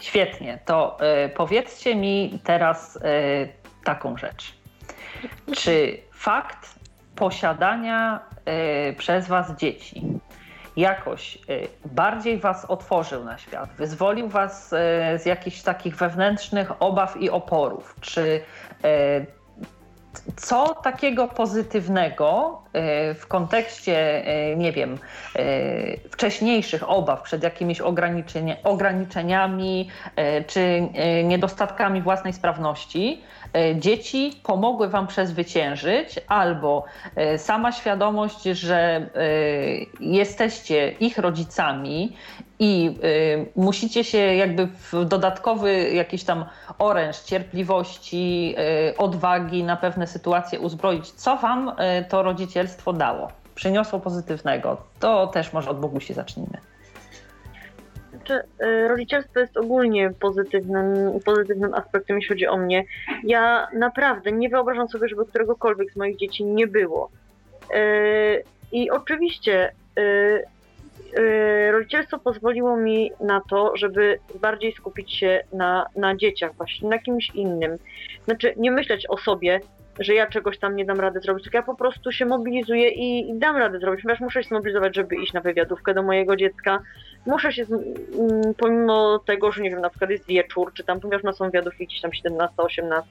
[0.00, 2.98] Świetnie, to y, powiedzcie mi teraz
[3.84, 4.54] taką rzecz.
[5.56, 6.74] Czy fakt
[7.16, 8.20] posiadania
[8.98, 10.02] przez Was dzieci
[10.76, 11.38] jakoś
[11.84, 14.68] bardziej Was otworzył na świat, wyzwolił Was
[15.16, 17.96] z jakichś takich wewnętrznych obaw i oporów?
[18.00, 18.40] Czy
[20.36, 22.58] co takiego pozytywnego
[23.14, 24.24] w kontekście,
[24.56, 24.98] nie wiem,
[26.10, 27.80] wcześniejszych obaw przed jakimiś
[28.64, 29.90] ograniczeniami
[30.46, 30.88] czy
[31.24, 33.22] niedostatkami własnej sprawności,
[33.74, 36.84] dzieci pomogły Wam przezwyciężyć, albo
[37.36, 39.10] sama świadomość, że
[40.00, 42.16] jesteście ich rodzicami
[42.58, 42.98] i
[43.56, 46.44] musicie się jakby w dodatkowy jakiś tam
[46.78, 48.54] oręż cierpliwości,
[48.98, 51.10] odwagi na pewne sytuacje uzbroić.
[51.10, 51.72] Co wam
[52.08, 53.28] to rodzicielstwo dało?
[53.54, 54.76] Przyniosło pozytywnego?
[55.00, 56.58] To też może od Bogu się zacznijmy.
[58.26, 58.42] Znaczy,
[58.88, 60.84] rodzicielstwo jest ogólnie pozytywnym,
[61.24, 62.84] pozytywnym aspektem, jeśli chodzi o mnie.
[63.24, 67.10] Ja naprawdę nie wyobrażam sobie, żeby któregokolwiek z moich dzieci nie było.
[68.72, 69.72] I oczywiście
[71.18, 76.98] Y, rodzicielstwo pozwoliło mi na to, żeby bardziej skupić się na, na dzieciach, właśnie na
[76.98, 77.78] kimś innym.
[78.24, 79.60] Znaczy, nie myśleć o sobie,
[79.98, 83.30] że ja czegoś tam nie dam rady zrobić, tylko ja po prostu się mobilizuję i,
[83.30, 86.78] i dam radę zrobić, ponieważ muszę się zmobilizować, żeby iść na wywiadówkę do mojego dziecka.
[87.26, 91.22] Muszę się, mm, pomimo tego, że nie wiem, na przykład jest wieczór, czy tam, ponieważ
[91.22, 93.08] no są wywiadówki gdzieś tam 17, 18,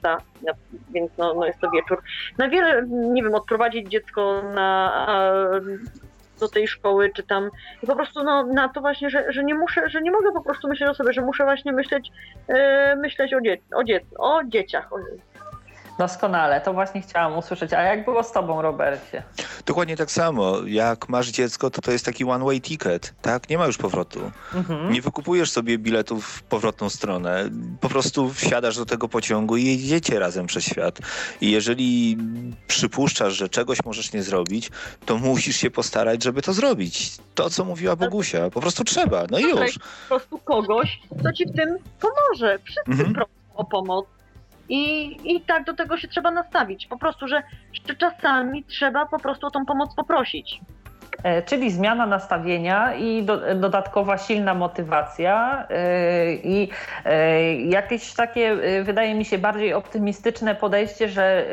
[0.90, 2.02] więc no, no jest to wieczór.
[2.38, 5.06] Na wiele, nie wiem, odprowadzić dziecko na
[6.40, 7.50] do tej szkoły, czy tam
[7.82, 10.42] i po prostu no, na to właśnie, że, że nie muszę, że nie mogę po
[10.42, 12.10] prostu myśleć o sobie, że muszę właśnie myśleć,
[12.48, 12.56] yy,
[12.96, 14.92] myśleć o, dzie o, dzie o dzieciach.
[14.92, 14.96] O,
[15.98, 17.72] Doskonale, to właśnie chciałam usłyszeć.
[17.72, 19.22] A jak było z tobą, Robercie?
[19.66, 20.56] Dokładnie tak samo.
[20.66, 23.48] Jak masz dziecko, to to jest taki one-way ticket, tak?
[23.48, 24.30] Nie ma już powrotu.
[24.54, 24.92] Mhm.
[24.92, 27.50] Nie wykupujesz sobie biletów w powrotną stronę.
[27.80, 30.98] Po prostu wsiadasz do tego pociągu i jedziecie razem przez świat.
[31.40, 32.18] I jeżeli
[32.66, 34.70] przypuszczasz, że czegoś możesz nie zrobić,
[35.06, 37.16] to musisz się postarać, żeby to zrobić.
[37.34, 38.50] To, co mówiła Bogusia.
[38.50, 39.24] Po prostu trzeba.
[39.30, 39.78] No i już.
[39.78, 42.58] Po prostu kogoś, kto ci w tym pomoże.
[42.64, 43.14] Wszyscy mhm.
[43.14, 44.06] proszą o pomoc
[44.68, 46.86] i, I tak do tego się trzeba nastawić.
[46.86, 47.42] Po prostu, że,
[47.98, 50.60] czasami trzeba po prostu o tą pomoc poprosić.
[51.22, 55.76] E, czyli zmiana nastawienia i do, dodatkowa silna motywacja yy,
[56.44, 61.46] i yy, jakieś takie, wydaje mi się, bardziej optymistyczne podejście, że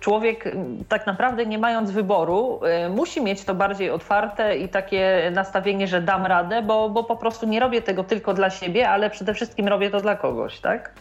[0.00, 0.52] człowiek
[0.88, 2.60] tak naprawdę nie mając wyboru
[2.90, 7.46] musi mieć to bardziej otwarte i takie nastawienie, że dam radę, bo, bo po prostu
[7.46, 10.92] nie robię tego tylko dla siebie, ale przede wszystkim robię to dla kogoś, tak?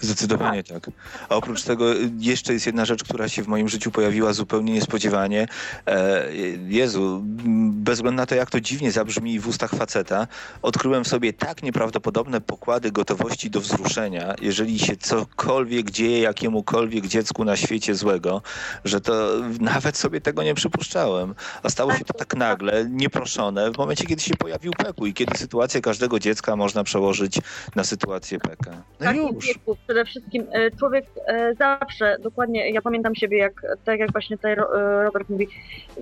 [0.00, 0.90] Zdecydowanie tak.
[1.28, 1.84] A oprócz tego
[2.18, 5.48] jeszcze jest jedna rzecz, która się w moim życiu pojawiła zupełnie niespodziewanie.
[5.86, 6.28] E,
[6.68, 7.22] Jezu,
[7.70, 10.26] bez względu na to, jak to dziwnie zabrzmi w ustach faceta,
[10.62, 17.44] odkryłem w sobie tak nieprawdopodobne pokłady gotowości do wzruszenia, jeżeli się cokolwiek dzieje jakiemukolwiek dziecku
[17.44, 18.42] na świecie złego,
[18.84, 19.30] że to
[19.60, 21.34] nawet sobie tego nie przypuszczałem.
[21.62, 25.38] A stało się to tak nagle, nieproszone, w momencie, kiedy się pojawił Peku i kiedy
[25.38, 27.38] sytuację każdego dziecka można przełożyć
[27.74, 28.82] na sytuację Peka.
[29.00, 33.52] No już Przede wszystkim e, człowiek e, zawsze, dokładnie, ja pamiętam siebie, jak,
[33.84, 34.56] tak jak właśnie tutaj e,
[35.04, 35.48] Robert mówi,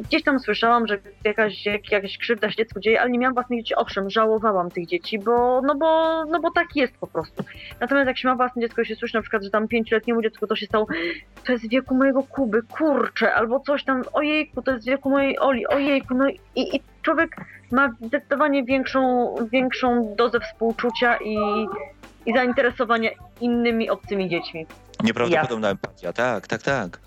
[0.08, 3.74] gdzieś tam słyszałam, że jakaś, jakaś krzywda się dziecku dzieje, ale nie miałam własnych dzieci.
[3.74, 7.44] Owszem, żałowałam tych dzieci, bo, no, bo, no bo tak jest po prostu.
[7.80, 10.46] Natomiast jak się ma własne dziecko i się słyszy na przykład, że tam pięcioletniemu dziecku
[10.46, 10.86] to się stało,
[11.46, 15.66] to jest wieku mojego Kuby, kurczę, albo coś tam, ojejku, to jest wieku mojej Oli,
[15.66, 17.36] ojejku, no i, i człowiek
[17.72, 21.36] ma zdecydowanie większą, większą dozę współczucia i,
[22.26, 24.66] i zainteresowania innymi obcymi dziećmi.
[25.04, 27.00] Nieprawdopodobna empatia, tak, tak, tak.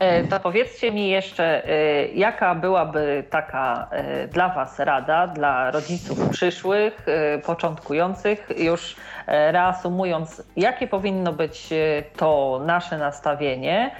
[0.00, 6.28] E, to powiedzcie mi jeszcze, e, jaka byłaby taka e, dla Was rada, dla rodziców
[6.28, 7.06] przyszłych,
[7.46, 8.96] początkujących, już
[9.26, 11.68] reasumując, jakie powinno być
[12.16, 13.90] to nasze nastawienie,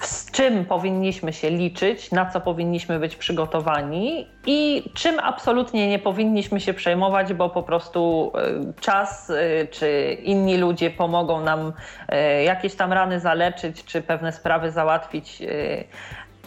[0.00, 6.60] z czym powinniśmy się liczyć, na co powinniśmy być przygotowani i czym absolutnie nie powinniśmy
[6.60, 11.72] się przejmować, bo po prostu e, czas e, czy inni ludzie pomogą nam
[12.08, 15.42] e, jakieś tam rany zaleczyć, czy pewne sprawy załatwić.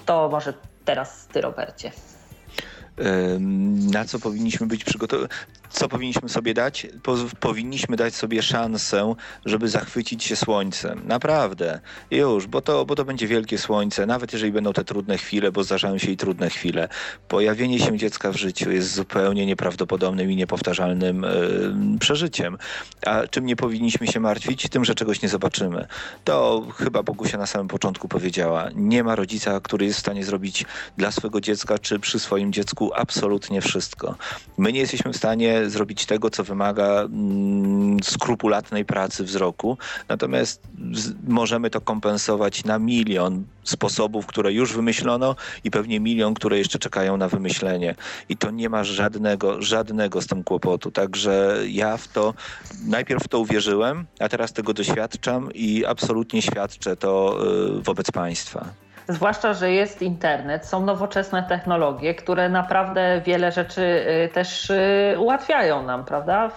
[0.06, 0.54] To może
[0.86, 1.92] teraz ty, Robercie.
[3.92, 5.30] Na co powinniśmy być przygotowani?
[5.70, 6.88] Co powinniśmy sobie dać?
[7.04, 9.16] Po, powinniśmy dać sobie szansę,
[9.46, 11.02] żeby zachwycić się słońcem.
[11.08, 11.80] Naprawdę.
[12.12, 15.64] Już, bo to, bo to będzie wielkie słońce, nawet jeżeli będą te trudne chwile, bo
[15.64, 16.90] zdarzają się i trudne chwile.
[17.28, 21.22] Pojawienie się dziecka w życiu jest zupełnie nieprawdopodobnym i niepowtarzalnym
[21.92, 22.58] yy, przeżyciem.
[23.06, 24.70] A czym nie powinniśmy się martwić?
[24.70, 25.88] Tym, że czegoś nie zobaczymy.
[26.24, 28.70] To chyba Bogusia na samym początku powiedziała.
[28.76, 30.66] Nie ma rodzica, który jest w stanie zrobić
[30.98, 34.16] dla swojego dziecka czy przy swoim dziecku absolutnie wszystko.
[34.58, 39.78] My nie jesteśmy w stanie zrobić tego, co wymaga mm, skrupulatnej pracy wzroku.
[40.08, 40.62] Natomiast
[41.28, 47.18] możemy to kompensować na milion sposobów, które już wymyślono i pewnie milion, które jeszcze czekają
[47.18, 47.96] na wymyślenie.
[48.30, 50.92] I to nie ma żadnego, żadnego z tym kłopotu.
[50.92, 52.34] Także ja w to,
[52.86, 57.40] najpierw w to uwierzyłem, a teraz tego doświadczam i absolutnie świadczę to
[57.78, 58.89] y, wobec państwa.
[59.10, 65.84] Zwłaszcza, że jest internet, są nowoczesne technologie, które naprawdę wiele rzeczy y, też y, ułatwiają
[65.84, 66.52] nam, prawda?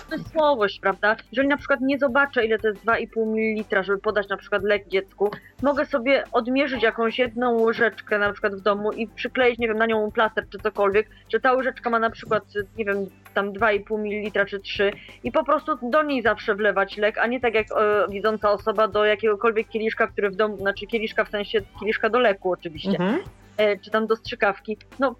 [0.00, 1.16] Przemysłowość, prawda?
[1.32, 4.88] Jeżeli na przykład nie zobaczę, ile to jest 2,5 ml, żeby podać na przykład lek
[4.88, 5.30] dziecku,
[5.62, 9.86] mogę sobie odmierzyć jakąś jedną łyżeczkę na przykład w domu i przykleić, nie wiem, na
[9.86, 12.44] nią plaster czy cokolwiek, że ta łyżeczka ma na przykład,
[12.76, 14.92] nie wiem, tam 2,5 ml czy 3
[15.24, 18.88] i po prostu do niej zawsze wlewać lek, a nie tak jak e, widząca osoba
[18.88, 22.90] do jakiegokolwiek kieliszka, który w domu, znaczy kieliszka w sensie kieliszka do leku oczywiście.
[22.90, 23.20] Mhm.
[23.56, 24.76] E, czy tam do strzykawki.
[24.98, 25.14] No,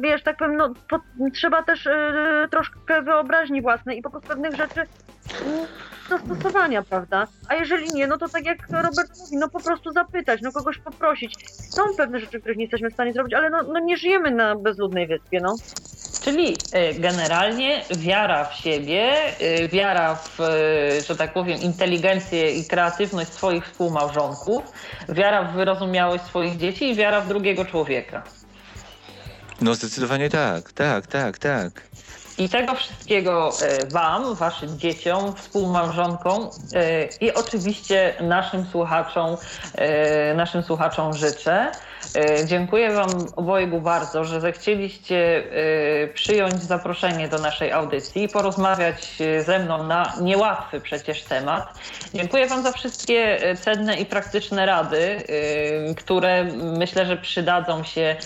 [0.00, 1.00] wiesz, tak powiem, no, po,
[1.34, 4.80] trzeba też e, troszkę wyobraźni własnej i po prostu pewnych rzeczy
[6.08, 7.26] dostosowania, prawda?
[7.48, 10.78] A jeżeli nie, no to tak jak Robert mówi, no po prostu zapytać, no kogoś
[10.78, 11.34] poprosić.
[11.50, 14.56] Są pewne rzeczy, których nie jesteśmy w stanie zrobić, ale no, no nie żyjemy na
[14.56, 15.56] bezludnej wyspie, no.
[16.20, 22.64] Czyli e, generalnie wiara w siebie, e, wiara w, e, że tak powiem, inteligencję i
[22.64, 24.64] kreatywność swoich współmałżonków,
[25.08, 28.22] wiara w wyrozumiałość swoich dzieci i wiara w drugiego człowieka.
[29.60, 31.72] No zdecydowanie tak, tak, tak, tak.
[32.38, 36.50] I tego wszystkiego Wam, Waszym dzieciom, współmałżonkom
[37.20, 39.36] i oczywiście naszym słuchaczom,
[40.34, 41.74] naszym słuchaczom życzę.
[42.14, 45.44] E, dziękuję Wam obojgu bardzo, że zechcieliście
[46.02, 51.74] e, przyjąć zaproszenie do naszej audycji i porozmawiać e, ze mną na niełatwy przecież temat.
[52.14, 55.22] Dziękuję Wam za wszystkie cenne i praktyczne rady,
[55.96, 56.44] które
[56.78, 58.16] myślę, że przydadzą się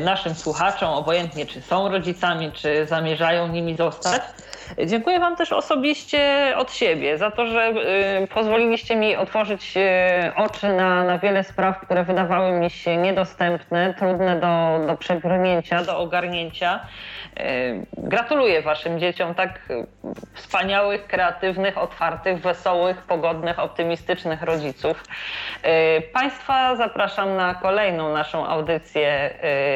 [0.00, 4.22] naszym słuchaczom, obojętnie czy są rodzicami, czy zamierzają nimi zostać.
[4.86, 7.72] Dziękuję Wam też osobiście od siebie za to, że
[8.22, 13.94] y, pozwoliliście mi otworzyć y, oczy na, na wiele spraw, które wydawały mi się niedostępne,
[13.94, 16.80] trudne do, do przebrnięcia, do ogarnięcia.
[17.40, 19.60] Y, gratuluję Waszym dzieciom tak
[20.34, 25.04] wspaniałych, kreatywnych, otwartych, wesołych, pogodnych, optymistycznych rodziców.
[26.12, 29.30] Państwa zapraszam na kolejną naszą audycję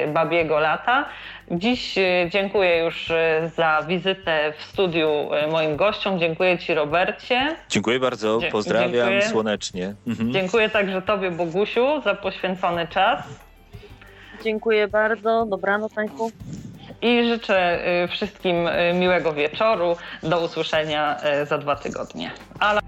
[0.08, 1.04] Babiego Lata.
[1.52, 6.18] Dziś e, dziękuję już e, za wizytę w studiu e, moim gościom.
[6.18, 7.56] Dziękuję Ci, Robercie.
[7.68, 9.28] Dziękuję bardzo, pozdrawiam dziękuję.
[9.28, 9.94] słonecznie.
[10.06, 10.32] Mhm.
[10.32, 13.24] Dziękuję także Tobie, Bogusiu, za poświęcony czas.
[14.44, 16.30] Dziękuję bardzo, dobranoc Państwu.
[17.02, 18.56] I życzę wszystkim
[18.94, 19.96] miłego wieczoru.
[20.22, 21.16] Do usłyszenia
[21.48, 22.30] za dwa tygodnie.
[22.58, 22.80] Ala...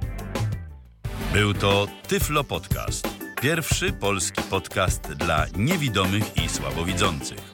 [1.32, 3.08] Był to Tyflo Podcast.
[3.42, 7.53] Pierwszy polski podcast dla niewidomych i słabowidzących.